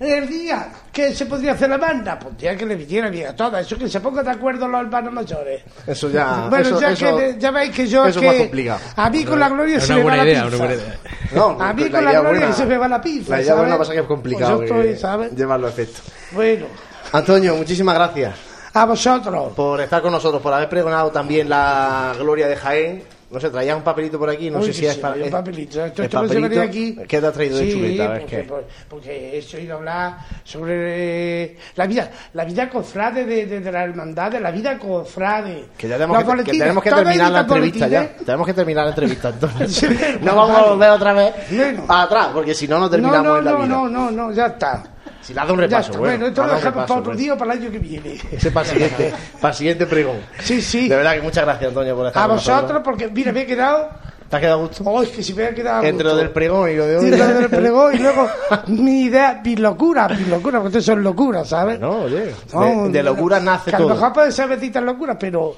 [0.00, 3.34] El día que se podría hacer la banda, pues día que le viniera bien a
[3.34, 3.66] todas.
[3.66, 5.62] Eso que se pongan de acuerdo los hermanos mayores.
[5.84, 6.46] Eso ya.
[6.48, 8.78] bueno, eso, ya, eso- que, ya veis que yo eso es que complicado.
[8.94, 10.46] a mí con la gloria se me va la pinza.
[10.46, 10.98] una buena idea.
[11.34, 12.52] No, a mí con la gloria buena.
[12.52, 13.30] se me va la pinza.
[13.36, 15.32] La idea buena pasa que es complicado Pues estoy, ¿sabes?
[15.32, 16.00] llevarlo a efecto.
[16.30, 16.66] Bueno,
[17.12, 18.34] Antonio, muchísimas gracias
[18.74, 19.52] a vosotros.
[19.54, 23.02] por estar con nosotros, por haber pregonado también la gloria de Jaén.
[23.30, 25.16] No sé, traías un papelito por aquí, no Uy, sé que si es sí, para.
[25.16, 25.84] un es- papelito.
[25.84, 26.60] Esto, el no papelito.
[26.62, 26.96] aquí.
[27.06, 28.04] ¿Qué te has traído de sí, chuleta?
[28.04, 33.26] A ver porque, por- porque he oído hablar sobre eh, la vida, la vida cofrade
[33.26, 35.66] de, de, de la hermandad, de la vida cofrade.
[35.76, 38.08] Que ya tenemos que, que tenemos que terminar la entrevista ya.
[38.16, 39.72] Tenemos que terminar la entrevista entonces.
[39.78, 39.86] Sí,
[40.22, 41.84] no vamos a volver otra vez Bueno.
[41.88, 43.68] atrás, porque si no, no No, terminamos no, en la no, vida.
[43.68, 44.82] no, no, no, ya está.
[45.28, 45.98] Si le hace un Ya repaso, está.
[45.98, 46.26] bueno.
[46.26, 47.18] Esto lo un dejamos para otro bueno.
[47.20, 48.18] día o para el año que viene.
[48.32, 50.16] Ese para el siguiente, para siguiente pregón.
[50.40, 50.88] Sí, sí.
[50.88, 52.82] De verdad que muchas gracias, Antonio, por estar A con vosotros, nosotros.
[52.82, 53.90] porque mira, me he quedado.
[54.30, 54.84] ¿Te has quedado a gusto?
[54.86, 55.82] Oh, es que si me he quedado.
[55.84, 57.06] a Entre lo del pregón y lo de hoy.
[57.06, 58.26] Y lo del pregón y luego
[58.68, 61.78] mi idea, mi locura, mi locura, porque esto son locuras, ¿sabes?
[61.78, 62.34] No, oye.
[62.54, 63.88] No, De, de locura nace que a todo.
[63.90, 65.56] lo mejor puede ser benditas locuras, pero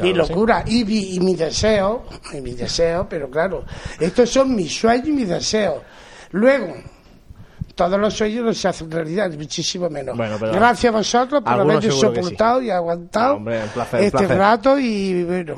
[0.00, 0.32] mi Claro, sí.
[0.32, 3.64] locura y, mi, y mi deseo, y mi deseo, pero claro,
[3.98, 5.82] estos son mis sueños y mis deseos.
[6.32, 6.74] Luego,
[7.78, 10.16] todos los sueños no se hacen realidad, muchísimo menos.
[10.16, 11.90] Bueno, pero- Gracias a vosotros por sí.
[11.92, 14.36] soportado y aguantado No, hombre, un placer, este placer.
[14.36, 15.54] rato y bueno.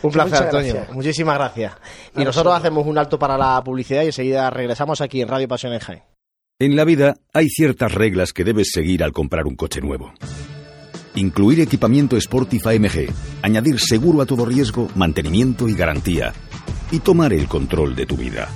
[0.00, 0.74] Un placer, Muchas Antonio.
[0.74, 0.94] gracias.
[0.94, 1.72] Muchísimas gracias.
[2.16, 5.48] Y A nosotros hacemos un alto para la publicidad y enseguida regresamos aquí en Radio
[5.48, 6.02] Pasión en Jaén.
[6.60, 10.12] En la vida hay ciertas reglas que debes seguir al comprar un coche nuevo.
[11.16, 13.08] Incluir equipamiento Sportif AMG,
[13.42, 16.32] añadir seguro a todo riesgo, mantenimiento y garantía.
[16.92, 18.48] Y tomar el control de tu vida.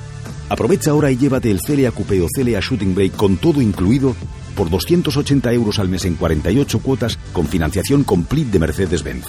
[0.53, 4.15] Aprovecha ahora y llévate el Celia Coupé o Celia Shooting Brake con todo incluido
[4.55, 9.24] por 280 euros al mes en 48 cuotas con financiación complete de Mercedes-Benz.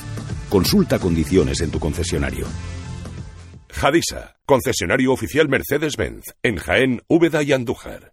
[0.50, 2.46] Consulta condiciones en tu concesionario.
[3.72, 8.12] Jadisa, concesionario oficial Mercedes-Benz, en Jaén, Úbeda y Andújar.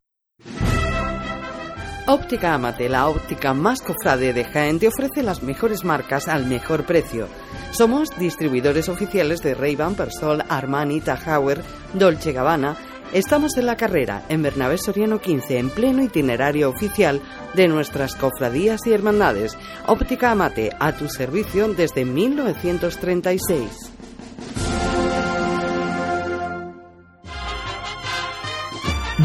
[2.07, 6.87] Óptica Amate, la óptica más cofrade de Jaén, te ofrece las mejores marcas al mejor
[6.87, 7.27] precio.
[7.73, 11.63] Somos distribuidores oficiales de Ray-Ban, Persol, Armani, Tahauer,
[11.95, 12.77] Dolce Gabbana.
[13.13, 17.21] Estamos en la carrera, en Bernabé Soriano 15, en pleno itinerario oficial
[17.55, 19.59] de nuestras cofradías y hermandades.
[19.87, 23.69] Óptica Amate, a tu servicio desde 1936.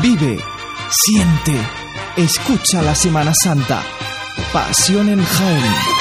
[0.02, 0.40] Vive,
[0.90, 1.56] siente,
[2.18, 3.84] escucha la Semana Santa.
[4.52, 5.95] Pasión en Jaén.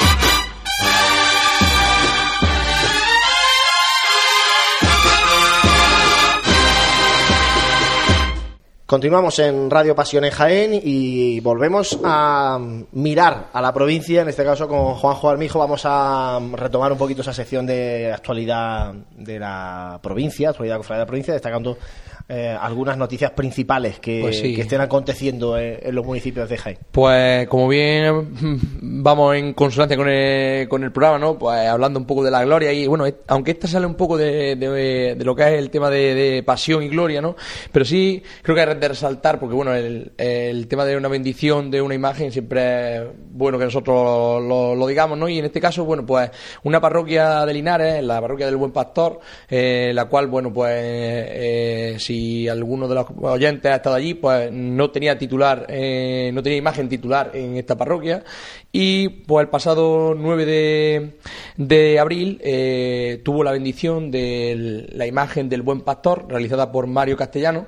[8.85, 12.59] Continuamos en Radio Pasión Jaén y volvemos a
[12.91, 15.57] mirar a la provincia, en este caso con Juanjo Armijo.
[15.57, 21.05] Vamos a retomar un poquito esa sección de actualidad de la provincia, actualidad de la
[21.07, 21.79] provincia, destacando
[22.27, 24.55] eh, algunas noticias principales que, Pues sí.
[24.55, 26.77] que estén aconteciendo en, en los municipios de Jaén.
[26.91, 28.29] Pues como bien
[28.81, 31.37] vamos en consonancia con el, con el programa, ¿no?
[31.37, 34.55] Pues hablando un poco de la gloria y bueno, aunque esta sale un poco de,
[34.55, 37.35] de- de lo que es el tema de, de pasión y gloria, ¿no?
[37.71, 41.69] Pero sí creo que es de resaltar, porque bueno, el, el, tema de una bendición
[41.69, 45.29] de una imagen siempre es bueno que nosotros lo, lo, digamos, ¿no?
[45.29, 46.31] Y en este caso, bueno, pues
[46.63, 49.19] una parroquia de Linares, la parroquia del Buen Pastor,
[49.49, 52.14] eh, la cual, bueno, pues eh, si
[52.49, 56.89] alguno de los oyentes ha estado allí, pues no tenía titular, eh, no tenía imagen
[56.89, 58.23] titular en esta parroquia.
[58.71, 61.17] Y pues el pasado 9 de,
[61.57, 67.17] de abril eh, tuvo la bendición de la imagen del Buen Pastor, realizada por Mario
[67.17, 67.67] Castellano.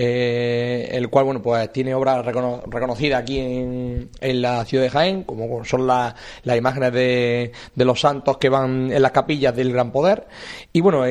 [0.00, 5.64] Eh, el cual bueno pues tiene obras reconocidas aquí en, la ciudad de Jaén como
[5.64, 6.14] son las
[6.44, 10.28] imágenes de, de, los santos que van en las capillas del Gran Poder
[10.72, 11.04] y bueno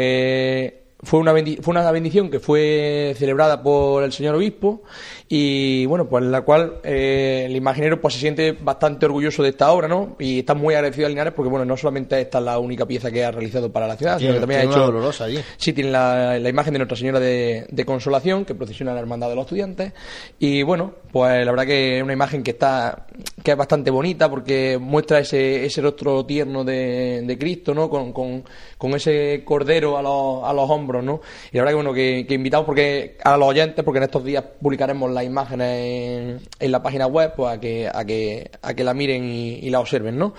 [1.04, 4.84] fue una, fue una bendición que fue celebrada por el señor obispo
[5.30, 9.72] y bueno, pues la cual eh, el imaginero pues se siente bastante orgulloso de esta
[9.72, 10.16] obra, ¿no?
[10.20, 13.12] Y está muy agradecido a Linares porque bueno, no solamente esta es la única pieza
[13.12, 15.40] que ha realizado para la ciudad, sino que también ha hecho dolorosa allí.
[15.58, 19.30] Sí, tiene la, la, imagen de Nuestra Señora de, de, Consolación que procesiona la hermandad
[19.30, 19.92] de los estudiantes
[20.40, 23.08] y bueno, pues la verdad que es una imagen que está
[23.44, 27.90] que es bastante bonita porque muestra ese, ese rostro tierno de, de Cristo, ¿no?
[27.90, 28.44] Con, con,
[28.78, 31.22] con, ese cordero a los, a los hombros, ¿no?
[31.52, 34.24] Y la verdad que bueno, que, que invitamos porque a los oyentes, porque en estos
[34.24, 38.84] días publicaremos las imágenes en, la página web, pues a que, a que, a que
[38.84, 40.34] la miren y, la observen, ¿no?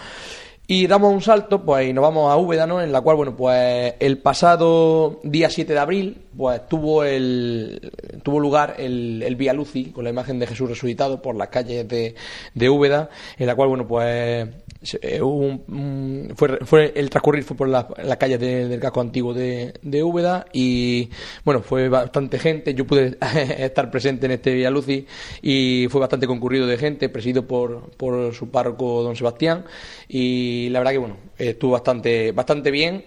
[0.67, 2.83] Y damos un salto, pues, y nos vamos a Úbeda, ¿no?
[2.83, 7.91] En la cual, bueno, pues el pasado día 7 de abril, pues tuvo el
[8.23, 11.89] tuvo lugar el, el Vía Luci con la imagen de Jesús resucitado por las calles
[11.89, 12.15] de,
[12.55, 14.47] de Úbeda, en la cual, bueno, pues
[15.03, 19.75] eh, un, fue, fue, el transcurrir fue por las la calles del casco antiguo de,
[19.83, 21.11] de, Úbeda y
[21.45, 22.75] bueno fue bastante gente.
[22.75, 23.19] Yo pude
[23.59, 25.05] estar presente en este Vía Luci
[25.43, 29.65] y fue bastante concurrido de gente presidido por, por su párroco don Sebastián
[30.09, 33.05] y la verdad que bueno estuvo bastante bastante bien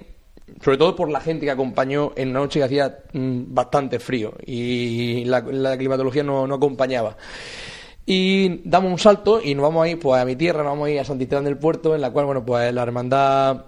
[0.61, 4.34] sobre todo por la gente que acompañó en una noche que hacía mm, bastante frío
[4.45, 7.15] y la, la climatología no, no acompañaba
[8.05, 10.87] y damos un salto y nos vamos a ir pues, a mi tierra, nos vamos
[10.87, 13.65] a ir a Santisteban del Puerto, en la cual, bueno, pues la hermandad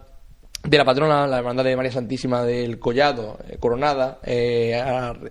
[0.64, 4.82] de la patrona, la hermandad de María Santísima del Collado, eh, coronada, eh,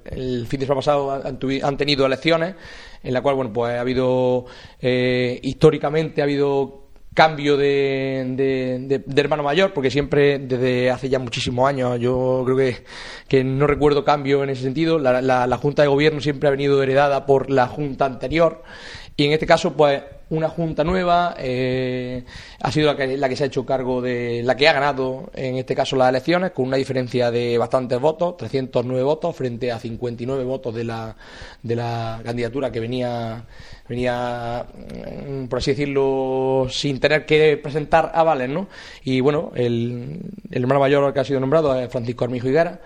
[0.04, 2.54] el fin de semana pasado han, tenido elecciones,
[3.02, 4.44] en la cual, bueno, pues ha habido,
[4.80, 6.81] eh, históricamente ha habido
[7.14, 12.84] cambio de, de, hermano mayor, porque siempre desde hace ya muchísimos años, yo creo que,
[13.28, 16.52] que no recuerdo cambio en ese sentido, la, la, la, Junta de Gobierno siempre ha
[16.52, 18.62] venido heredada por la Junta anterior.
[19.16, 20.02] Y en este caso pues
[20.32, 22.24] una junta nueva, eh,
[22.60, 25.30] ha sido la que, la que se ha hecho cargo de, la que ha ganado
[25.34, 29.78] en este caso las elecciones, con una diferencia de bastantes votos, 309 votos frente a
[29.78, 31.14] 59 votos de la,
[31.62, 33.44] de la candidatura que venía,
[33.86, 34.64] venía,
[35.28, 38.68] mm, por así decirlo, sin tener que presentar avales, ¿no?
[39.04, 40.18] Y bueno, el,
[40.50, 42.80] el hermano mayor que ha sido nombrado es Francisco Armijo Higuera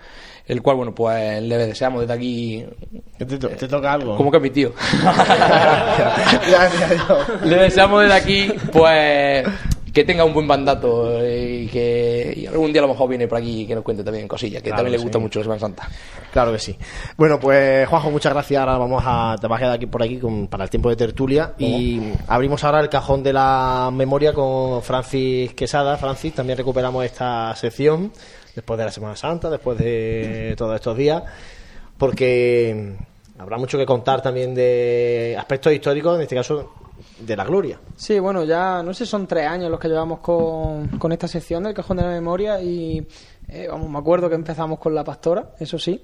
[0.47, 2.65] el cual, bueno, pues le deseamos desde aquí...
[3.17, 4.15] Te, te toca algo.
[4.15, 4.71] Como que mi tío.
[7.43, 9.45] le deseamos desde aquí, pues,
[9.97, 13.61] que tenga un buen mandato y que algún día a lo mejor viene por aquí
[13.61, 15.89] y que nos cuente también cosillas, que también le gusta mucho la Semana Santa.
[16.31, 16.77] Claro que sí.
[17.17, 18.59] Bueno, pues Juanjo, muchas gracias.
[18.59, 20.97] Ahora vamos a, te vas a quedar aquí por aquí con, para el tiempo de
[20.97, 25.97] tertulia y abrimos ahora el cajón de la memoria con Francis Quesada.
[25.97, 28.11] Francis, también recuperamos esta sección
[28.57, 31.21] después de la Semana Santa, después de todos estos días,
[31.95, 32.95] porque
[33.37, 36.73] habrá mucho que contar también de aspectos históricos, en este caso
[37.19, 37.79] de la gloria.
[37.95, 41.63] Sí, bueno, ya no sé, son tres años los que llevamos con, con esta sección
[41.63, 43.07] del Cajón de la Memoria y,
[43.47, 46.01] eh, vamos, me acuerdo que empezamos con la pastora, eso sí,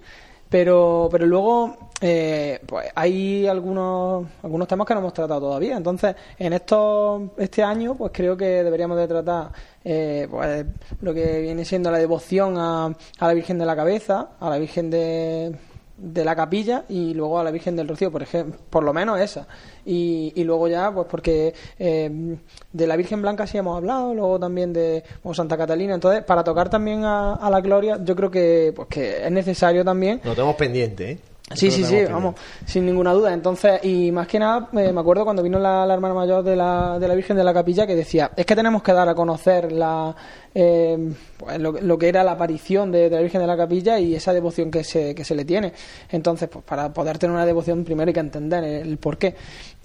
[0.54, 5.76] pero, pero luego eh, pues hay algunos, algunos temas que no hemos tratado todavía.
[5.76, 9.50] Entonces, en estos, este año, pues creo que deberíamos de tratar
[9.84, 10.64] eh, pues,
[11.02, 14.60] lo que viene siendo la devoción a, a la Virgen de la Cabeza, a la
[14.60, 15.56] Virgen de
[15.98, 19.20] de la capilla y luego a la Virgen del Rocío, por ejemplo, por lo menos
[19.20, 19.48] esa.
[19.86, 22.38] Y, y luego ya, pues porque eh,
[22.72, 25.03] de la Virgen Blanca sí hemos hablado, luego también de
[25.34, 25.94] Santa Catalina.
[25.94, 29.84] Entonces, para tocar también a, a, la Gloria, yo creo que, pues, que es necesario
[29.84, 30.22] también.
[30.24, 31.18] Lo tenemos pendiente, ¿eh?
[31.52, 33.34] Sí, sí, sí, vamos, sin ninguna duda.
[33.34, 36.98] Entonces, y más que nada, eh, me acuerdo cuando vino la, hermana mayor de la,
[36.99, 39.72] de la Virgen de la Capilla que decía, es que tenemos que dar a conocer
[39.72, 40.15] la,
[40.56, 44.34] eh, pues, lo, que era la aparición de, la Virgen de la Capilla y esa
[44.34, 45.74] devoción que se, que se le tiene.
[46.10, 49.36] Entonces, pues para poder tener una devoción primero hay que entender el, por qué.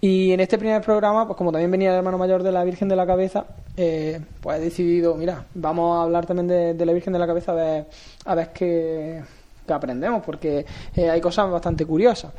[0.00, 2.88] Y en este primer programa, pues como también venía el hermano mayor de la Virgen
[2.88, 6.92] de la Cabeza, eh, pues he decidido, mira, vamos a hablar también de, de la
[6.92, 7.86] Virgen de la Cabeza a ver,
[8.24, 9.22] a ver qué
[9.68, 10.66] que aprendemos, porque
[10.96, 12.32] eh, hay cosas bastante curiosas.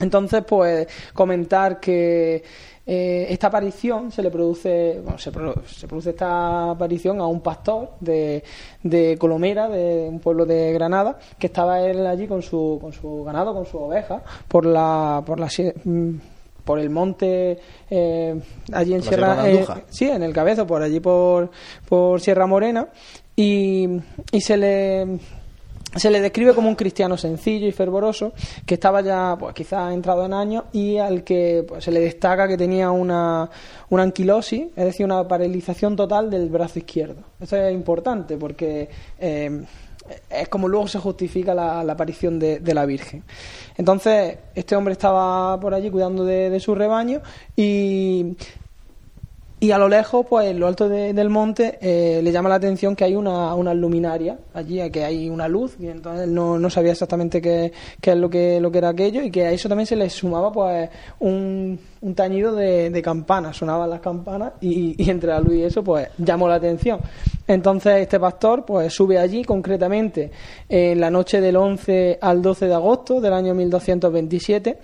[0.00, 2.42] Entonces, pues comentar que
[2.84, 5.30] eh, esta aparición se le produce, bueno, se,
[5.66, 8.42] se, produce esta aparición a un pastor de,
[8.82, 13.22] de Colomera, de un pueblo de Granada, que estaba él allí con su, con su
[13.22, 15.48] ganado, con su oveja, por la, por la
[15.84, 16.16] mm,
[16.64, 17.58] por el monte
[17.90, 18.40] eh,
[18.72, 21.50] allí en Sierra, eh, sí en el cabezo por allí por,
[21.88, 22.88] por Sierra Morena
[23.34, 23.88] y,
[24.30, 25.18] y se le
[25.96, 28.32] se le describe como un cristiano sencillo y fervoroso
[28.64, 32.48] que estaba ya pues quizás entrado en años y al que pues, se le destaca
[32.48, 33.50] que tenía una,
[33.90, 37.22] una anquilosis, es decir, una paralización total del brazo izquierdo.
[37.40, 38.88] Eso es importante porque
[39.18, 39.64] eh,
[40.30, 43.22] es como luego se justifica la, aparición de, de, la Virgen.
[43.76, 47.20] Entonces, este hombre estaba por allí cuidando de su rebaño
[47.54, 48.36] y
[49.62, 52.96] y a lo lejos, pues en lo alto del monte, eh, le llama la atención
[52.96, 56.90] que hay una, una luminaria allí, que hay una luz, y entonces no, no sabía
[56.90, 59.86] exactamente qué, qué, es lo que, lo que era aquello, y que a eso también
[59.86, 60.90] se le sumaba pues
[61.20, 65.62] un, un tañido de, de campanas, sonaban las campanas, y, y, entre la luz y
[65.62, 66.98] eso, pues llamó la atención.
[67.46, 70.32] Entonces este pastor pues sube allí, concretamente
[70.68, 74.78] en la noche del 11 al 12 de agosto del año 1227,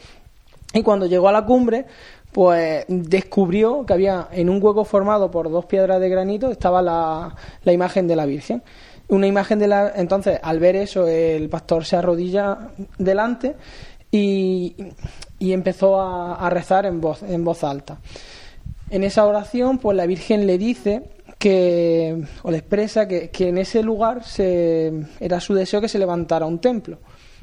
[0.75, 1.87] y cuando llegó a la cumbre,
[2.33, 7.35] pues descubrió que había en un hueco formado por dos piedras de granito estaba la,
[7.65, 8.63] la imagen de la Virgen.
[9.09, 9.93] Una imagen de la.
[9.97, 12.59] Entonces, al ver eso, el pastor se arrodilla
[12.99, 13.57] delante
[14.11, 14.75] y,
[15.39, 17.99] y empezó a, rezar en voz, en voz alta.
[18.91, 21.05] En esa oración, pues la Virgen le dice
[21.39, 25.99] que, o le expresa que, que en ese lugar se, era su deseo que se
[25.99, 26.99] levantara un templo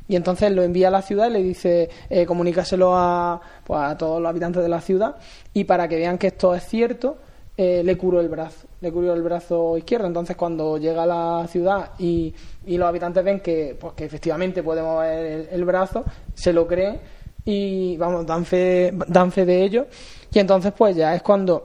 [0.07, 3.97] y entonces lo envía a la ciudad y le dice eh, comunícaselo a, pues, a
[3.97, 5.15] todos los habitantes de la ciudad
[5.53, 7.17] y para que vean que esto es cierto
[7.57, 10.05] eh, le curó el brazo le curó el brazo izquierdo.
[10.05, 12.33] Entonces cuando llega a la ciudad y,
[12.67, 16.03] y los habitantes ven que pues que efectivamente puede mover el, brazo
[16.35, 16.99] se lo creen
[17.43, 19.87] y vamos dan fe dan fe de ello.
[20.31, 21.63] Y entonces pues ya es cuando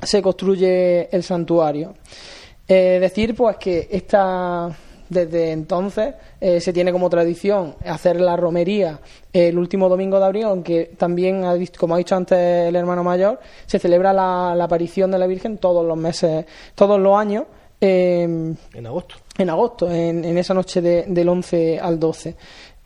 [0.00, 1.94] se construye el santuario.
[2.68, 4.70] Eh, decir pues que esta
[5.14, 9.00] desde entonces eh, se tiene como tradición hacer la romería
[9.32, 11.42] el último domingo de abril, aunque también,
[11.78, 15.86] como ha dicho antes el hermano mayor, se celebra la, aparición de la Virgen todos
[15.86, 17.44] los meses, todos los años.
[17.80, 19.16] en agosto.
[19.38, 22.36] En agosto, en, esa noche del 11 al 12.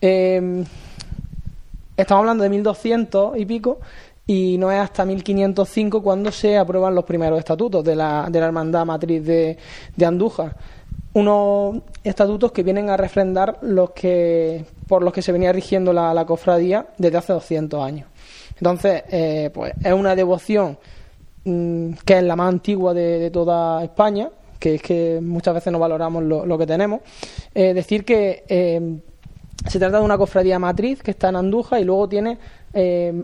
[0.01, 0.63] Em,
[1.97, 3.79] estamos hablando de 1200 y pico
[4.25, 8.45] y no es hasta 1505 cuando se aprueban los primeros estatutos de la, de la
[8.45, 9.57] Hermandad Matriz de,
[9.95, 10.55] de Andújar
[11.13, 16.25] unos estatutos que vienen a refrendar los que por los que se venía rigiendo la,
[16.25, 18.07] cofradía desde hace 200 años.
[18.57, 20.77] Entonces, eh, pues es una devoción
[21.45, 24.29] mm, que es la más antigua de, toda España,
[24.59, 27.01] que es que muchas veces no valoramos lo, que tenemos.
[27.55, 28.99] Eh, decir que eh,
[29.67, 32.37] se trata de una cofradía matriz que está en Andújar y luego tiene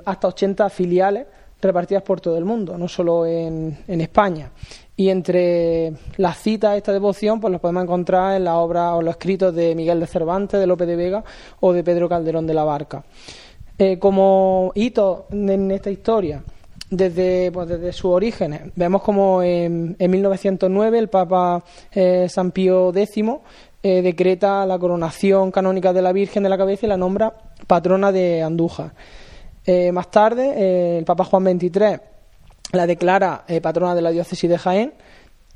[0.05, 1.27] hasta 80 filiales
[1.61, 4.49] repartidas por todo el mundo, no solo en España.
[4.97, 9.01] Y entre las citas de esta devoción, pues los podemos encontrar en la obra o
[9.01, 11.23] los escritos de Miguel de Cervantes, de Lope de Vega
[11.59, 13.03] o de Pedro Calderón de la Barca.
[13.77, 16.41] Eh, como hito en esta historia,
[16.89, 21.61] desde, pues desde sus orígenes, vemos como en, 1909 el Papa
[21.91, 23.25] eh, San Pío X
[23.83, 27.33] eh, decreta la coronación canónica de la Virgen de la Cabeza y la nombra
[27.67, 28.93] patrona de Andújar.
[29.91, 32.14] más tarde, el Papa Juan XXIII
[32.75, 34.93] la declara eh, patrona de la diócesis de Jaén.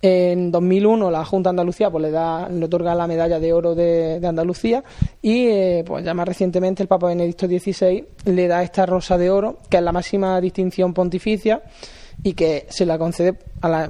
[0.01, 3.75] En 2001 la Junta de Andalucía pues, le, da, le otorga la medalla de oro
[3.75, 4.81] de, Andalucía
[5.21, 9.29] y eh, pues ya más recientemente el Papa Benedicto XVI le da esta rosa de
[9.29, 11.61] oro, que es la máxima distinción pontificia
[12.23, 13.33] y que se la concede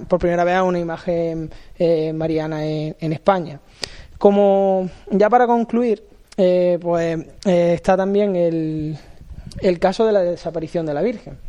[0.08, 3.60] por primera vez a una imagen eh, mariana en, España.
[4.18, 6.04] Como ya para concluir,
[6.36, 8.98] pues está también el,
[9.62, 11.49] el caso de la desaparición de la Virgen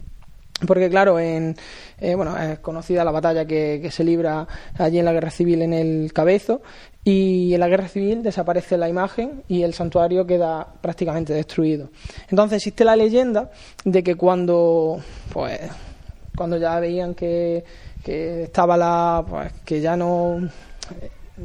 [0.67, 1.57] porque claro, en,
[1.99, 4.47] eh, bueno, es conocida la batalla que, se libra
[4.79, 6.63] allí en la guerra civil en el Cabezo
[7.03, 11.89] y en la guerra civil desaparece la imagen y el santuario queda prácticamente destruido.
[12.29, 13.51] Entonces existe la leyenda
[13.85, 15.01] de que cuando,
[15.33, 15.61] pues,
[16.37, 17.65] cuando ya veían que,
[18.05, 20.49] que estaba la, pues, que ya no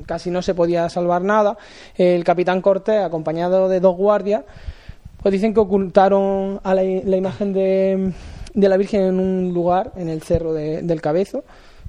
[0.05, 1.57] casi no se podía salvar nada,
[1.95, 4.43] el capitán Cortés, acompañado de dos guardias,
[5.21, 8.13] pues dicen que ocultaron a la imagen de
[8.55, 11.43] de la Virgen en un lugar, en el cerro del Cabezo,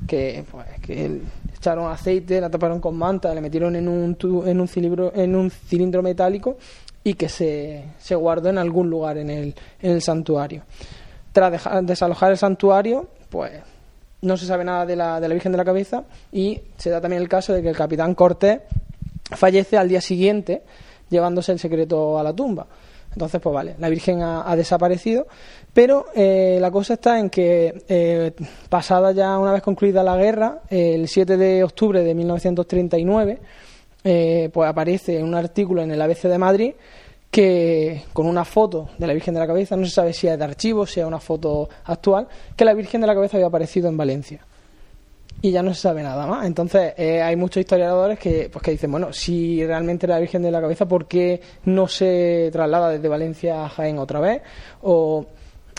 [0.07, 1.21] que, pues, que
[1.57, 4.17] echaron aceite, la taparon con manta, le metieron en un,
[4.47, 6.59] en un, cilindro, en un cilindro metálico
[7.03, 10.65] y que se, se guardó en algún lugar en el, en el santuario.
[11.33, 13.53] Tras desalojar el santuario, pues
[14.23, 17.01] no se sabe nada de la, de la Virgen de la Cabeza y se da
[17.01, 18.61] también el caso de que el capitán Cortés
[19.31, 20.63] fallece al día siguiente
[21.09, 22.67] llevándose el secreto a la tumba.
[23.13, 25.27] Entonces, pues vale, la Virgen ha, desaparecido,
[25.77, 28.33] pero eh, la cosa está en que, eh,
[28.71, 33.39] pasada ya una vez concluida la guerra, el 7 de octubre de 1939,
[34.03, 36.73] eh, pues aparece un artículo en el ABC de Madrid
[37.31, 40.39] que con una foto de la Virgen de la Cabeza, no se sabe si es
[40.39, 42.27] de archivo, si es una foto actual,
[42.57, 44.47] que la Virgen de la Cabeza había aparecido en Valencia
[45.43, 46.47] y ya no se sabe nada más.
[46.47, 50.51] Entonces, hay muchos historiadores que, pues, que dicen, bueno, si realmente era la Virgen de
[50.51, 54.41] la Cabeza, ¿por qué no se traslada desde Valencia a Jaén otra vez?
[54.81, 55.27] O,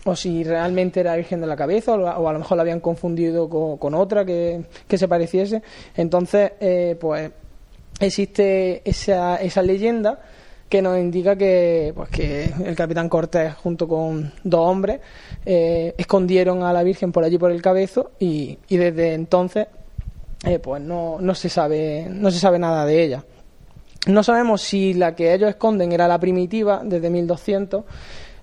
[0.08, 3.50] o si realmente era Virgen de la Cabeza, o, a lo mejor la habían confundido
[3.50, 5.62] con, otra que, que, se pareciese.
[5.96, 7.32] Entonces, eh, pues
[8.00, 10.20] existe esa, esa leyenda
[10.70, 15.00] que nos indica que, pues, que el capitán Cortés junto con dos hombres
[15.46, 19.68] eh, escondieron a la Virgen por allí por el cabezo y, y desde entonces
[20.44, 23.24] eh, pues no, no se sabe no se sabe nada de ella
[24.08, 27.84] no sabemos si la que ellos esconden era la primitiva desde 1200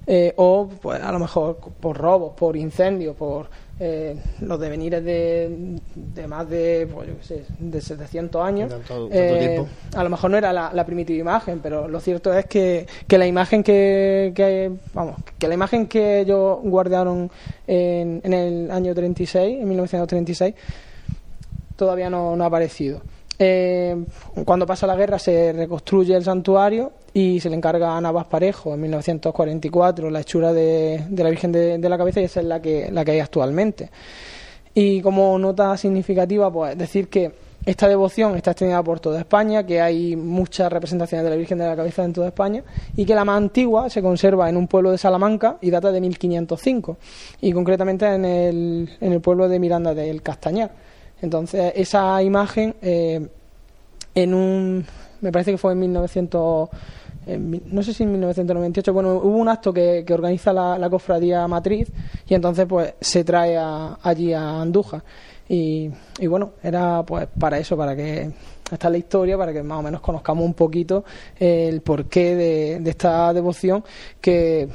[0.07, 3.49] eh, o pues a lo mejor por robos por incendios por
[3.81, 8.73] eh, los devenires de, de más de, pues, yo qué sé, de 700 años.
[9.11, 9.65] Eh,
[9.97, 13.27] a lo mejor no era la, primitiva imagen, pero lo cierto es que, que la
[13.27, 17.31] imagen que, que, vamos, que la imagen que ellos guardaron
[17.67, 20.55] en, en el año 36, en 1936,
[21.75, 23.01] todavía no, no ha aparecido.
[23.39, 24.05] Eh,
[24.45, 28.75] cuando pasa la guerra se reconstruye el santuario y se le encarga a Navas Parejo
[28.75, 32.91] en 1944 la hechura de, la Virgen de, la Cabeza y esa es la que,
[32.93, 33.91] la que hay actualmente.
[34.75, 37.33] Y como nota significativa, pues decir que
[37.65, 41.67] esta devoción está extendida por toda España, que hay muchas representaciones de la Virgen de
[41.67, 42.63] la Cabeza en toda España
[42.95, 46.01] y que la más antigua se conserva en un pueblo de Salamanca y data de
[46.01, 46.99] 1505
[47.41, 50.84] y concretamente en el, en el pueblo de Miranda del Castañar.
[51.25, 53.27] Entonces, esa imagen, eh,
[54.15, 54.85] en un.
[55.21, 56.69] Me parece que fue en 1900.
[57.27, 61.91] no sé si en 1998, bueno, hubo un acto que, organiza la, cofradía matriz
[62.29, 65.03] y entonces pues se trae allí a Andújar.
[65.49, 68.31] Y, y, bueno, era pues para eso, para que
[68.71, 71.05] esta es la historia, para que más o menos conozcamos un poquito
[71.39, 73.85] el porqué de, de esta devoción
[74.21, 74.69] que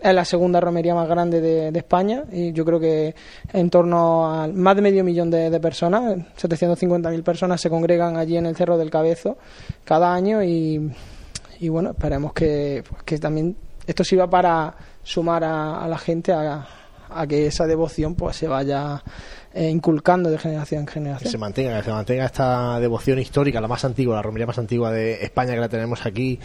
[0.00, 3.14] es la segunda romería más grande de, España y yo creo que
[3.52, 8.46] en torno a más de medio millón de, personas, 750.000 personas se congregan allí en
[8.46, 9.36] el Cerro del Cabezo
[9.84, 10.92] cada año y,
[11.60, 13.56] y bueno, esperemos que, pues, que también
[13.86, 16.66] esto sirva para sumar a, la gente a,
[17.10, 19.02] a, que esa devoción pues se vaya
[19.54, 21.24] eh, inculcando de generación en generación.
[21.24, 24.58] Que se mantenga, que se mantenga esta devoción histórica, la más antigua, la romería más
[24.58, 26.38] antigua de España que la tenemos aquí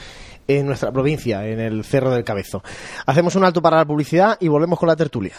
[0.48, 2.64] en nuestra provincia, en el Cerro del Cabezo.
[3.06, 5.36] Hacemos un alto para la publicidad y volvemos con la tertulia.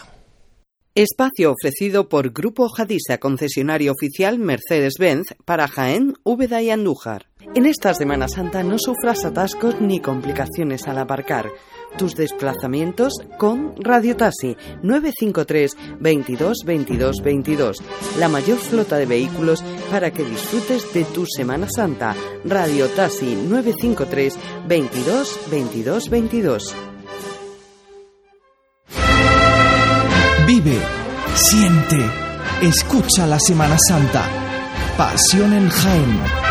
[0.95, 7.27] Espacio ofrecido por Grupo Jadisa, concesionario oficial Mercedes-Benz para Jaén, Úbeda y Andújar.
[7.55, 11.51] En esta Semana Santa no sufras atascos ni complicaciones al aparcar
[11.97, 17.77] tus desplazamientos con Radio Taxi 953 22 22 22.
[18.17, 22.15] La mayor flota de vehículos para que disfrutes de tu Semana Santa.
[22.45, 24.37] Radio Taxi 953
[24.67, 26.75] 22 22 22.
[30.47, 30.79] Vive,
[31.35, 32.09] siente,
[32.63, 34.23] escucha la Semana Santa.
[34.97, 36.48] Pasión en Jaén.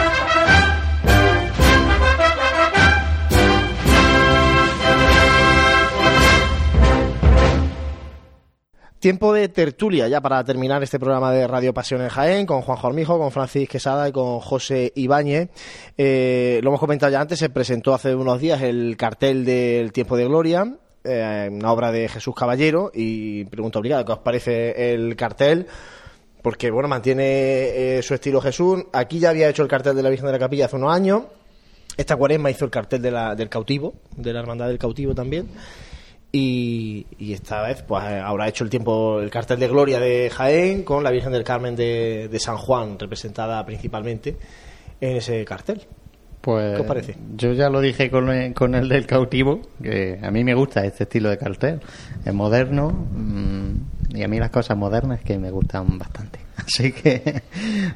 [9.00, 12.78] Tiempo de tertulia ya para terminar este programa de Radio Pasión en Jaén con Juan
[12.78, 15.50] Jormijo, con Francis Quesada y con José Ibáñez.
[15.96, 20.16] Eh, lo hemos comentado ya antes, se presentó hace unos días el cartel del Tiempo
[20.16, 25.14] de Gloria, eh, una obra de Jesús Caballero y pregunta obligada, ¿qué os parece el
[25.14, 25.68] cartel?
[26.42, 28.82] Porque, bueno, mantiene eh, su estilo Jesús.
[28.92, 31.22] Aquí ya había hecho el cartel de la Virgen de la Capilla hace unos años.
[31.96, 35.48] Esta cuaresma hizo el cartel de la, del cautivo, de la Hermandad del Cautivo también.
[36.30, 41.02] Y, esta vez pues habrá hecho el tiempo el cartel de gloria de Jaén con
[41.02, 44.36] la Virgen del Carmen de, San Juan representada principalmente
[45.00, 45.82] en ese cartel.
[46.40, 47.16] Pues, ¿Qué os parece?
[47.34, 50.84] Yo ya lo dije con el, con el del cautivo, que a mí me gusta
[50.84, 51.80] este estilo de cartel.
[52.24, 56.47] Es moderno mm, y a mí las cosas modernas que me gustan bastante.
[56.66, 57.42] Así que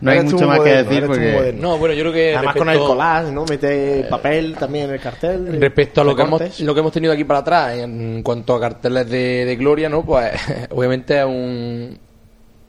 [0.01, 1.55] no hay mucho más que decir porque...
[1.57, 2.37] No, bueno, yo creo que...
[2.37, 3.45] Además con el collage, ¿no?
[3.45, 5.61] Mete papel también en el cartel.
[5.61, 8.61] Respecto a lo que, hemos, lo que hemos tenido aquí para atrás en cuanto a
[8.61, 10.05] carteles de, de Gloria, ¿no?
[10.05, 10.33] Pues
[10.71, 11.99] obviamente es un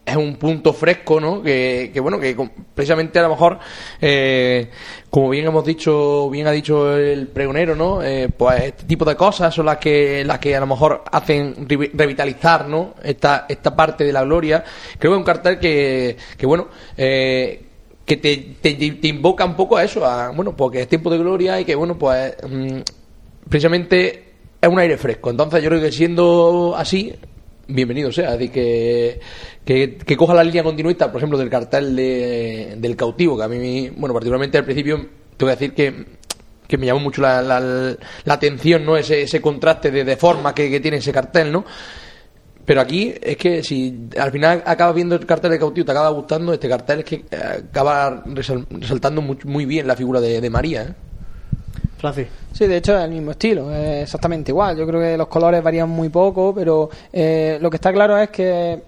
[0.05, 1.41] es un punto fresco, ¿no?
[1.41, 2.35] Que, que bueno, que
[2.75, 3.59] precisamente a lo mejor,
[4.01, 4.69] eh,
[5.13, 8.01] como bien hemos dicho, bien ha dicho el pregonero, ¿no?
[8.01, 11.67] Eh, pues este tipo de cosas son las que, las que a lo mejor hacen
[11.69, 12.95] revitalizar, ¿no?
[13.03, 14.63] Esta, esta parte de la gloria.
[14.97, 16.67] Creo que es un cartel que, que bueno,
[16.97, 17.63] eh,
[18.03, 21.61] que te, te, invoca un poco a eso, a, bueno, porque es tiempo de gloria
[21.61, 22.79] y que, bueno, pues, mm,
[23.47, 24.23] precisamente
[24.59, 25.29] es un aire fresco.
[25.29, 27.13] Entonces yo creo que siendo así,
[27.67, 28.33] bienvenido sea.
[28.33, 29.19] Es decir, que,
[29.65, 33.47] que, que coja la línea continuista, por ejemplo, del cartel de, del cautivo, que a
[33.47, 35.05] mí, bueno, particularmente al principio,
[35.37, 36.05] te voy a decir que,
[36.67, 38.97] que me llamó mucho la, la, la atención, ¿no?
[38.97, 41.65] Ese, ese contraste de, de forma que, que tiene ese cartel, ¿no?
[42.65, 46.09] Pero aquí es que si al final acabas viendo el cartel de cautivo, te acaba
[46.09, 47.37] gustando, este cartel es que eh,
[47.69, 50.83] acaba resal- resaltando muy, muy bien la figura de, de María.
[50.83, 50.93] ¿eh?
[52.51, 54.77] Sí, de hecho es el mismo estilo, es exactamente igual.
[54.77, 58.29] Yo creo que los colores varían muy poco, pero eh, lo que está claro es
[58.29, 58.81] que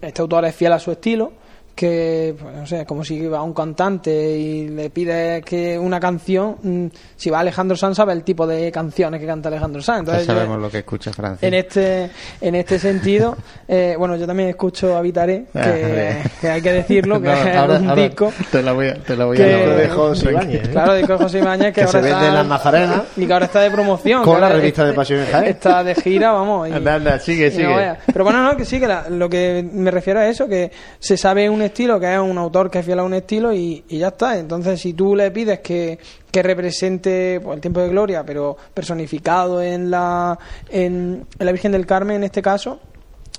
[0.00, 1.32] este autor es fiel a su estilo,
[1.74, 5.98] que, pues, no sé, es como si va un cantante y le pide que una
[5.98, 6.86] canción, mm,
[7.16, 9.96] si va Alejandro Sanz sabe el tipo de canciones que canta Alejandro Sanz.
[9.96, 11.42] Ya Entonces, yo- sabemos lo que escucha Francis.
[11.42, 13.36] en este en este sentido
[13.68, 17.46] eh, bueno yo también escucho Habitaré que, Ah, que hay que decirlo que No, es
[17.46, 20.64] un ahora disco Te la voy a, te la voy que- a de José Ibáñez,
[20.64, 20.70] ¿eh?
[20.72, 23.02] claro disco de José Ibáñez que, Que ahora se vende está en Nazarenas.
[23.16, 25.46] y que ahora está de promoción Con que la revista de Pasión Jaén.
[25.46, 27.94] está de gira vamos y- Anda, anda, sigue, no sigue.
[28.12, 31.16] pero bueno no que sí que la- lo que me refiero a eso que se
[31.16, 33.98] sabe un estilo que es un autor que es fiel a un estilo y, y
[33.98, 35.98] ya está entonces si tú le pides que
[36.30, 41.72] que represente pues, el tiempo de gloria pero personificado en la en, en la Virgen
[41.72, 42.80] del Carmen en este caso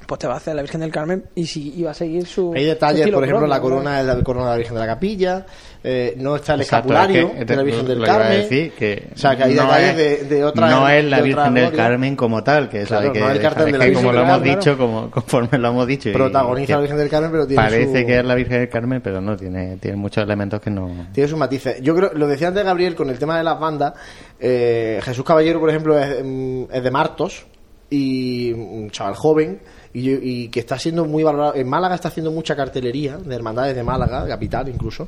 [0.08, 2.54] pues te va a hacer la Virgen del Carmen y si iba a seguir su
[2.54, 3.62] Hay detalles, por ejemplo, propio, la ¿no?
[3.62, 5.46] corona es la corona de la Virgen de la Capilla,
[5.86, 8.32] eh, no está el Exacto, escapulario es que- de la Virgen del Carmen.
[8.40, 11.18] decir, que o sea, que hay no detalles es- de, de otra no es la
[11.18, 11.72] de Virgen del.
[11.74, 13.86] Carmen como tal, que eso Claro, que no es el dejar- cartel es de la
[13.86, 16.12] Virgen como lo hemos dicho, como, conforme lo hemos dicho.
[16.14, 19.02] Protagoniza la Virgen del Carmen, pero tiene Parece su- que es la Virgen del Carmen,
[19.02, 21.08] pero no, tiene, tiene muchos elementos que no...
[21.12, 21.82] Tiene sus matices.
[21.82, 23.94] Yo creo, lo decía antes Gabriel con el tema de las bandas.
[24.40, 27.46] eh, Jesús Caballero, por ejemplo, es, mm, es de Martos
[27.90, 29.60] y un chaval joven
[29.96, 31.54] y que está siendo muy valorado.
[31.56, 35.08] En Málaga está haciendo mucha cartelería de hermandades de Málaga, capital incluso.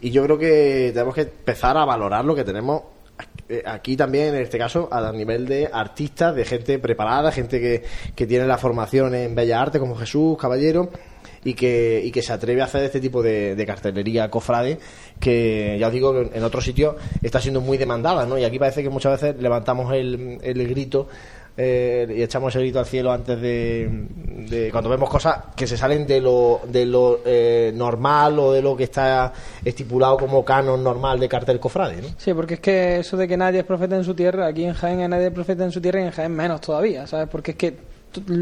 [0.00, 2.82] Y yo creo que tenemos que empezar a valorar lo que tenemos
[3.48, 7.82] eh, aquí también, en este caso, a nivel de artistas, de gente preparada, gente que,
[8.14, 10.90] que tiene la formación en Bellas Artes, como Jesús Caballero,
[11.44, 14.78] y que, y que se atreve a hacer este tipo de, de cartelería cofrade,
[15.18, 18.38] que ya os digo que en otros sitios está siendo muy demandada, ¿no?
[18.38, 21.08] Y aquí parece que muchas veces levantamos el, el grito
[21.60, 23.90] eh, y echamos el grito al cielo antes de,
[24.48, 28.62] de- cuando vemos cosas que se salen de lo, de lo eh, normal o de
[28.62, 29.32] lo que está
[29.64, 32.08] estipulado como canon normal de cartel cofrade, ¿no?
[32.16, 34.74] Sí, porque es que eso de que nadie es profeta en su tierra, aquí en
[34.74, 37.28] Jaén nadie es profeta en su tierra y en Jaén menos todavía, ¿sabes?
[37.28, 37.76] Porque es que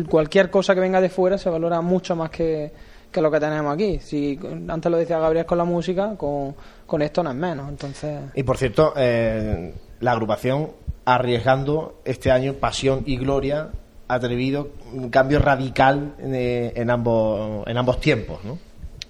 [0.09, 2.71] cualquier cosa que venga de fuera se valora mucho más que,
[3.11, 3.99] que lo que tenemos aquí.
[4.01, 4.39] Si
[4.69, 6.55] antes lo decía Gabriel con la música, con,
[6.87, 8.21] con esto no es menos, entonces...
[8.35, 10.69] Y por cierto, eh, la agrupación
[11.07, 13.71] arriesgando este año pasión y gloria
[14.09, 18.59] atrevido un cambio radical en, eh, en ambos en ambos tiempos, ¿no?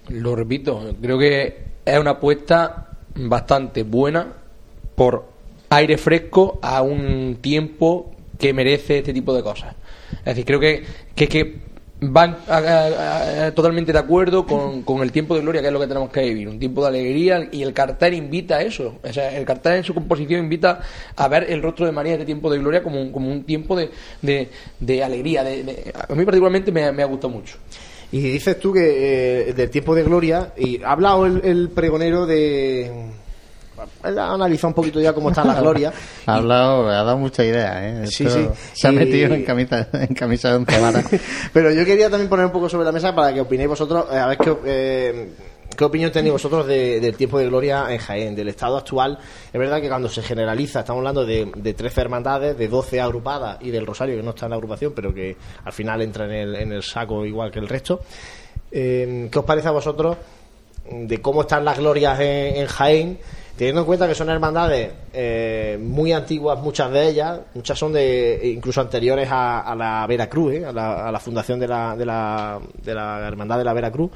[0.09, 4.33] Lo repito, creo que es una apuesta bastante buena
[4.95, 5.25] por
[5.69, 9.75] aire fresco a un tiempo que merece este tipo de cosas.
[10.19, 10.83] Es decir, creo que,
[11.15, 11.66] que, que
[11.99, 12.37] van
[13.55, 16.21] totalmente de acuerdo con, con el tiempo de gloria que es lo que tenemos que
[16.21, 18.99] vivir, un tiempo de alegría y el cartel invita a eso.
[19.03, 20.81] O sea, el cartel en su composición invita
[21.15, 23.89] a ver el rostro de María este tiempo de gloria como como un tiempo de,
[24.21, 24.49] de,
[24.79, 25.43] de alegría.
[25.43, 27.57] De, a mí particularmente me, me ha gustado mucho.
[28.11, 32.89] Y dices tú que eh, del tiempo de gloria, y ha hablado el pregonero de...
[34.03, 35.91] Analizado un poquito ya cómo está la gloria.
[36.25, 38.07] Ha hablado, ha dado mucha idea, ¿eh?
[38.07, 38.49] Sí, Esto sí.
[38.73, 41.05] Se ha Y- metido en camisa, en camisa de once varas.
[41.53, 44.17] Pero yo quería también poner un poco sobre la mesa para que opinéis vosotros, eh,
[44.17, 45.29] a ver qué, eh,
[45.75, 49.17] qué opinión tenéis vosotros de- del tiempo de gloria en Jaén, del estado actual.
[49.53, 53.57] Es verdad que cuando se generaliza, estamos hablando de, de 13 hermandades, de 12 agrupadas
[53.61, 56.31] y del Rosario, que no está en la agrupación, pero que al final entra en
[56.31, 58.01] el, en el saco igual que el resto.
[58.71, 60.17] Eh, ¿Qué os parece a vosotros
[60.91, 63.19] de cómo están las glorias en, en Jaén?
[63.57, 68.39] Teniendo en cuenta que son hermandades eh, muy antiguas, muchas de ellas, muchas son de
[68.43, 70.65] incluso anteriores a, a la Veracruz, ¿eh?
[70.65, 74.11] a, la, a la fundación de la, de, la, de la hermandad de la Veracruz,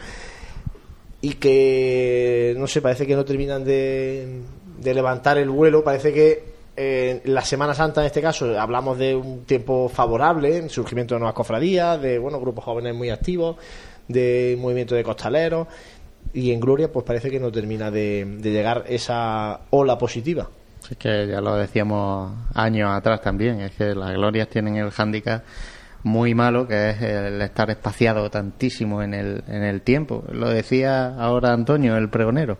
[1.21, 4.41] y que no sé, parece que no terminan de,
[4.83, 9.43] levantar el vuelo, parece que eh, la Semana Santa en este caso hablamos de un
[9.45, 13.55] tiempo favorable, surgimiento de nuevas cofradías, de bueno grupos jóvenes muy activos,
[14.07, 15.67] de movimiento de costaleros
[16.33, 20.49] y en Gloria pues parece que no termina de, llegar esa ola positiva.
[20.89, 25.43] Es que ya lo decíamos años atrás también, es que las glorias tienen el hándicap
[26.03, 30.23] muy malo, que es el estar espaciado tantísimo en el, en el tiempo.
[30.31, 32.57] Lo decía ahora Antonio, el pregonero,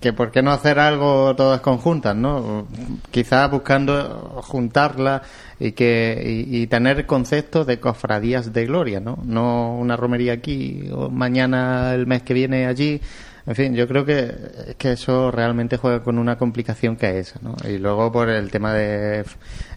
[0.00, 2.66] que por qué no hacer algo todas conjuntas, ¿no?
[3.10, 5.22] Quizás buscando juntarlas
[5.58, 9.18] y que y, y tener conceptos de cofradías de gloria, ¿no?
[9.24, 13.00] No una romería aquí o mañana el mes que viene allí
[13.46, 14.32] En fin, yo creo que,
[14.78, 17.56] que eso realmente juega con una complicación que es esa, ¿no?
[17.68, 19.24] Y luego por el tema de,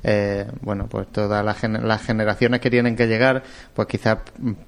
[0.04, 3.44] eh, bueno, pues todas las, las generaciones que tienen que llegar,
[3.74, 4.20] pues quizás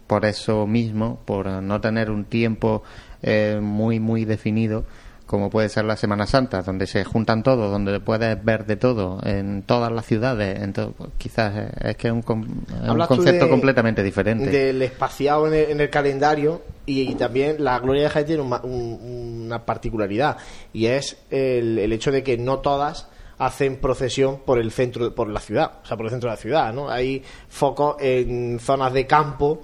[0.07, 2.84] por eso mismo, por no tener un tiempo
[3.22, 4.86] eh, muy, muy definido,
[5.26, 9.19] como puede ser la Semana Santa, donde se juntan todos, donde puedes ver de todo
[9.23, 10.61] en todas las ciudades.
[10.61, 14.49] Entonces, pues, quizás es que es un, concepto completamente diferente.
[14.49, 20.38] Del espaciado en el, calendario y, también la Gloria de Jaén tiene una particularidad
[20.73, 23.07] y es el, el hecho de que no todas
[23.38, 26.41] hacen procesión por el centro, por la ciudad, o sea, por el centro de la
[26.41, 26.89] ciudad, ¿no?
[26.89, 29.61] Hay focos en zonas de campo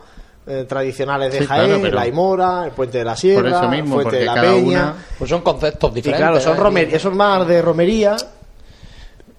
[0.47, 4.41] eh, tradicionales de Jaén, la Imora, el Puente de la Sierra, el Puente de la
[4.41, 4.95] Peña.
[5.18, 6.27] Pues son conceptos diferentes.
[6.27, 8.18] claro, son, romer son más de romería.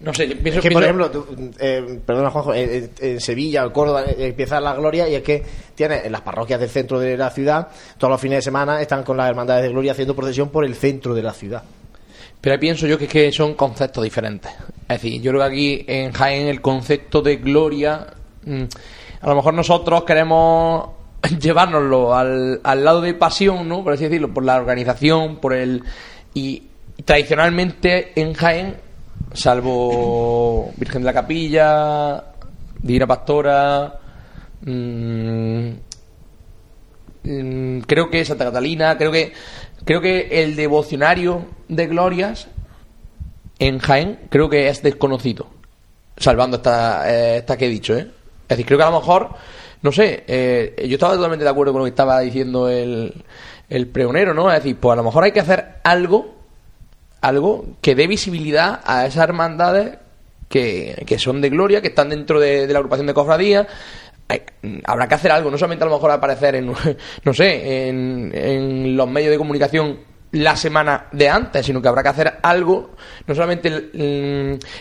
[0.00, 1.10] No sé, pienso, que, por ejemplo,
[1.60, 5.44] eh, perdona Juanjo, en, Sevilla o Córdoba eh, empieza la gloria y es que
[5.76, 7.68] tiene en las parroquias del centro de la ciudad,
[7.98, 10.74] todos los fines de semana están con las hermandades de gloria haciendo procesión por el
[10.74, 11.62] centro de la ciudad.
[12.40, 14.50] Pero pienso yo que, es que son conceptos diferentes.
[14.82, 18.08] Es decir, yo creo que aquí en Jaén el concepto de gloria,
[18.44, 18.64] mm,
[19.22, 20.90] a lo mejor nosotros queremos
[21.40, 23.84] llevárnoslo al, al lado de pasión, ¿no?
[23.84, 25.82] Por así decirlo, por la organización, por el...
[26.34, 26.64] Y,
[27.04, 28.76] tradicionalmente en Jaén,
[29.32, 32.24] salvo Virgen de la Capilla,
[32.80, 33.98] Divina Pastora,
[34.62, 35.68] mm,
[37.24, 39.32] mm, creo que Santa Catalina, creo que
[39.84, 42.48] creo que el devocionario de glorias
[43.58, 45.48] en Jaén creo que es desconocido,
[46.16, 48.10] salvando esta, eh, esta que he dicho, ¿eh?
[48.42, 49.30] Es decir, creo que a lo mejor
[49.82, 53.12] no sé, eh, yo estaba totalmente de acuerdo con lo que estaba diciendo el,
[53.68, 54.48] el pregonero, ¿no?
[54.48, 56.36] Es decir, pues a lo mejor hay que hacer algo,
[57.20, 59.98] algo que dé visibilidad a esas hermandades
[60.48, 63.66] que, que son de gloria, que están dentro de, la agrupación de cofradías.
[64.84, 66.72] habrá que hacer algo, no solamente a lo mejor aparecer en,
[67.24, 69.98] no sé, en, en los medios de comunicación
[70.30, 72.92] la semana de antes, sino que habrá que hacer algo,
[73.26, 73.90] no solamente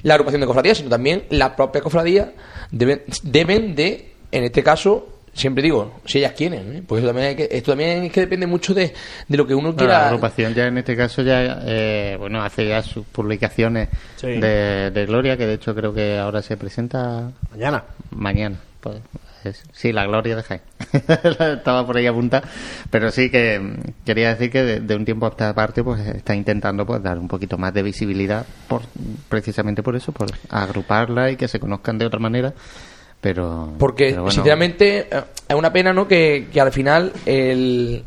[0.03, 2.33] la agrupación de cofradías, sino también la propia cofradía
[2.71, 6.83] deben, deben de en este caso, siempre digo, si ellas quieren, ¿eh?
[6.85, 8.93] pues también que, esto también es que depende mucho de,
[9.27, 9.99] lo que uno quiera.
[9.99, 13.89] la agrupación ya en este caso ya, eh, bueno, hace ya sus publicaciones
[14.21, 17.31] de, Gloria, que de hecho creo que ahora se presenta...
[17.51, 17.83] Mañana.
[18.11, 18.97] Mañana, pues,
[19.71, 20.61] sí, la Gloria de Jaén.
[21.39, 22.47] Estaba por ahí apuntada,
[22.89, 26.85] pero sí que quería decir que de, un tiempo a esta parte pues está intentando
[26.85, 28.81] pues dar un poquito más de visibilidad por
[29.29, 32.53] precisamente por eso, por agruparla y que se conozcan de otra manera
[33.21, 38.03] pero porque sinceramente eh, es una pena no que, al final el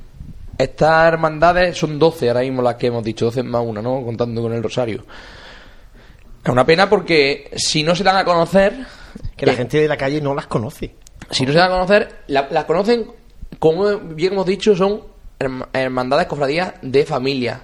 [0.59, 4.43] estas hermandades son 12 ahora mismo las que hemos dicho 12 más una no contando
[4.43, 5.05] con el rosario.
[6.45, 8.75] Es una pena porque si no se dan a conocer
[9.37, 10.95] que la eh, gente de la calle no las conoce
[11.31, 13.07] si no se dan a conocer las conocen
[13.59, 15.03] como bien hemos dicho son
[15.73, 17.63] hermandades cofradías de familia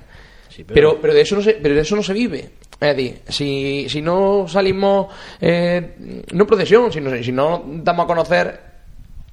[0.66, 1.00] pero...
[1.00, 2.50] pero de eso no se pero de eso no se vive
[2.80, 5.08] es decir, si, si no salimos,
[5.38, 8.60] eh, no procesión, sino si no damos a conocer,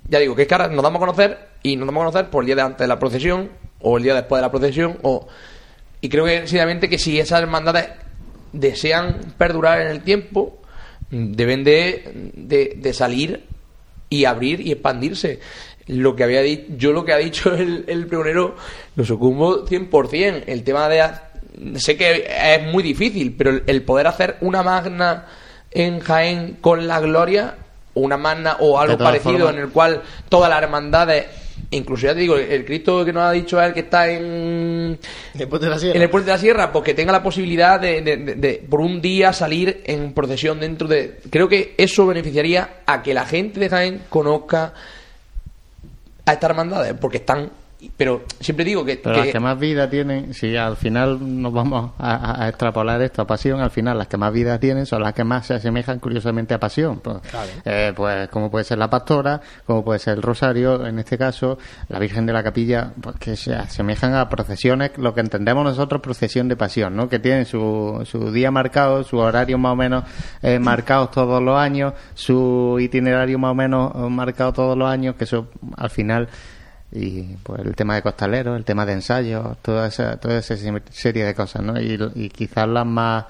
[0.09, 2.29] ya digo, que es que ahora nos damos a conocer y nos damos a conocer
[2.29, 3.49] por el día de antes de la procesión
[3.79, 4.97] o el día después de la procesión.
[5.03, 5.27] O,
[6.01, 7.87] y creo que sencillamente que si esas hermandades
[8.51, 10.57] desean perdurar en el tiempo,
[11.09, 12.33] deben de,
[12.75, 13.45] de, salir
[14.09, 15.39] y abrir y expandirse
[15.87, 18.55] lo que había dicho, yo lo que ha dicho el, el pregonero
[18.95, 20.43] lo sucumbo 100%.
[20.47, 21.03] El tema de
[21.75, 25.25] sé que es muy difícil, pero el poder hacer una magna
[25.71, 27.55] en Jaén con la gloria,
[27.99, 31.25] una magna o algo parecido en el cual todas las hermandades
[31.71, 34.97] incluso ya te digo, el Cristo que nos ha dicho él que está en,
[35.37, 37.23] el Puente de la Sierra, en el Puente de la Sierra pues que tenga la
[37.23, 41.19] posibilidad de, de, por un día salir en procesión dentro de...
[41.29, 44.73] Creo que eso beneficiaría a que la gente de Jaén conozca
[46.25, 47.49] a estas hermandades, porque están
[47.95, 51.91] pero siempre digo que, pero las que más vida tienen si al final nos vamos
[51.97, 55.23] a, extrapolar esto a pasión al final las que más vida tienen son las que
[55.23, 56.99] más se asemejan curiosamente a pasión.
[56.99, 57.17] Pues,
[57.65, 61.57] eh, pues como puede ser la pastora como puede ser el rosario en este caso
[61.89, 66.01] la virgen de la capilla pues que se asemejan a procesiones lo que entendemos nosotros
[66.01, 70.03] procesión de pasión no que tienen su, su día marcado su horario más o menos
[70.41, 75.15] eh, marcados todos los años su itinerario más o menos eh, marcado todos los años
[75.15, 76.27] que eso al final
[76.91, 80.55] y pues el tema de costaleros, el tema de ensayos, toda esa, toda esa
[80.89, 81.79] serie de cosas, ¿no?
[81.79, 83.25] Y, quizás las más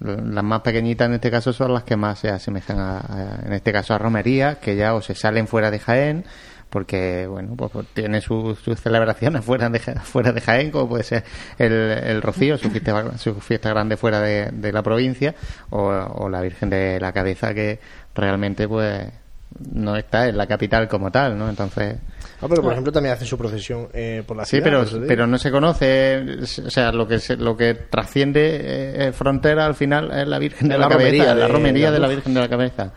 [0.00, 3.72] las más pequeñitas en este caso son las que más se asemejan a, en este
[3.72, 6.24] caso a romería, que ya o se salen fuera de Jaén,
[6.70, 11.24] porque bueno, pues, pues tiene sus celebraciones fuera de fuera de Jaén, como puede ser
[11.58, 15.34] el, el Rocío, su fiesta, su fiesta grande fuera de, de la provincia,
[15.70, 17.80] o, o la Virgen de la Cabeza que
[18.14, 19.08] realmente pues
[19.72, 21.48] no está en la capital como tal, ¿no?
[21.48, 21.96] Entonces...
[22.40, 24.64] Ah, pero por ejemplo también hace su procesión eh, por la Sí, ciudad.
[24.64, 25.04] pero, te digo.
[25.08, 26.22] pero no se conoce,
[26.64, 30.68] o sea, lo que se- lo que trasciende eh, frontera al final es la Virgen
[30.68, 32.08] de, la, la romería Cabeza, la de romería la de la.
[32.08, 32.92] Virgen de la Cabeza.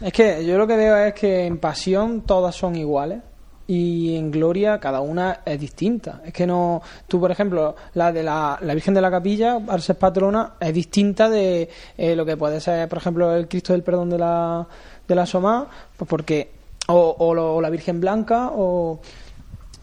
[0.00, 3.20] Es que yo lo que veo es que en pasión todas son iguales
[3.68, 6.22] y en gloria cada una es distinta.
[6.24, 9.80] Es que no, tú por ejemplo, la de la, la Virgen de la Capilla, al
[9.82, 13.84] ser patrona, es distinta de eh, lo que puede ser, por ejemplo, el Cristo del
[13.84, 14.66] Perdón de la,
[15.10, 15.66] de la Soma,
[15.96, 16.50] pues porque,
[16.88, 19.00] o, o lo- o la Virgen Blanca, o,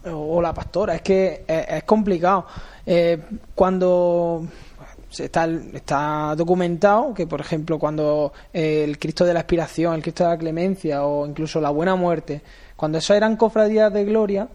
[0.04, 0.94] o la pastora.
[0.94, 2.46] Es que es, complicado.
[2.86, 3.18] Eh,
[3.54, 4.44] cuando
[5.10, 10.30] está, está documentado que, por ejemplo, cuando el Cristo de la Aspiración, el Cristo de
[10.30, 12.42] la Clemencia o incluso la Buena Muerte,
[12.76, 14.48] cuando eso eran cofradías de gloria,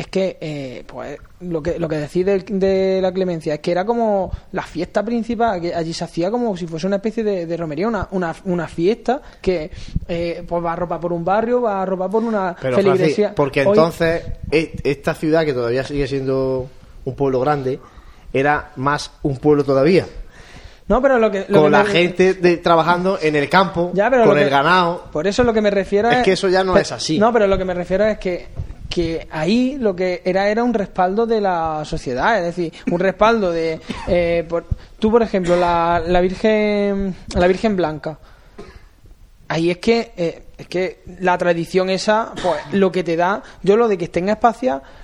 [0.00, 3.84] es que eh, pues lo que lo que el- de la clemencia es que era
[3.84, 7.56] como la fiesta principal que allí se hacía como si fuese una especie de, de
[7.56, 9.70] romería una, una, una fiesta que
[10.08, 13.14] eh, pues va a ropar por un barrio va a ropar por una Pero, feligresía
[13.14, 16.68] Francis, porque Hoy- entonces e- esta ciudad, que todavía sigue siendo
[17.04, 17.80] un pueblo grande,
[18.32, 20.06] era más un pueblo todavía.
[20.88, 23.90] no pero lo que lo con que la me- gente de- trabajando en el campo,
[23.94, 25.04] Ya, pero con el ganado.
[25.12, 26.18] Por eso lo que me refiero es...
[26.18, 27.18] Es que eso ya no es así.
[27.18, 28.46] No, pero lo que me refiero es que,
[28.90, 33.50] que ahí lo que era era un respaldo de la sociedad, es decir, un respaldo
[33.52, 33.80] de...
[34.08, 34.66] eh, por-
[34.98, 38.18] tú, por ejemplo, la, la Virgen la Virgen Blanca,
[39.48, 43.76] ahí es que eh, es que la tradición esa pues lo que te da yo
[43.76, 44.28] lo de que esté en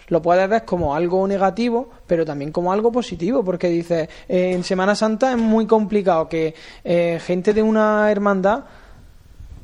[0.09, 4.95] lo puedes ver como algo negativo pero también como algo positivo porque dices en Semana
[4.95, 6.55] Santa es muy complicado que
[6.85, 8.65] eh, gente de una hermandad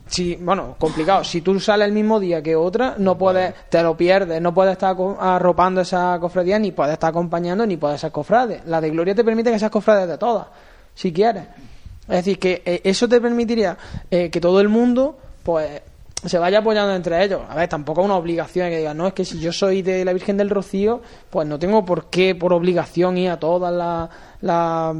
[0.07, 1.25] si, bueno, complicado.
[1.25, 4.73] Si tú sales el mismo día que otra, no puedes, te lo pierdes, no puedes
[4.73, 8.63] estar arropando esa cofradía, ni puedes estar acompañando, ni puedes ser cofrade.
[8.67, 10.47] La de Gloria te permite que seas cofrade de todas,
[10.95, 11.45] si quieres.
[12.03, 13.77] Es decir, que eh, eso te permitiría
[14.11, 15.83] eh, que todo el mundo, pues,
[16.25, 17.41] se vaya apoyando entre ellos.
[17.49, 20.05] A ver, tampoco es una obligación que digan, no, es que si yo soy de
[20.05, 21.01] la Virgen del Rocío,
[21.31, 24.11] pues no tengo por qué, por obligación, ir a todas las.
[24.41, 24.97] las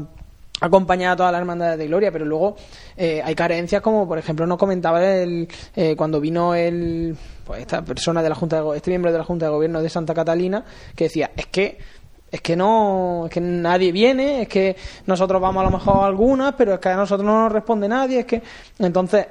[0.63, 2.55] acompañar a todas las hermandades de gloria, pero luego
[2.95, 7.83] eh, hay carencias como, por ejemplo, nos comentaba el, eh, cuando vino el, pues esta
[7.83, 10.63] persona de la Junta de, este miembro de la Junta de Gobierno de Santa Catalina,
[10.95, 11.77] que decía, es que
[12.31, 14.75] es que no, es que nadie viene, es que
[15.05, 17.87] nosotros vamos a lo mejor a algunas, pero es que a nosotros no nos responde
[17.87, 18.41] nadie, es que
[18.79, 19.27] entonces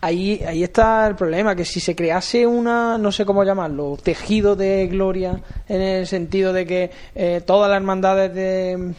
[0.00, 4.54] ahí ahí está el problema, que si se crease una, no sé cómo llamarlo, tejido
[4.56, 8.94] de gloria en el sentido de que eh, todas las hermandades de,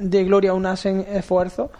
[0.00, 1.70] de gloria unasen esfuerzos,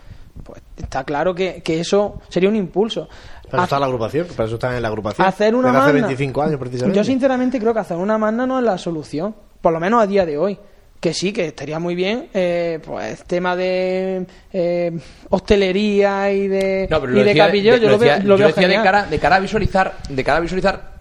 [0.42, 3.08] pues está claro que, que eso sería un impulso.
[3.50, 5.26] Para eso está la agrupación, para eso están en la agrupación.
[5.26, 6.96] Hacer una Desde hace magna- 25 años, precisamente.
[6.98, 10.06] Yo sinceramente creo que hacer una magna no es la solución, por lo menos a
[10.06, 10.58] día de hoy.
[11.00, 14.92] Que sí, que estaría muy bien, eh, pues tema de eh,
[15.28, 18.48] hostelería y de, No, y de capillo, de- yo lo decía- veo, lo yo veo
[18.48, 20.94] decía de cara, de cara a visualizar, de cara a visualizar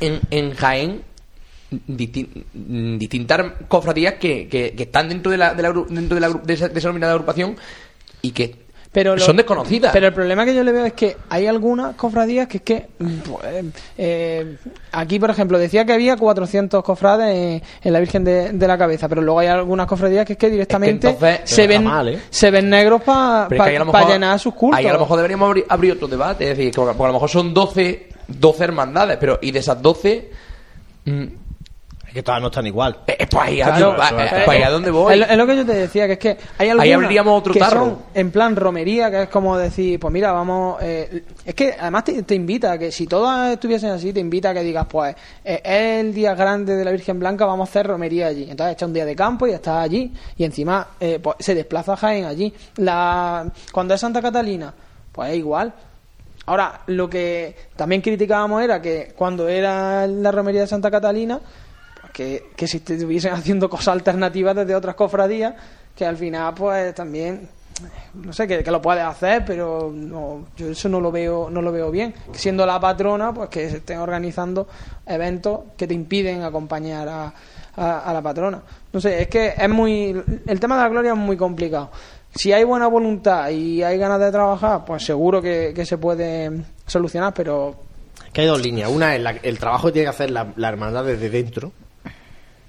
[0.00, 1.02] en, en Jaén
[1.88, 2.44] distin-
[2.98, 6.54] distintas cofradías que, que, que están dentro de la, de la dentro de, la, de
[6.54, 7.56] esa, de esa denominada agrupación
[8.22, 8.54] y que
[8.92, 9.92] Pero lo- son desconocidas.
[9.92, 12.88] Pero el problema que yo le veo es que hay algunas cofradías que es que.
[12.98, 13.64] mm, pues,
[13.96, 14.56] eh,
[14.90, 18.76] aquí, por ejemplo, decía que había 400 cofrades en, en la Virgen de, de la
[18.76, 22.20] Cabeza, pero luego hay algunas cofradías que es que directamente entonces- se, ven, mal, ¿eh?
[22.30, 24.78] se ven negros para Pero es que ahí a lo mejor- llenar sus cultos.
[24.80, 26.50] Ahí a lo mejor deberíamos abrir, abrir otro debate.
[26.50, 29.80] Es decir, que porque a lo mejor son 12, 12 hermandades, pero y de esas
[29.80, 30.30] 12.
[31.04, 31.24] mm,
[32.10, 32.98] Es que todas no están igual.
[33.06, 35.12] eh, pues ahí, Claro, a- eh, pues ahí a dónde voy.
[35.12, 37.52] Es, lo- es lo que yo te decía, que es que hay algunas abriríamos otro
[37.54, 37.80] que tarro.
[37.84, 40.78] son en plan romería, que es como decir, pues mira, vamos...
[40.82, 44.54] eh, es que además te, te invita, que si todas estuviesen así, te invita a
[44.54, 45.14] que digas, pues
[45.44, 48.48] eh, es el día grande de la Virgen Blanca, vamos a hacer romería allí.
[48.50, 50.12] Entonces echa un día de campo y estás allí.
[50.36, 52.52] Y encima eh, pues, se desplaza Jaén allí.
[52.78, 54.74] La, cuando es Santa Catalina,
[55.12, 55.72] pues es igual.
[56.46, 61.48] Ahora, lo que también criticábamos era que cuando era la romería de Santa Catalina, pues
[62.12, 65.54] que, si estuviesen haciendo cosas alternativas desde otras cofradías,
[65.96, 67.48] que al final, pues también,
[68.14, 71.72] no sé, que, lo puedes hacer, pero no, yo eso no lo veo no lo
[71.72, 72.14] veo bien.
[72.32, 74.68] Siendo la patrona, pues que se estén organizando
[75.06, 77.32] eventos que te impiden acompañar a,
[77.76, 78.62] a- a la patrona.
[78.92, 80.10] No sé, es que es muy.
[80.46, 81.90] El tema de la gloria es muy complicado.
[82.34, 86.62] Si hay buena voluntad y hay ganas de trabajar, pues seguro que, que se puede
[86.86, 87.74] solucionar, pero
[88.32, 88.88] Que hay dos líneas.
[88.90, 91.72] Una es la- el trabajo que tiene que hacer la, la hermandad desde dentro.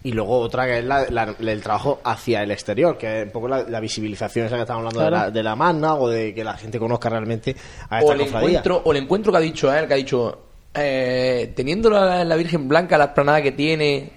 [0.03, 3.31] Y luego otra que es la- la- el trabajo hacia el exterior, que es un
[3.31, 6.33] poco la, la visibilización esa que estamos hablando de, la, de la magna o de
[6.33, 7.55] que la gente conozca realmente
[7.89, 8.47] a o esta el cofradía.
[8.49, 10.39] encuentro o el encuentro que ha dicho él que ha dicho
[10.73, 14.11] eh, teniendo la, la Virgen Blanca la esplanada que tiene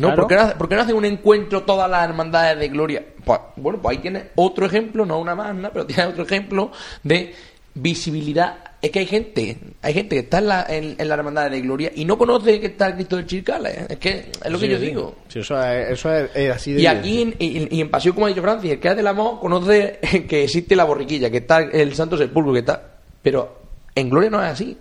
[0.00, 0.22] no Claro.
[0.22, 3.38] ¿por, qué no, por qué no hacen un encuentro todas las hermandades de gloria pues,
[3.56, 7.34] bueno pues ahí tiene otro ejemplo no una magna pero tiene otro ejemplo de
[7.82, 8.58] visibilidad.
[8.82, 11.60] Es que hay gente, hay gente que está en la, en, en la hermandad de
[11.60, 13.76] Gloria y no conoce que está el Cristo del Chircales.
[13.90, 14.86] Es que es lo que Sí, yo sí.
[14.86, 15.14] digo.
[15.28, 18.14] Sí, eso es, eso es- es así de Y aquí, en, y, y en Pasión,
[18.14, 19.98] como ha dicho Francis, el que hace del amor conoce
[20.28, 22.82] que existe la borriquilla, que está el Santo Sepulcro, que está.
[23.20, 23.58] Pero
[23.94, 24.76] en Gloria no es así.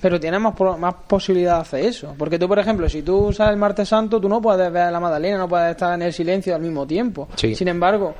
[0.00, 2.14] Pero tienes más, pro- más posibilidad de hacer eso.
[2.18, 4.90] Porque tú, por ejemplo, si tú sales el martes santo, tú no puedes ver a
[4.90, 7.28] la Magdalena, no puedes estar en el silencio al mismo tiempo.
[7.36, 7.54] Sí.
[7.54, 8.14] Sin embargo,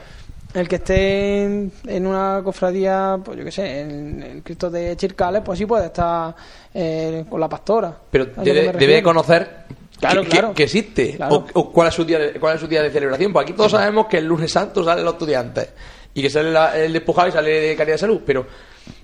[0.55, 4.97] el que esté en, en una cofradía, pues yo qué sé, en el Cristo de
[4.97, 6.35] Chircales, pues sí puede estar
[6.75, 7.97] eh, con la pastora.
[8.11, 9.63] Pero debe, debe conocer
[9.99, 10.49] Claro, que, claro.
[10.49, 11.17] que- que existe.
[11.17, 11.47] Claro.
[11.55, 13.33] O, o cuál, es su día de, cuál es su día de celebración.
[13.33, 15.69] Pues aquí todos sabemos que el lunes santo salen los estudiantes.
[16.15, 18.21] Y que sale la- el despojado y sale de caridad de salud.
[18.27, 18.45] Pero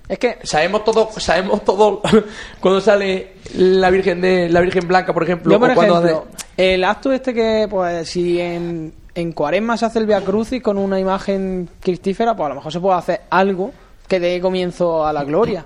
[0.09, 2.01] Es que sabemos todo, sabemos todo
[2.59, 5.53] cuando sale la Virgen de la Virgen Blanca, por ejemplo.
[5.53, 9.77] Yo, por o cuando ejemplo, hace- el acto este que, pues, si en, en Cuaresma
[9.77, 12.97] se hace el Via Crucis con una imagen cristífera, pues a lo mejor se puede
[12.97, 13.71] hacer algo
[14.05, 15.63] que dé comienzo a la gloria.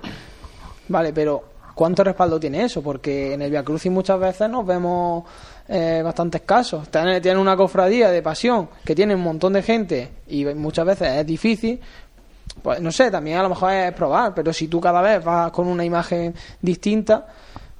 [0.86, 1.42] Vale, pero
[1.74, 2.80] ¿cuánto respaldo tiene eso?
[2.80, 5.24] Porque en el Via Crucis muchas veces nos vemos
[5.66, 6.88] eh, bastantes casos.
[6.88, 11.08] Tiene, tiene una cofradía de pasión que tiene un montón de gente y muchas veces
[11.08, 11.80] es difícil.
[12.62, 15.50] Pues no sé, también a lo mejor es probar, pero si tú cada vez vas
[15.50, 17.26] con una imagen distinta,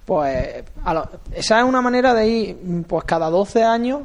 [0.04, 2.56] pues a lo- esa es una manera de ir
[2.86, 4.00] pues cada 12 años,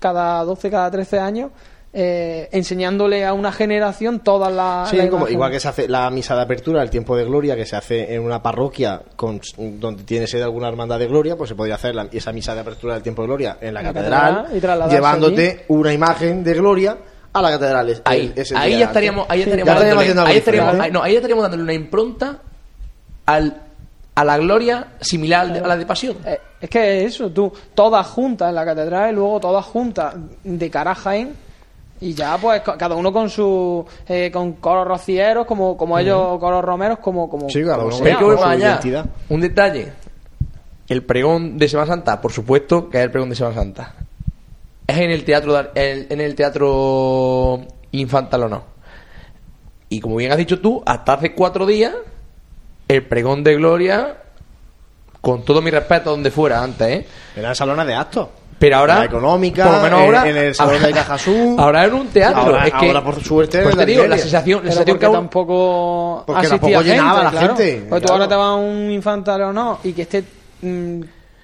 [0.00, 1.50] cada 12, cada 13 años,
[1.96, 4.90] eh, enseñándole a una generación todas las...
[4.90, 7.54] Sí, las como, igual que se hace la misa de apertura, el tiempo de gloria,
[7.54, 11.50] que se hace en una parroquia con, donde tiene sede alguna hermandad de gloria, pues
[11.50, 13.92] se podría hacer la- esa misa de apertura del tiempo de gloria en la, la
[13.92, 16.96] catedral, catedral y trasladarse llevándote una imagen de gloria
[17.32, 17.88] a la catedral.
[17.90, 21.42] es- Ahí, ya estaríamos, ahí Sí, estaríamos, ya estaríamos dándole- ahí estaríamos- no, ahí estaríamos
[21.42, 22.38] dándole una impronta
[23.26, 23.62] al,
[24.14, 26.16] a la gloria similar al de- a la de pasión.
[26.24, 30.14] Eh, es que eso, tú, todas juntas en la catedral y luego todas juntas
[30.44, 31.34] de cara a Jaén
[32.00, 36.38] y ya pues ca- cada uno con su eh, con coros rocieros como como ellos
[36.38, 38.04] coros romeros como como, Sí, cada como uno sea.
[38.50, 39.04] Allá.
[39.28, 39.92] Un detalle.
[40.88, 43.94] El pregón de Semana Santa, por supuesto que es el pregón de Semana Santa.
[44.86, 47.62] Es en el teatro de- en, en el teatro
[47.92, 48.62] infantil o no.
[49.88, 51.94] Y como bien has dicho tú, hasta hace cuatro días,
[52.88, 54.16] el pregón de Gloria,
[55.20, 57.06] con todo mi respeto donde fuera antes, ¿eh?
[57.36, 58.28] Eran salones de actos.
[58.58, 61.56] Pero ahora, La económica, por lo menos en- ahora, en el salón de Cajasú.
[61.58, 62.40] Ahora en un teatro.
[62.42, 64.98] Ahora- es que, ahora, por suerte, pues te la digo, la sensación, la Pero sensación
[64.98, 67.46] que aún- tampoco Porque tampoco llenaba gente, la claro.
[67.56, 68.12] gente, Porque tú claro.
[68.22, 70.24] ahora te vas a un infantil o no y que esté
[70.62, 71.00] mm,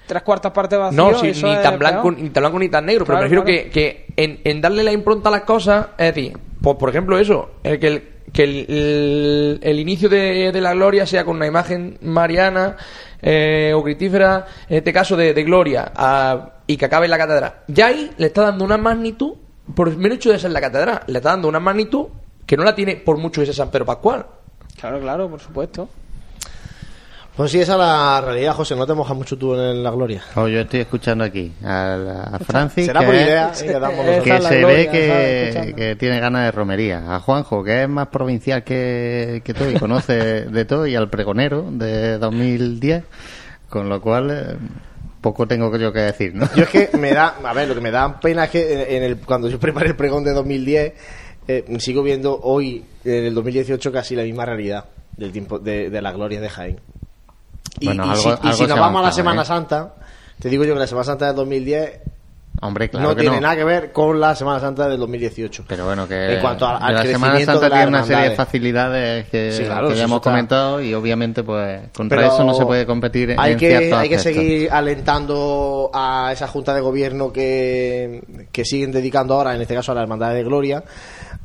[0.07, 2.17] tres cuartas partes vacío No, sí, eso ni es tan blanco, peor.
[2.17, 3.63] ni tan blanco ni tan negro, pero Claro, prefiero claro.
[3.63, 7.19] que, que en, en darle la impronta a las cosas, es decir, pues, por ejemplo
[7.19, 8.03] eso, el que el,
[8.33, 12.77] que el, el- inicio de, de la gloria sea con una imagen mariana
[13.21, 15.91] eh, o critífera, en este caso de, de gloria,
[16.67, 17.53] y que acabe en la catedral.
[17.67, 19.33] Ya ahí le está dando una magnitud,
[19.75, 22.07] por el mero hecho de ser la catedral, le está dando una magnitud
[22.45, 24.25] que no la tiene por mucho ese San Pedro Pascual.
[24.79, 25.89] Claro, claro, por supuesto.
[27.41, 28.75] Pues sí, esa es la realidad, José.
[28.75, 30.21] No te mojas mucho tú en la gloria.
[30.35, 34.41] Oh, yo estoy escuchando aquí a, a Francis Será que, por idea Eh, que la
[34.41, 37.15] se gloria, ve que, tiene ganas de romería.
[37.15, 40.13] A Juanjo, que es más provincial que, que todo y conoce
[40.51, 43.05] de todo, y al pregonero de 2010,
[43.69, 44.57] con lo cual eh,
[45.19, 46.47] poco tengo yo que decir, ¿no?
[46.55, 49.01] Yo es que me da, a ver, lo que me da pena es que en
[49.01, 50.93] el, cuando yo preparé el pregón de 2010,
[51.47, 54.85] eh, sigo viendo hoy, en el 2018, casi la misma realidad
[55.17, 56.79] del tiempo de, de la gloria de Jaén.
[57.79, 59.45] Y, Bueno, y algo- si, y nos vamos a la Semana ¿eh?
[59.45, 59.93] Santa,
[60.39, 61.99] te digo yo que la Semana Santa del 2010
[62.63, 63.41] Hombre, claro no que tiene no.
[63.41, 65.63] nada que ver con la Semana Santa del 2018.
[65.67, 69.27] Pero bueno, que En cuanto a- al la Semana Santa tiene una serie de facilidades
[69.29, 72.33] que, Sí, claro, que sí, ya eso hemos está- comentado y obviamente pues contra Pero
[72.33, 76.73] eso no se puede competir hay en que hay que seguir alentando a esa junta
[76.75, 78.21] de gobierno que,
[78.51, 80.83] que siguen dedicando ahora en este caso a la hermandad de gloria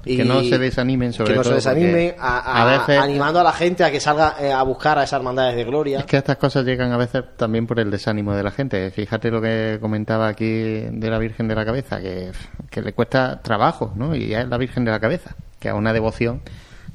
[0.07, 2.99] y Que no se desanimen, sobre que no todo, se desanimen a, a- a veces-
[3.03, 5.99] animando a la gente a que salga eh, a buscar a esas hermandades de gloria
[5.99, 8.91] Es que estas cosas llegan a veces también por el desánimo de la gente.
[8.93, 10.47] Fíjate lo que comentaba aquí
[10.91, 12.31] de la Virgen de la Cabeza, que,
[12.71, 14.15] que le cuesta trabajo, ¿no?
[14.15, 16.41] Y es la Virgen de la Cabeza, que es una devoción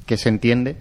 [0.06, 0.76] que se entiende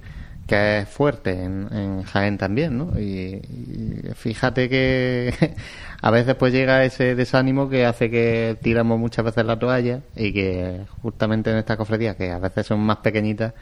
[0.51, 2.99] que es fuerte en, Jaén también, ¿no?
[2.99, 5.33] Y, y fíjate que
[6.01, 10.33] a veces pues llega ese desánimo que hace que tiramos muchas veces la toalla y
[10.33, 13.53] que justamente en estas cofradías, que a veces son más pequeñitas,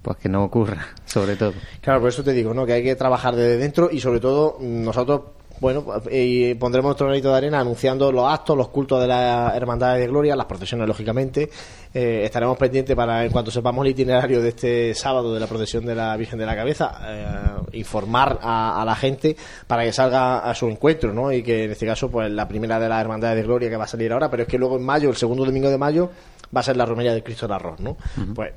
[0.00, 1.52] pues que no ocurra, sobre todo.
[1.82, 2.64] Claro, por eso te digo, ¿no?
[2.64, 5.20] Que hay que trabajar desde dentro y sobre todo nosotros,
[5.62, 10.00] bueno, eh, pondremos nuestro granito de arena anunciando los actos, los cultos de las hermandades
[10.00, 11.48] de gloria, las procesiones, lógicamente.
[11.94, 15.86] Eh, estaremos pendientes para, en cuanto sepamos el itinerario de este sábado de la procesión
[15.86, 19.36] de la Virgen de la Cabeza, eh, informar a, a la gente
[19.68, 21.30] para que salga a su encuentro, ¿no?
[21.30, 23.84] Y que en este caso, pues la primera de las hermandades de gloria que va
[23.84, 26.10] a salir ahora, pero es que luego en mayo, el segundo domingo de mayo,
[26.54, 27.96] va a ser la romería del Cristo del Arroz, ¿no?
[28.34, 28.50] Pues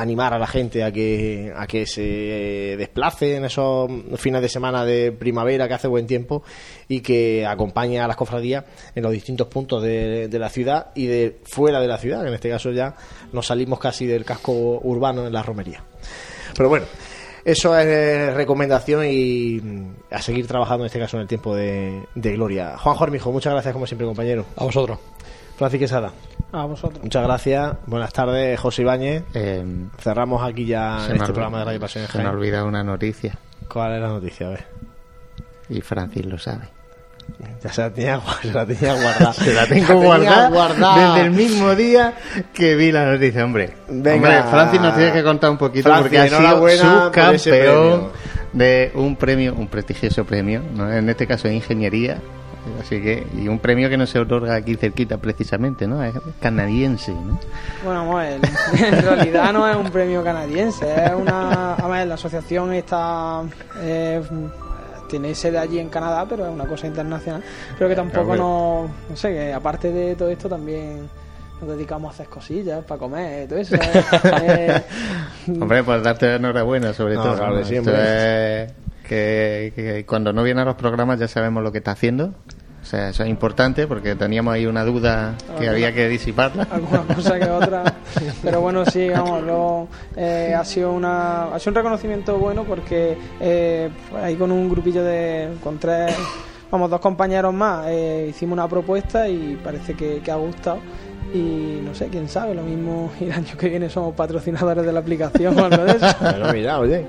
[0.00, 4.84] animar a la gente a que, a que se desplace en esos fines de semana
[4.84, 6.42] de primavera que hace buen tiempo
[6.88, 8.64] y que acompañe a las cofradías
[8.94, 12.28] en los distintos puntos de, de la ciudad y de fuera de la ciudad, que
[12.28, 12.94] en este caso ya
[13.32, 14.52] nos salimos casi del casco
[14.82, 15.82] urbano en la romería.
[16.56, 16.86] Pero bueno,
[17.44, 19.60] eso es recomendación y
[20.10, 22.76] a seguir trabajando en este caso en el tiempo de, de gloria.
[22.78, 24.44] Juan Jormijo, muchas gracias como siempre, compañero.
[24.56, 24.98] A vosotros.
[25.56, 26.12] Francis Quesada.
[26.52, 27.02] A vosotros.
[27.02, 27.76] Muchas gracias.
[27.86, 29.22] Buenas tardes, José Ibáñez.
[30.00, 32.82] Cerramos aquí ya este olvi- programa de Radio Pasión en Se me ha olvidado una
[32.82, 33.34] noticia.
[33.68, 34.46] ¿Cuál es la noticia?
[34.46, 34.64] A ver.
[35.68, 36.64] Y Francis lo sabe.
[37.62, 39.32] Ya se la tenía, se la tenía guardada.
[39.34, 41.14] Se la La tengo tenía guardada, guardada.
[41.14, 42.14] desde el mismo día
[42.54, 43.74] que vi la noticia, hombre.
[43.88, 44.14] Venga.
[44.14, 46.68] Hombre, Francis nos tiene que contar un poquito Francis, porque ha sido
[47.04, 48.08] subcampeón
[48.54, 50.90] de un premio, un prestigioso premio, ¿no?
[50.90, 52.18] en este caso de ingeniería.
[52.80, 56.02] Así que, y un premio que no se otorga aquí cerquita precisamente, ¿no?
[56.02, 57.38] Es canadiense, ¿no?
[57.84, 58.40] Bueno, ver,
[58.78, 61.74] en realidad no es un premio canadiense, es una.
[61.74, 63.42] A ver, la asociación está.
[63.80, 64.22] eh,
[65.08, 67.42] tiene sede allí en Canadá, pero es una cosa internacional.
[67.78, 68.90] Pero que tampoco nos.
[69.10, 71.08] No sé, que aparte de todo esto también
[71.60, 73.74] nos dedicamos a hacer cosillas para comer y todo eso.
[74.42, 74.82] ¿eh?
[75.60, 77.36] Hombre, pues darte enhorabuena sobre No, todo.
[77.36, 77.60] claro ¿no?
[77.60, 78.72] es
[79.08, 82.34] que, que cuando no viene a los programas ya sabemos lo que está haciendo.
[82.88, 86.66] O sea, eso es importante porque teníamos ahí una duda que Alguna- había que disiparla.
[86.70, 87.84] alguna cosa que otra.
[88.42, 93.14] Pero bueno, sí, vamos, luego, eh, ha, sido una, ha sido un reconocimiento bueno porque
[93.40, 93.90] eh,
[94.22, 95.50] ahí con un grupillo de.
[95.62, 96.14] con tres.
[96.70, 100.78] Vamos, dos compañeros más, eh, hicimos una propuesta y parece que, que ha gustado.
[101.32, 104.92] Y no sé, quién sabe, lo mismo y el año que viene somos patrocinadores de
[104.92, 106.06] la aplicación o algo de eso.
[106.52, 107.06] Mira, oye.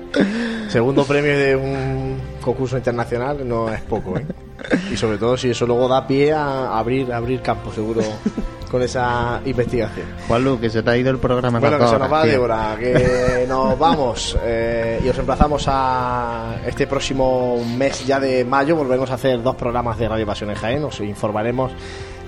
[0.68, 4.26] Segundo premio de un concurso internacional no es poco, ¿eh?
[4.92, 8.02] Y sobre todo si eso luego da pie a abrir, abrir campo, seguro,
[8.70, 10.06] con esa investigación.
[10.28, 11.58] Juanlu, que se te ha ido el programa.
[11.58, 12.42] Bueno, que se nos va de tío.
[12.42, 18.76] hora, que nos vamos eh, y os emplazamos a este próximo mes ya de mayo.
[18.76, 20.84] Volvemos a hacer dos programas de Radio Pasión en Jaén.
[20.84, 21.72] Os informaremos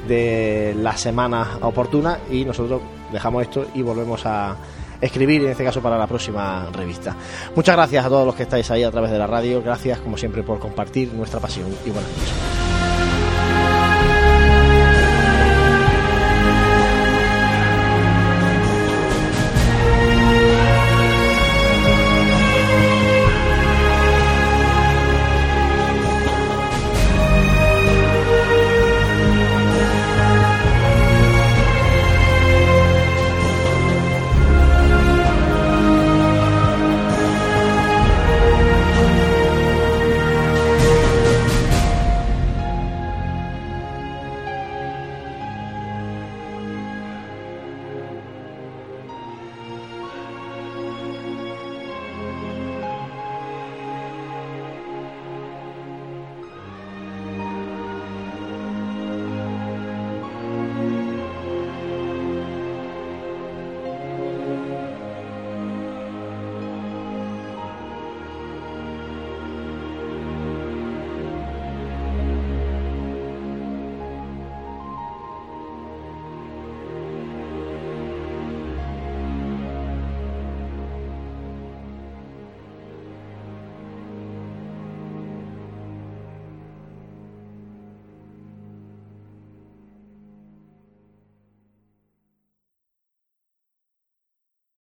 [0.07, 4.57] de la semana oportuna y nosotros dejamos esto y volvemos a
[5.01, 7.17] escribir, en este caso para la próxima revista.
[7.55, 9.63] Muchas gracias a todos los que estáis ahí a través de la radio.
[9.63, 12.82] Gracias, como siempre, por compartir nuestra pasión y buenas noches.